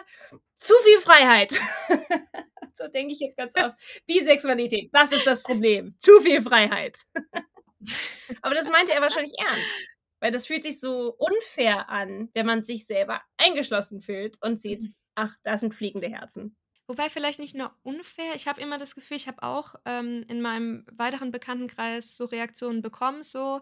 zu 0.59 0.75
viel 0.85 1.01
Freiheit. 1.01 1.53
so 2.75 2.87
denke 2.89 3.15
ich 3.15 3.21
jetzt 3.21 3.39
ganz 3.39 3.55
oft. 3.57 3.79
Bisexualität, 4.07 4.91
das 4.93 5.11
ist 5.13 5.27
das 5.27 5.43
Problem. 5.43 5.95
Zu 6.01 6.21
viel 6.21 6.43
Freiheit. 6.43 6.99
Aber 8.43 8.55
das 8.55 8.71
meinte 8.71 8.93
er 8.93 9.01
wahrscheinlich 9.01 9.33
ernst. 9.39 9.94
Weil 10.25 10.33
das 10.33 10.47
fühlt 10.47 10.63
sich 10.63 10.81
so 10.81 11.15
unfair 11.19 11.91
an, 11.91 12.31
wenn 12.33 12.47
man 12.47 12.65
sich 12.65 12.87
selber 12.87 13.21
eingeschlossen 13.37 14.01
fühlt 14.01 14.39
und 14.41 14.59
sieht, 14.59 14.85
mhm. 14.85 14.95
ach, 15.17 15.37
da 15.43 15.59
sind 15.59 15.75
fliegende 15.75 16.09
Herzen. 16.09 16.57
Wobei 16.87 17.11
vielleicht 17.11 17.39
nicht 17.41 17.55
nur 17.55 17.77
unfair. 17.83 18.35
Ich 18.35 18.49
habe 18.49 18.59
immer 18.63 18.79
das 18.79 18.95
Gefühl, 18.95 19.19
ich 19.19 19.29
habe 19.29 19.43
auch 19.43 19.75
ähm, 19.85 20.25
in 20.27 20.41
meinem 20.41 20.87
weiteren 20.91 21.31
Bekanntenkreis 21.31 22.17
so 22.17 22.25
Reaktionen 22.25 22.81
bekommen, 22.81 23.23
so 23.23 23.61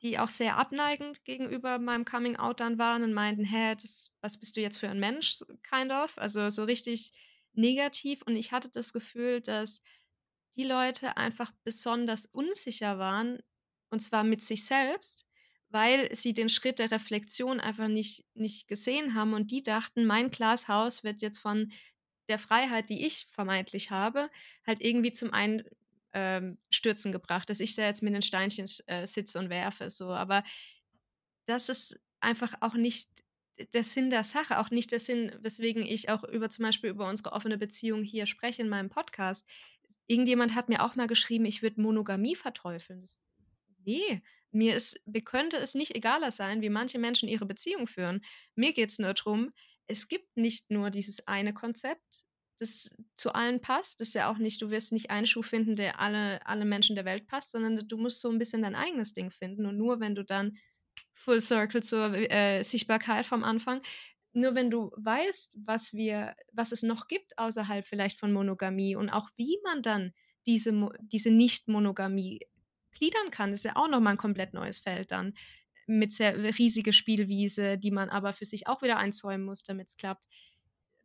die 0.00 0.20
auch 0.20 0.28
sehr 0.28 0.56
abneigend 0.56 1.24
gegenüber 1.24 1.80
meinem 1.80 2.04
Coming 2.04 2.36
Out 2.36 2.60
dann 2.60 2.78
waren 2.78 3.02
und 3.02 3.12
meinten, 3.12 3.42
hä, 3.44 3.74
das, 3.74 4.12
was 4.20 4.38
bist 4.38 4.56
du 4.56 4.60
jetzt 4.60 4.78
für 4.78 4.88
ein 4.88 5.00
Mensch, 5.00 5.40
kind 5.68 5.90
of. 5.90 6.16
Also 6.16 6.48
so 6.48 6.62
richtig 6.62 7.10
negativ. 7.54 8.22
Und 8.22 8.36
ich 8.36 8.52
hatte 8.52 8.68
das 8.68 8.92
Gefühl, 8.92 9.40
dass 9.40 9.82
die 10.54 10.62
Leute 10.62 11.16
einfach 11.16 11.50
besonders 11.64 12.24
unsicher 12.26 13.00
waren, 13.00 13.40
und 13.90 13.98
zwar 13.98 14.22
mit 14.22 14.42
sich 14.42 14.64
selbst, 14.64 15.27
weil 15.70 16.14
sie 16.14 16.32
den 16.32 16.48
Schritt 16.48 16.78
der 16.78 16.90
Reflexion 16.90 17.60
einfach 17.60 17.88
nicht, 17.88 18.24
nicht 18.34 18.68
gesehen 18.68 19.14
haben 19.14 19.34
und 19.34 19.50
die 19.50 19.62
dachten, 19.62 20.06
mein 20.06 20.30
Glashaus 20.30 21.04
wird 21.04 21.20
jetzt 21.20 21.38
von 21.38 21.72
der 22.28 22.38
Freiheit, 22.38 22.88
die 22.90 23.06
ich 23.06 23.26
vermeintlich 23.30 23.90
habe, 23.90 24.30
halt 24.66 24.80
irgendwie 24.80 25.12
zum 25.12 25.32
Einstürzen 25.32 27.08
ähm, 27.08 27.12
gebracht, 27.12 27.50
dass 27.50 27.60
ich 27.60 27.74
da 27.74 27.82
jetzt 27.82 28.02
mit 28.02 28.14
den 28.14 28.22
Steinchen 28.22 28.66
äh, 28.86 29.06
sitze 29.06 29.38
und 29.38 29.50
werfe. 29.50 29.90
So. 29.90 30.10
Aber 30.10 30.44
das 31.46 31.68
ist 31.68 32.00
einfach 32.20 32.54
auch 32.60 32.74
nicht 32.74 33.08
der 33.72 33.84
Sinn 33.84 34.10
der 34.10 34.24
Sache, 34.24 34.58
auch 34.58 34.70
nicht 34.70 34.92
der 34.92 35.00
Sinn, 35.00 35.32
weswegen 35.40 35.82
ich 35.82 36.10
auch 36.10 36.24
über 36.24 36.48
zum 36.50 36.64
Beispiel 36.64 36.90
über 36.90 37.08
unsere 37.08 37.32
offene 37.32 37.58
Beziehung 37.58 38.02
hier 38.02 38.26
spreche 38.26 38.62
in 38.62 38.68
meinem 38.68 38.88
Podcast. 38.88 39.46
Irgendjemand 40.06 40.54
hat 40.54 40.68
mir 40.68 40.84
auch 40.84 40.96
mal 40.96 41.06
geschrieben, 41.06 41.44
ich 41.44 41.62
würde 41.62 41.80
Monogamie 41.80 42.36
verteufeln. 42.36 43.00
Das, 43.00 43.20
nee, 43.84 44.22
mir 44.50 44.74
ist, 44.74 45.00
mir 45.06 45.22
könnte 45.22 45.56
es 45.56 45.74
nicht 45.74 45.94
egaler 45.94 46.32
sein, 46.32 46.62
wie 46.62 46.70
manche 46.70 46.98
Menschen 46.98 47.28
ihre 47.28 47.46
Beziehung 47.46 47.86
führen. 47.86 48.24
Mir 48.54 48.72
geht 48.72 48.90
es 48.90 48.98
nur 48.98 49.12
darum, 49.12 49.52
es 49.86 50.08
gibt 50.08 50.36
nicht 50.36 50.70
nur 50.70 50.90
dieses 50.90 51.26
eine 51.26 51.52
Konzept, 51.52 52.24
das 52.58 52.90
zu 53.14 53.32
allen 53.32 53.60
passt. 53.60 54.00
Das 54.00 54.08
ist 54.08 54.14
ja 54.14 54.30
auch 54.30 54.38
nicht, 54.38 54.60
du 54.60 54.70
wirst 54.70 54.92
nicht 54.92 55.10
einen 55.10 55.26
Schuh 55.26 55.42
finden, 55.42 55.76
der 55.76 56.00
alle, 56.00 56.44
alle 56.46 56.64
Menschen 56.64 56.96
der 56.96 57.04
Welt 57.04 57.26
passt, 57.26 57.52
sondern 57.52 57.76
du 57.86 57.96
musst 57.96 58.20
so 58.20 58.30
ein 58.30 58.38
bisschen 58.38 58.62
dein 58.62 58.74
eigenes 58.74 59.14
Ding 59.14 59.30
finden. 59.30 59.66
Und 59.66 59.76
nur 59.76 60.00
wenn 60.00 60.14
du 60.14 60.24
dann 60.24 60.58
Full 61.12 61.40
Circle 61.40 61.82
zur 61.82 62.14
äh, 62.14 62.62
Sichtbarkeit 62.62 63.26
vom 63.26 63.44
Anfang, 63.44 63.82
nur 64.32 64.54
wenn 64.54 64.70
du 64.70 64.90
weißt, 64.96 65.56
was 65.64 65.92
wir, 65.92 66.34
was 66.52 66.72
es 66.72 66.82
noch 66.82 67.08
gibt 67.08 67.38
außerhalb 67.38 67.86
vielleicht 67.86 68.18
von 68.18 68.32
Monogamie 68.32 68.96
und 68.96 69.08
auch 69.08 69.30
wie 69.36 69.58
man 69.64 69.82
dann 69.82 70.12
diese, 70.46 70.88
diese 71.00 71.30
Nicht-Monogamie 71.30 72.40
gliedern 72.98 73.30
kann, 73.30 73.52
ist 73.52 73.64
ja 73.64 73.76
auch 73.76 73.88
nochmal 73.88 74.14
ein 74.14 74.18
komplett 74.18 74.54
neues 74.54 74.78
Feld 74.78 75.12
dann 75.12 75.34
mit 75.86 76.12
sehr 76.12 76.36
riesige 76.58 76.92
Spielwiese, 76.92 77.78
die 77.78 77.90
man 77.90 78.10
aber 78.10 78.32
für 78.32 78.44
sich 78.44 78.66
auch 78.66 78.82
wieder 78.82 78.98
einzäumen 78.98 79.46
muss, 79.46 79.62
damit 79.62 79.88
es 79.88 79.96
klappt. 79.96 80.28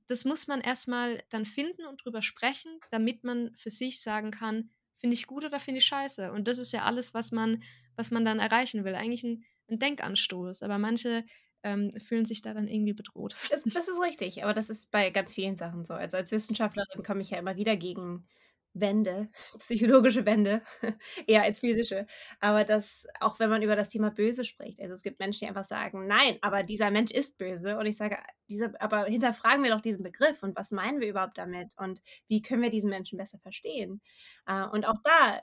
Das 0.08 0.26
muss 0.26 0.48
man 0.48 0.60
erstmal 0.60 1.24
dann 1.30 1.46
finden 1.46 1.86
und 1.86 2.04
drüber 2.04 2.22
sprechen, 2.22 2.80
damit 2.92 3.24
man 3.24 3.56
für 3.56 3.70
sich 3.70 4.02
sagen 4.02 4.32
kann, 4.32 4.70
finde 4.96 5.14
ich 5.14 5.28
gut 5.28 5.46
oder 5.46 5.60
finde 5.60 5.80
ich 5.80 5.86
scheiße. 5.86 6.34
Und 6.34 6.50
das 6.50 6.58
ist 6.58 6.74
ja 6.74 6.84
alles, 6.84 7.14
was 7.14 7.32
man, 7.32 7.64
was 7.96 8.12
man 8.12 8.26
dann 8.26 8.40
erreichen 8.40 8.84
will. 8.84 8.96
Eigentlich 8.96 9.24
ein, 9.24 9.46
ein 9.70 9.80
Denkanstoß. 9.80 10.64
Aber 10.64 10.78
manche 10.78 11.26
ähm, 11.64 11.92
fühlen 12.06 12.26
sich 12.26 12.42
da 12.42 12.54
dann 12.54 12.68
irgendwie 12.68 12.94
bedroht. 12.94 13.36
Das, 13.50 13.64
das, 13.64 13.88
ist 13.88 14.02
richtig, 14.02 14.44
aber 14.44 14.54
das 14.54 14.70
ist 14.70 14.92
bei 14.92 15.10
ganz 15.10 15.34
vielen 15.34 15.56
Sachen 15.56 15.86
so. 15.86 15.94
Also 15.94 16.18
als 16.18 16.32
Wissenschaftlerin 16.32 17.04
komme 17.04 17.22
ich 17.22 17.30
ja 17.30 17.38
immer 17.38 17.56
wieder 17.56 17.78
gegen 17.78 18.28
Wände, 18.74 19.30
psychologische 19.60 20.26
Wände, 20.26 20.62
eher 21.28 21.44
als 21.44 21.60
physische. 21.60 22.06
Aber 22.40 22.64
das, 22.64 23.06
auch 23.20 23.40
wenn 23.40 23.50
man 23.50 23.62
über 23.62 23.76
das 23.76 23.90
Thema 23.90 24.12
böse 24.12 24.44
spricht, 24.44 24.82
also 24.82 24.94
es 24.94 25.04
gibt 25.04 25.20
Menschen, 25.20 25.42
die 25.42 25.48
einfach 25.48 25.64
sagen, 25.64 26.08
nein, 26.08 26.38
aber 26.42 26.64
dieser 26.64 26.92
Mensch 26.92 27.12
ist 27.12 27.38
böse. 27.38 27.78
Und 27.78 27.86
ich 27.86 27.98
sage, 27.98 28.18
diese, 28.50 28.80
aber 28.82 29.06
hinterfragen 29.06 29.64
wir 29.64 29.72
doch 29.72 29.82
diesen 29.82 30.04
Begriff 30.04 30.44
und 30.44 30.56
was 30.56 30.72
meinen 30.72 31.00
wir 31.00 31.10
überhaupt 31.10 31.38
damit 31.38 31.74
und 31.78 32.02
wie 32.28 32.42
können 32.42 32.62
wir 32.62 32.70
diesen 32.70 32.90
Menschen 32.90 33.18
besser 33.18 33.40
verstehen? 33.40 34.02
Äh, 34.48 34.64
und 34.66 34.86
auch 34.86 34.98
da, 35.04 35.40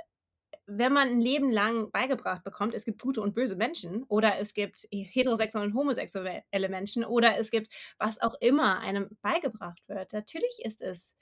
wenn 0.66 0.92
man 0.92 1.08
ein 1.08 1.20
Leben 1.20 1.50
lang 1.50 1.90
beigebracht 1.90 2.44
bekommt, 2.44 2.74
es 2.74 2.84
gibt 2.84 3.00
gute 3.02 3.20
und 3.20 3.34
böse 3.34 3.56
Menschen 3.56 4.04
oder 4.04 4.38
es 4.38 4.54
gibt 4.54 4.86
heterosexuelle 4.90 5.66
und 5.66 5.74
homosexuelle 5.74 6.68
Menschen 6.68 7.04
oder 7.04 7.38
es 7.38 7.50
gibt 7.50 7.68
was 7.98 8.20
auch 8.20 8.34
immer 8.40 8.80
einem 8.80 9.08
beigebracht 9.22 9.82
wird, 9.88 10.12
natürlich 10.12 10.60
ist 10.64 10.82
es 10.82 11.16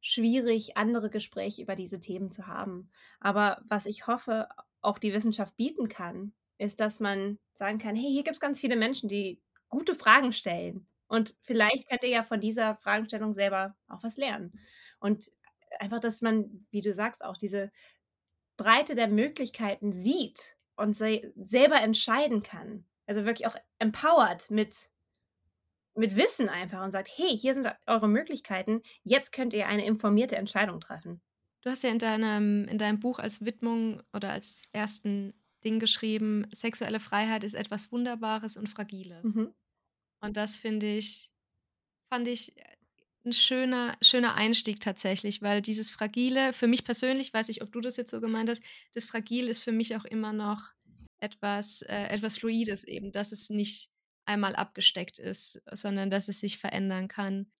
schwierig, 0.00 0.76
andere 0.76 1.10
Gespräche 1.10 1.62
über 1.62 1.76
diese 1.76 2.00
Themen 2.00 2.30
zu 2.30 2.46
haben. 2.46 2.90
Aber 3.20 3.62
was 3.68 3.86
ich 3.86 4.06
hoffe, 4.06 4.48
auch 4.80 4.98
die 4.98 5.12
Wissenschaft 5.12 5.56
bieten 5.56 5.88
kann, 5.88 6.32
ist, 6.58 6.80
dass 6.80 7.00
man 7.00 7.38
sagen 7.54 7.78
kann, 7.78 7.96
hey, 7.96 8.10
hier 8.10 8.22
gibt 8.22 8.34
es 8.34 8.40
ganz 8.40 8.60
viele 8.60 8.76
Menschen, 8.76 9.08
die 9.08 9.40
gute 9.68 9.94
Fragen 9.94 10.32
stellen. 10.32 10.86
Und 11.08 11.34
vielleicht 11.42 11.88
könnt 11.88 12.02
ihr 12.02 12.10
ja 12.10 12.22
von 12.22 12.40
dieser 12.40 12.76
Fragestellung 12.76 13.32
selber 13.32 13.76
auch 13.88 14.02
was 14.02 14.16
lernen. 14.16 14.52
Und 15.00 15.32
einfach, 15.78 16.00
dass 16.00 16.20
man, 16.20 16.66
wie 16.70 16.82
du 16.82 16.92
sagst, 16.92 17.24
auch 17.24 17.36
diese 17.36 17.70
Breite 18.56 18.94
der 18.94 19.08
Möglichkeiten 19.08 19.92
sieht 19.92 20.56
und 20.76 20.94
se 20.94 21.32
selber 21.36 21.80
entscheiden 21.80 22.42
kann. 22.42 22.84
Also 23.06 23.24
wirklich 23.24 23.46
auch 23.46 23.56
empowered 23.78 24.50
mit 24.50 24.90
mit 25.98 26.16
Wissen 26.16 26.48
einfach 26.48 26.82
und 26.82 26.92
sagt, 26.92 27.10
hey, 27.16 27.36
hier 27.36 27.54
sind 27.54 27.66
eure 27.86 28.08
Möglichkeiten, 28.08 28.82
jetzt 29.04 29.32
könnt 29.32 29.52
ihr 29.52 29.66
eine 29.66 29.84
informierte 29.84 30.36
Entscheidung 30.36 30.80
treffen. 30.80 31.20
Du 31.62 31.70
hast 31.70 31.82
ja 31.82 31.90
in 31.90 31.98
deinem, 31.98 32.66
in 32.68 32.78
deinem 32.78 33.00
Buch 33.00 33.18
als 33.18 33.44
Widmung 33.44 34.02
oder 34.12 34.30
als 34.30 34.62
ersten 34.72 35.34
Ding 35.64 35.80
geschrieben, 35.80 36.46
sexuelle 36.52 37.00
Freiheit 37.00 37.42
ist 37.42 37.54
etwas 37.54 37.90
Wunderbares 37.90 38.56
und 38.56 38.68
Fragiles. 38.68 39.34
Mhm. 39.34 39.52
Und 40.20 40.36
das 40.36 40.56
finde 40.56 40.86
ich, 40.86 41.32
fand 42.08 42.28
ich 42.28 42.54
ein 43.24 43.32
schöner, 43.32 43.96
schöner 44.00 44.34
Einstieg 44.34 44.80
tatsächlich, 44.80 45.42
weil 45.42 45.60
dieses 45.60 45.90
Fragile, 45.90 46.52
für 46.52 46.68
mich 46.68 46.84
persönlich, 46.84 47.34
weiß 47.34 47.48
ich, 47.48 47.62
ob 47.62 47.72
du 47.72 47.80
das 47.80 47.96
jetzt 47.96 48.12
so 48.12 48.20
gemeint 48.20 48.48
hast, 48.48 48.62
das 48.94 49.04
Fragil 49.04 49.48
ist 49.48 49.60
für 49.60 49.72
mich 49.72 49.96
auch 49.96 50.04
immer 50.04 50.32
noch 50.32 50.70
etwas, 51.18 51.82
äh, 51.82 52.04
etwas 52.04 52.38
Fluides 52.38 52.84
eben, 52.84 53.10
dass 53.10 53.32
es 53.32 53.50
nicht 53.50 53.90
einmal 54.28 54.54
abgesteckt 54.54 55.18
ist, 55.18 55.60
sondern 55.72 56.10
dass 56.10 56.28
es 56.28 56.40
sich 56.40 56.58
verändern 56.58 57.08
kann. 57.08 57.50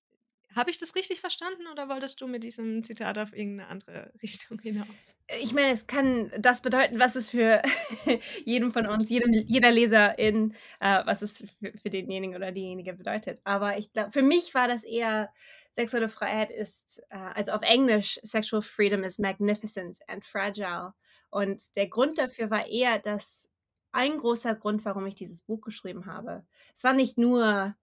Habe 0.56 0.70
ich 0.70 0.78
das 0.78 0.94
richtig 0.94 1.20
verstanden 1.20 1.66
oder 1.70 1.90
wolltest 1.90 2.20
du 2.20 2.26
mit 2.26 2.42
diesem 2.42 2.82
Zitat 2.82 3.18
auf 3.18 3.36
irgendeine 3.36 3.68
andere 3.68 4.12
Richtung 4.22 4.58
hinaus? 4.58 5.16
Ich 5.40 5.52
meine, 5.52 5.72
es 5.72 5.86
kann 5.86 6.30
das 6.38 6.62
bedeuten, 6.62 6.98
was 6.98 7.16
es 7.16 7.30
für 7.30 7.60
jeden 8.44 8.70
von 8.70 8.86
uns, 8.86 9.10
jedem, 9.10 9.32
jeder 9.32 9.70
Leserin, 9.70 10.54
äh, 10.80 11.04
was 11.04 11.22
es 11.22 11.38
für, 11.38 11.72
für, 11.82 11.90
denjenigen 11.90 12.34
oder 12.34 12.50
diejenige 12.50 12.94
bedeutet. 12.94 13.40
Aber 13.44 13.78
ich 13.78 13.92
glaube, 13.92 14.12
für 14.12 14.22
mich 14.22 14.54
war 14.54 14.68
das 14.68 14.84
eher, 14.84 15.30
sexuelle 15.72 16.08
Freiheit 16.08 16.50
ist, 16.50 17.02
äh, 17.10 17.16
also 17.16 17.52
auf 17.52 17.62
Englisch, 17.62 18.18
Sexual 18.22 18.62
Freedom 18.62 19.04
is 19.04 19.18
magnificent 19.18 19.98
and 20.08 20.24
fragile. 20.24 20.94
Und 21.30 21.76
der 21.76 21.88
Grund 21.88 22.16
dafür 22.18 22.50
war 22.50 22.66
eher, 22.66 22.98
dass 22.98 23.50
ein 23.92 24.18
großer 24.18 24.54
Grund, 24.54 24.84
warum 24.84 25.06
ich 25.06 25.14
dieses 25.14 25.42
Buch 25.42 25.60
geschrieben 25.60 26.06
habe. 26.06 26.44
Es 26.74 26.84
war 26.84 26.92
nicht 26.92 27.18
nur, 27.18 27.74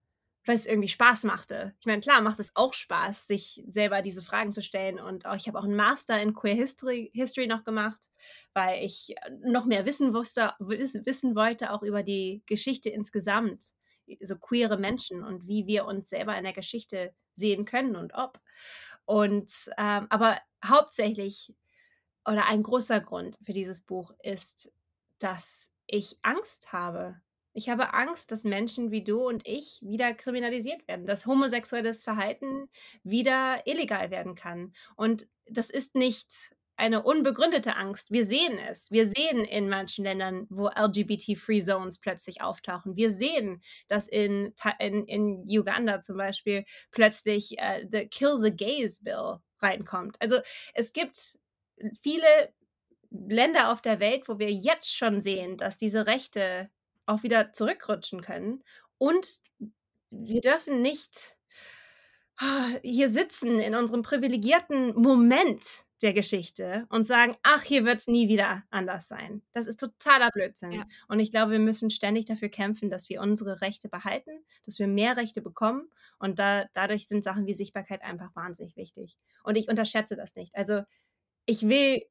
weil 0.44 0.54
es 0.54 0.66
irgendwie 0.66 0.88
Spaß 0.88 1.24
machte. 1.24 1.74
Ich 1.80 1.86
meine, 1.86 2.00
klar, 2.00 2.20
macht 2.20 2.38
es 2.38 2.52
auch 2.54 2.72
Spaß, 2.74 3.26
sich 3.26 3.62
selber 3.66 4.02
diese 4.02 4.22
Fragen 4.22 4.52
zu 4.52 4.62
stellen. 4.62 5.00
Und 5.00 5.26
auch, 5.26 5.34
ich 5.34 5.48
habe 5.48 5.58
auch 5.58 5.64
einen 5.64 5.76
Master 5.76 6.20
in 6.20 6.34
Queer 6.34 6.54
History, 6.54 7.10
History 7.12 7.46
noch 7.46 7.64
gemacht, 7.64 8.06
weil 8.54 8.84
ich 8.84 9.14
noch 9.44 9.66
mehr 9.66 9.86
wissen, 9.86 10.14
wusste, 10.14 10.52
wissen 10.58 11.34
wollte, 11.34 11.72
auch 11.72 11.82
über 11.82 12.02
die 12.02 12.42
Geschichte 12.46 12.90
insgesamt. 12.90 13.64
So 14.20 14.36
queere 14.36 14.78
Menschen 14.78 15.24
und 15.24 15.48
wie 15.48 15.66
wir 15.66 15.84
uns 15.84 16.08
selber 16.08 16.36
in 16.38 16.44
der 16.44 16.52
Geschichte 16.52 17.12
sehen 17.34 17.64
können 17.64 17.96
und 17.96 18.14
ob. 18.14 18.40
Und 19.04 19.50
ähm, 19.78 20.06
aber 20.10 20.38
hauptsächlich 20.64 21.54
oder 22.24 22.46
ein 22.46 22.62
großer 22.62 23.00
Grund 23.00 23.38
für 23.44 23.52
dieses 23.52 23.80
Buch 23.80 24.12
ist, 24.22 24.72
dass 25.18 25.70
ich 25.86 26.18
Angst 26.22 26.72
habe. 26.72 27.20
Ich 27.52 27.68
habe 27.70 27.94
Angst, 27.94 28.32
dass 28.32 28.44
Menschen 28.44 28.90
wie 28.90 29.02
du 29.02 29.26
und 29.26 29.46
ich 29.46 29.80
wieder 29.82 30.12
kriminalisiert 30.12 30.86
werden, 30.88 31.06
dass 31.06 31.24
homosexuelles 31.24 32.04
Verhalten 32.04 32.68
wieder 33.02 33.66
illegal 33.66 34.10
werden 34.10 34.34
kann. 34.34 34.74
Und 34.94 35.26
das 35.46 35.70
ist 35.70 35.94
nicht 35.94 36.54
eine 36.76 37.02
unbegründete 37.02 37.76
Angst. 37.76 38.10
Wir 38.10 38.26
sehen 38.26 38.58
es. 38.58 38.90
Wir 38.90 39.08
sehen 39.08 39.44
in 39.44 39.68
manchen 39.68 40.04
Ländern, 40.04 40.46
wo 40.50 40.68
LGBT-Free 40.68 41.62
Zones 41.62 41.98
plötzlich 41.98 42.42
auftauchen. 42.42 42.96
Wir 42.96 43.10
sehen, 43.10 43.62
dass 43.88 44.08
in, 44.08 44.52
in, 44.78 45.04
in 45.04 45.44
Uganda 45.48 46.02
zum 46.02 46.18
Beispiel 46.18 46.64
plötzlich 46.90 47.56
uh, 47.58 47.86
the 47.90 48.06
Kill 48.06 48.38
the 48.42 48.54
Gays 48.54 49.02
Bill 49.02 49.38
reinkommt. 49.60 50.20
Also 50.20 50.40
es 50.74 50.92
gibt 50.92 51.38
viele 52.02 52.52
Länder 53.28 53.72
auf 53.72 53.82
der 53.82 54.00
Welt, 54.00 54.28
wo 54.28 54.38
wir 54.38 54.52
jetzt 54.52 54.94
schon 54.94 55.20
sehen, 55.20 55.56
dass 55.56 55.78
diese 55.78 56.06
Rechte 56.06 56.70
auch 57.06 57.22
wieder 57.22 57.52
zurückrutschen 57.52 58.20
können. 58.20 58.62
Und 58.98 59.40
wir 60.10 60.40
dürfen 60.40 60.82
nicht 60.82 61.36
ah, 62.38 62.68
hier 62.82 63.10
sitzen 63.10 63.60
in 63.60 63.74
unserem 63.74 64.02
privilegierten 64.02 64.94
Moment 65.00 65.84
der 66.02 66.12
Geschichte 66.12 66.86
und 66.90 67.04
sagen, 67.04 67.36
ach, 67.42 67.62
hier 67.62 67.86
wird 67.86 68.00
es 68.00 68.06
nie 68.06 68.28
wieder 68.28 68.64
anders 68.70 69.08
sein. 69.08 69.42
Das 69.52 69.66
ist 69.66 69.80
totaler 69.80 70.30
Blödsinn. 70.30 70.72
Ja. 70.72 70.84
Und 71.08 71.20
ich 71.20 71.30
glaube, 71.30 71.52
wir 71.52 71.58
müssen 71.58 71.88
ständig 71.88 72.26
dafür 72.26 72.50
kämpfen, 72.50 72.90
dass 72.90 73.08
wir 73.08 73.22
unsere 73.22 73.62
Rechte 73.62 73.88
behalten, 73.88 74.44
dass 74.66 74.78
wir 74.78 74.88
mehr 74.88 75.16
Rechte 75.16 75.40
bekommen. 75.40 75.88
Und 76.18 76.38
da, 76.38 76.66
dadurch 76.74 77.08
sind 77.08 77.24
Sachen 77.24 77.46
wie 77.46 77.54
Sichtbarkeit 77.54 78.02
einfach 78.02 78.34
wahnsinnig 78.36 78.76
wichtig. 78.76 79.16
Und 79.42 79.56
ich 79.56 79.68
unterschätze 79.68 80.16
das 80.16 80.34
nicht. 80.34 80.54
Also 80.54 80.82
ich 81.46 81.66
will, 81.66 82.02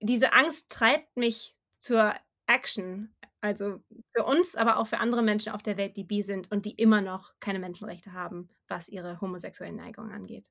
diese 0.00 0.32
Angst 0.32 0.70
treibt 0.70 1.16
mich 1.16 1.56
zur 1.78 2.14
Action. 2.46 3.14
Also 3.40 3.82
für 4.14 4.24
uns, 4.24 4.56
aber 4.56 4.78
auch 4.78 4.86
für 4.88 4.98
andere 4.98 5.22
Menschen 5.22 5.52
auf 5.52 5.62
der 5.62 5.76
Welt, 5.76 5.96
die 5.96 6.04
bi 6.04 6.22
sind 6.22 6.50
und 6.50 6.64
die 6.66 6.72
immer 6.72 7.00
noch 7.00 7.34
keine 7.40 7.58
Menschenrechte 7.58 8.12
haben, 8.12 8.48
was 8.68 8.88
ihre 8.88 9.20
homosexuellen 9.20 9.76
Neigungen 9.76 10.12
angeht. 10.12 10.48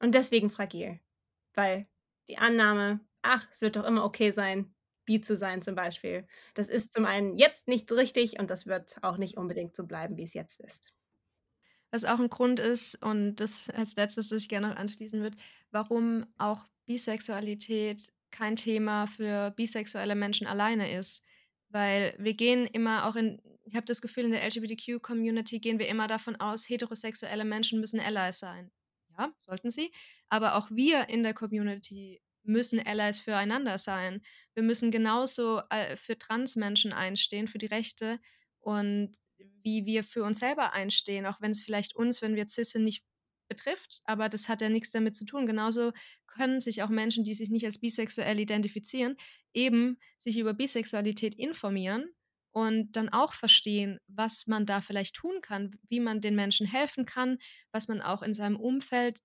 Und 0.00 0.14
deswegen 0.14 0.50
fragil. 0.50 1.00
Weil 1.54 1.88
die 2.28 2.38
Annahme, 2.38 3.00
ach, 3.22 3.48
es 3.52 3.60
wird 3.62 3.76
doch 3.76 3.84
immer 3.84 4.04
okay 4.04 4.30
sein, 4.30 4.74
bi 5.06 5.20
zu 5.20 5.36
sein 5.36 5.62
zum 5.62 5.74
Beispiel, 5.76 6.26
das 6.54 6.68
ist 6.68 6.92
zum 6.92 7.04
einen 7.06 7.36
jetzt 7.38 7.68
nicht 7.68 7.90
richtig 7.92 8.38
und 8.40 8.50
das 8.50 8.66
wird 8.66 8.98
auch 9.02 9.18
nicht 9.18 9.36
unbedingt 9.36 9.76
so 9.76 9.86
bleiben, 9.86 10.16
wie 10.16 10.24
es 10.24 10.34
jetzt 10.34 10.60
ist. 10.60 10.90
Was 11.92 12.04
auch 12.04 12.18
ein 12.18 12.30
Grund 12.30 12.58
ist, 12.60 12.96
und 13.02 13.36
das 13.36 13.70
als 13.70 13.96
letztes, 13.96 14.28
das 14.28 14.42
ich 14.42 14.48
gerne 14.48 14.68
noch 14.68 14.76
anschließen 14.76 15.20
würde, 15.22 15.38
warum 15.70 16.26
auch 16.36 16.64
Bisexualität 16.86 18.12
kein 18.30 18.56
Thema 18.56 19.06
für 19.06 19.50
bisexuelle 19.52 20.14
Menschen 20.14 20.46
alleine 20.46 20.92
ist. 20.92 21.24
Weil 21.68 22.14
wir 22.18 22.34
gehen 22.34 22.66
immer 22.66 23.06
auch 23.06 23.16
in, 23.16 23.40
ich 23.64 23.74
habe 23.74 23.86
das 23.86 24.00
Gefühl, 24.00 24.24
in 24.24 24.30
der 24.30 24.46
LGBTQ-Community 24.46 25.58
gehen 25.58 25.78
wir 25.78 25.88
immer 25.88 26.06
davon 26.06 26.36
aus, 26.36 26.68
heterosexuelle 26.68 27.44
Menschen 27.44 27.80
müssen 27.80 28.00
Allies 28.00 28.38
sein. 28.38 28.70
Ja, 29.18 29.32
sollten 29.38 29.70
sie. 29.70 29.90
Aber 30.28 30.56
auch 30.56 30.70
wir 30.70 31.08
in 31.08 31.22
der 31.22 31.34
Community 31.34 32.20
müssen 32.44 32.84
Allies 32.84 33.18
füreinander 33.18 33.78
sein. 33.78 34.22
Wir 34.54 34.62
müssen 34.62 34.90
genauso 34.90 35.62
äh, 35.70 35.96
für 35.96 36.16
Transmenschen 36.16 36.92
einstehen, 36.92 37.48
für 37.48 37.58
die 37.58 37.66
Rechte 37.66 38.20
und 38.60 39.16
wie 39.38 39.84
wir 39.84 40.04
für 40.04 40.22
uns 40.22 40.38
selber 40.38 40.72
einstehen, 40.72 41.26
auch 41.26 41.40
wenn 41.40 41.50
es 41.50 41.60
vielleicht 41.60 41.96
uns, 41.96 42.22
wenn 42.22 42.36
wir 42.36 42.46
cis 42.46 42.70
sind, 42.70 42.84
nicht 42.84 43.04
betrifft, 43.48 44.00
aber 44.04 44.28
das 44.28 44.48
hat 44.48 44.60
ja 44.60 44.68
nichts 44.68 44.90
damit 44.90 45.14
zu 45.14 45.24
tun. 45.24 45.46
Genauso 45.46 45.92
können 46.26 46.60
sich 46.60 46.82
auch 46.82 46.88
Menschen, 46.88 47.24
die 47.24 47.34
sich 47.34 47.50
nicht 47.50 47.64
als 47.64 47.78
bisexuell 47.78 48.38
identifizieren, 48.38 49.16
eben 49.52 49.98
sich 50.18 50.38
über 50.38 50.54
Bisexualität 50.54 51.34
informieren 51.34 52.08
und 52.52 52.92
dann 52.92 53.08
auch 53.08 53.32
verstehen, 53.32 53.98
was 54.06 54.46
man 54.46 54.66
da 54.66 54.80
vielleicht 54.80 55.16
tun 55.16 55.40
kann, 55.42 55.78
wie 55.88 56.00
man 56.00 56.20
den 56.20 56.34
Menschen 56.34 56.66
helfen 56.66 57.04
kann, 57.04 57.38
was 57.72 57.88
man 57.88 58.00
auch 58.00 58.22
in 58.22 58.34
seinem 58.34 58.56
Umfeld 58.56 59.20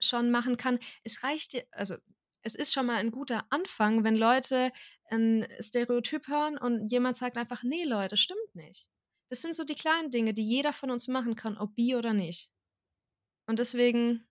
schon 0.00 0.30
machen 0.30 0.56
kann. 0.56 0.78
Es 1.04 1.22
reicht, 1.22 1.66
also 1.72 1.96
es 2.42 2.54
ist 2.54 2.72
schon 2.72 2.86
mal 2.86 2.96
ein 2.96 3.10
guter 3.10 3.44
Anfang, 3.50 4.04
wenn 4.04 4.16
Leute 4.16 4.72
ein 5.10 5.46
Stereotyp 5.60 6.28
hören 6.28 6.58
und 6.58 6.88
jemand 6.88 7.16
sagt 7.16 7.36
einfach, 7.36 7.62
nee 7.62 7.84
Leute, 7.84 8.16
stimmt 8.16 8.54
nicht. 8.54 8.88
Das 9.28 9.40
sind 9.40 9.54
so 9.54 9.64
die 9.64 9.74
kleinen 9.74 10.10
Dinge, 10.10 10.34
die 10.34 10.46
jeder 10.46 10.72
von 10.72 10.90
uns 10.90 11.08
machen 11.08 11.36
kann, 11.36 11.56
ob 11.56 11.74
bi 11.74 11.94
oder 11.94 12.12
nicht. 12.12 12.50
Und 13.52 13.58
deswegen 13.58 14.26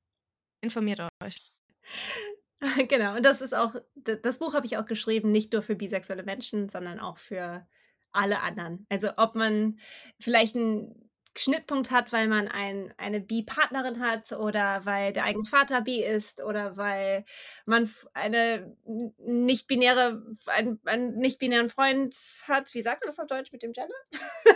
informiert 0.61 0.99
euch. 1.23 1.53
Genau, 2.87 3.15
und 3.15 3.25
das 3.25 3.41
ist 3.41 3.55
auch, 3.55 3.73
das 3.95 4.37
Buch 4.37 4.53
habe 4.53 4.67
ich 4.67 4.77
auch 4.77 4.85
geschrieben, 4.85 5.31
nicht 5.31 5.51
nur 5.51 5.63
für 5.63 5.75
bisexuelle 5.75 6.21
Menschen, 6.21 6.69
sondern 6.69 6.99
auch 6.99 7.17
für 7.17 7.67
alle 8.11 8.39
anderen. 8.41 8.85
Also 8.87 9.09
ob 9.17 9.33
man 9.33 9.79
vielleicht 10.19 10.55
einen 10.55 11.09
Schnittpunkt 11.35 11.89
hat, 11.89 12.11
weil 12.11 12.27
man 12.27 12.47
ein, 12.47 12.93
eine 12.97 13.19
Bi-Partnerin 13.19 13.99
hat 13.99 14.31
oder 14.31 14.85
weil 14.85 15.11
der 15.11 15.23
eigene 15.23 15.45
Vater 15.45 15.81
Bi 15.81 16.03
ist 16.03 16.43
oder 16.43 16.77
weil 16.77 17.25
man 17.65 17.89
eine 18.13 18.75
nicht-binäre, 19.17 20.23
einen, 20.47 20.79
einen 20.85 21.17
nicht-binären 21.17 21.69
Freund 21.69 22.15
hat. 22.47 22.73
Wie 22.73 22.81
sagt 22.83 23.01
man 23.01 23.07
das 23.07 23.19
auf 23.19 23.27
Deutsch 23.27 23.51
mit 23.51 23.63
dem 23.63 23.73
Gender? 23.73 23.95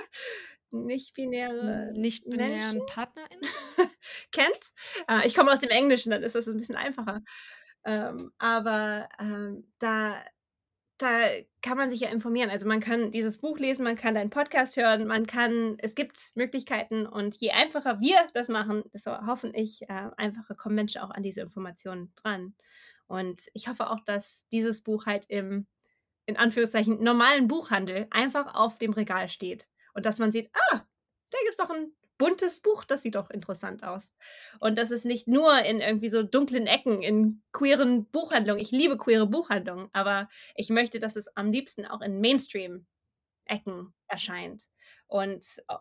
nicht-binäre 0.84 1.91
nicht-binären 1.93 2.86
Partnerin 2.88 3.39
kennt. 4.32 4.71
Äh, 5.09 5.28
ich 5.28 5.36
komme 5.36 5.51
aus 5.51 5.59
dem 5.59 5.69
Englischen, 5.69 6.09
dann 6.11 6.23
ist 6.23 6.36
das 6.36 6.47
ein 6.47 6.57
bisschen 6.57 6.76
einfacher. 6.76 7.21
Ähm, 7.86 8.32
aber 8.39 9.07
ähm, 9.19 9.71
da, 9.80 10.17
da 10.97 11.28
kann 11.61 11.78
man 11.78 11.89
sich 11.89 12.01
ja 12.01 12.09
informieren. 12.09 12.49
Also 12.49 12.67
man 12.67 12.80
kann 12.80 13.11
dieses 13.11 13.39
Buch 13.39 13.59
lesen, 13.59 13.84
man 13.84 13.95
kann 13.95 14.15
deinen 14.15 14.30
Podcast 14.30 14.76
hören, 14.76 15.07
man 15.07 15.28
kann, 15.28 15.78
es 15.80 15.93
gibt 15.93 16.32
Möglichkeiten 16.36 17.05
und 17.05 17.36
je 17.36 17.51
einfacher 17.51 17.99
wir 17.99 18.17
das 18.34 18.49
machen, 18.49 18.84
desto 18.93 19.11
hoffentlich 19.28 19.84
äh, 19.84 20.09
einfacher 20.17 20.55
kommen 20.55 20.76
Menschen 20.76 21.01
auch 21.01 21.11
an 21.11 21.23
diese 21.23 21.41
Informationen 21.41 22.11
dran. 22.15 22.55
Und 23.07 23.43
ich 23.53 23.67
hoffe 23.67 23.89
auch, 23.89 23.99
dass 24.03 24.47
dieses 24.51 24.82
Buch 24.82 25.05
halt 25.05 25.26
im, 25.30 25.67
in 26.26 26.38
Anführungszeichen, 26.38 27.03
normalen 27.03 27.47
Buchhandel 27.47 28.07
einfach 28.09 28.55
auf 28.55 28.80
dem 28.80 28.93
Regal 28.93 29.30
steht 29.30 29.67
und 29.96 30.06
dass 30.06 30.20
man 30.20 30.32
sieht, 30.32 30.50
ah, 30.54 30.86
da 31.32 31.38
gibt 31.39 31.52
es 31.52 31.58
doch 31.58 31.72
ein 31.72 31.91
buntes 32.18 32.62
Buch, 32.62 32.86
das 32.86 33.02
sieht 33.02 33.16
doch 33.16 33.30
interessant 33.30 33.84
aus. 33.84 34.14
Und 34.60 34.78
das 34.78 34.91
ist 34.91 35.06
nicht 35.06 35.28
nur 35.28 35.60
in 35.64 35.82
irgendwie 35.82 36.10
so 36.10 36.24
dunklen 36.24 36.68
Ecken, 36.68 37.02
in 37.02 37.41
queeren 37.52 38.06
Buchhandlungen. 38.06 38.62
Ich 38.62 38.72
liebe 38.72 38.98
queere 38.98 39.28
Buchhandlungen, 39.28 39.89
aber 39.93 40.30
ich 40.56 40.70
möchte, 40.70 41.00
dass 41.00 41.16
es 41.16 41.36
am 41.36 41.52
liebsten 41.52 41.86
auch 41.86 42.02
in 42.02 42.22
Mainstream-Ecken 42.22 43.93
erscheint. 44.08 44.64
Und 45.08 45.46
äh, 45.68 45.76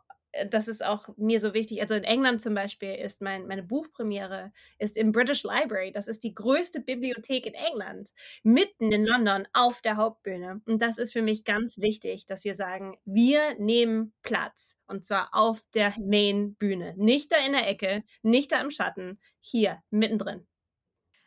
das 0.49 0.68
ist 0.68 0.85
auch 0.85 1.09
mir 1.16 1.41
so 1.41 1.55
wichtig. 1.55 1.80
Also 1.80 1.95
in 1.95 2.05
England 2.05 2.41
zum 2.41 2.55
Beispiel 2.55 2.95
ist 2.95 3.22
mein, 3.22 3.47
meine 3.47 3.62
Buchpremiere 3.62 4.53
ist 4.78 4.97
im 4.97 5.12
British 5.12 5.45
Library. 5.45 5.93
Das 5.93 6.09
ist 6.09 6.24
die 6.24 6.35
größte 6.35 6.80
Bibliothek 6.80 7.47
in 7.47 7.55
England, 7.55 8.11
mitten 8.43 8.93
in 8.93 9.05
London 9.05 9.47
auf 9.53 9.80
der 9.82 9.97
Hauptbühne. 9.97 10.61
Und 10.66 10.82
das 10.82 10.99
ist 10.99 11.12
für 11.12 11.22
mich 11.22 11.45
ganz 11.45 11.78
wichtig, 11.78 12.26
dass 12.26 12.45
wir 12.45 12.55
sagen, 12.55 12.97
wir 13.05 13.55
nehmen 13.59 14.12
Platz 14.22 14.76
und 14.87 15.05
zwar 15.05 15.35
auf 15.35 15.62
der 15.74 15.95
Main-Bühne. 15.99 16.95
Nicht 16.97 17.32
da 17.32 17.37
in 17.45 17.53
der 17.53 17.68
Ecke, 17.68 18.05
nicht 18.22 18.53
da 18.53 18.61
im 18.61 18.70
Schatten, 18.70 19.20
hier 19.41 19.82
mittendrin. 19.91 20.47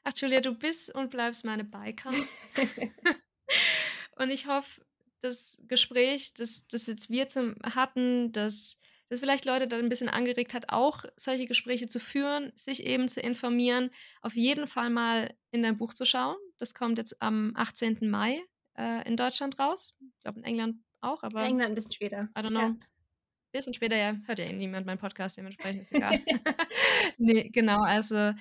Ach, 0.04 0.14
Julia, 0.16 0.42
du 0.42 0.54
bist 0.54 0.94
und 0.94 1.10
bleibst 1.10 1.44
meine 1.44 1.64
Biker. 1.64 2.12
und 4.16 4.30
ich 4.30 4.48
hoffe, 4.48 4.82
das 5.22 5.58
Gespräch, 5.68 6.34
das, 6.34 6.66
das 6.68 6.88
jetzt 6.88 7.10
wir 7.10 7.28
zum, 7.28 7.56
hatten, 7.64 8.32
das 8.32 8.80
das 9.10 9.20
vielleicht 9.20 9.46
Leute 9.46 9.68
dann 9.68 9.80
ein 9.80 9.90
bisschen 9.90 10.10
angeregt 10.10 10.54
hat, 10.54 10.70
auch 10.70 11.06
solche 11.16 11.48
Gespräche 11.48 11.88
zu 11.88 12.00
führen, 12.00 12.52
sich 12.56 12.84
eben 12.84 13.08
zu 13.08 13.22
informieren, 13.22 13.90
auf 14.22 14.36
jeden 14.36 14.68
Fall 14.68 14.90
mal 14.90 15.34
in 15.52 15.64
dein 15.64 15.78
Buch 15.78 15.94
zu 15.94 16.06
schauen. 16.06 16.36
Das 16.58 16.74
kommt 16.74 16.98
jetzt 16.98 17.22
am 17.22 17.54
18. 17.56 18.10
Mai 18.10 18.42
äh, 18.78 19.08
in 19.08 19.16
Deutschland 19.16 19.60
raus. 19.60 19.96
Ich 20.00 20.24
glaube 20.24 20.40
in 20.40 20.46
England 20.46 20.78
auch, 21.02 21.24
aber. 21.24 21.42
In 21.42 21.52
England 21.52 21.72
ein 21.72 21.76
bisschen 21.76 21.92
später. 21.92 22.30
I 22.38 22.42
don't 22.42 22.50
know. 22.50 22.60
Ja. 22.60 22.68
Ein 22.68 22.80
bisschen 23.52 23.74
später, 23.74 23.96
ja, 23.96 24.16
hört 24.26 24.40
ja 24.40 24.46
eh 24.46 24.54
niemand 24.54 24.86
meinen 24.86 25.00
Podcast, 25.00 25.38
dementsprechend 25.38 25.82
ist 25.82 25.94
egal. 25.94 26.20
nee, 27.18 27.50
genau, 27.50 27.82
also 27.82 28.34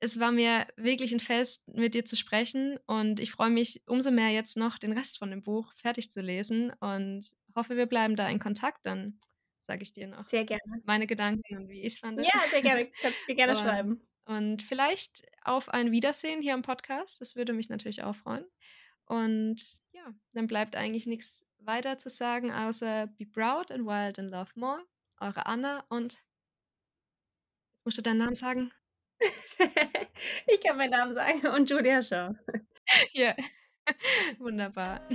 Es 0.00 0.18
war 0.18 0.32
mir 0.32 0.66
wirklich 0.76 1.12
ein 1.12 1.20
Fest, 1.20 1.68
mit 1.68 1.94
dir 1.94 2.04
zu 2.04 2.16
sprechen 2.16 2.78
und 2.86 3.20
ich 3.20 3.30
freue 3.30 3.50
mich 3.50 3.82
umso 3.86 4.10
mehr 4.10 4.30
jetzt 4.30 4.56
noch, 4.56 4.78
den 4.78 4.92
Rest 4.92 5.18
von 5.18 5.30
dem 5.30 5.42
Buch 5.42 5.72
fertig 5.74 6.10
zu 6.10 6.22
lesen 6.22 6.72
und 6.80 7.30
hoffe, 7.54 7.76
wir 7.76 7.86
bleiben 7.86 8.16
da 8.16 8.28
in 8.28 8.38
Kontakt. 8.38 8.86
Dann 8.86 9.20
sage 9.68 9.82
ich 9.82 9.92
dir 9.92 10.08
noch 10.08 10.26
sehr 10.26 10.44
gerne. 10.44 10.62
meine 10.84 11.06
Gedanken 11.06 11.56
und 11.56 11.68
wie 11.68 11.82
ich 11.82 11.92
es 11.92 11.98
fand. 11.98 12.18
Ja, 12.24 12.40
sehr 12.50 12.62
gerne. 12.62 12.90
Kannst 13.02 13.20
du 13.20 13.24
mir 13.28 13.36
gerne 13.36 13.52
und, 13.52 13.58
schreiben. 13.58 14.08
Und 14.24 14.62
vielleicht 14.62 15.26
auf 15.42 15.68
ein 15.68 15.92
Wiedersehen 15.92 16.40
hier 16.40 16.54
im 16.54 16.62
Podcast. 16.62 17.20
Das 17.20 17.36
würde 17.36 17.52
mich 17.52 17.68
natürlich 17.68 18.02
auch 18.02 18.16
freuen. 18.16 18.46
Und 19.04 19.62
ja, 19.92 20.10
dann 20.32 20.46
bleibt 20.46 20.74
eigentlich 20.74 21.06
nichts 21.06 21.44
weiter 21.58 21.98
zu 21.98 22.08
sagen, 22.08 22.50
außer 22.50 23.08
be 23.18 23.26
proud 23.26 23.70
and 23.70 23.86
wild 23.86 24.18
and 24.18 24.30
love 24.30 24.50
more. 24.54 24.82
Eure 25.20 25.46
Anna 25.46 25.84
und 25.88 26.14
jetzt 27.74 27.84
musst 27.84 27.98
du 27.98 28.02
deinen 28.02 28.18
Namen 28.18 28.34
sagen. 28.34 28.72
ich 29.20 30.60
kann 30.64 30.76
meinen 30.76 30.90
Namen 30.90 31.12
sagen 31.12 31.46
und 31.48 31.68
Julia 31.68 32.02
Shaw. 32.02 32.34
Ja, 33.12 33.36
wunderbar. 34.38 35.06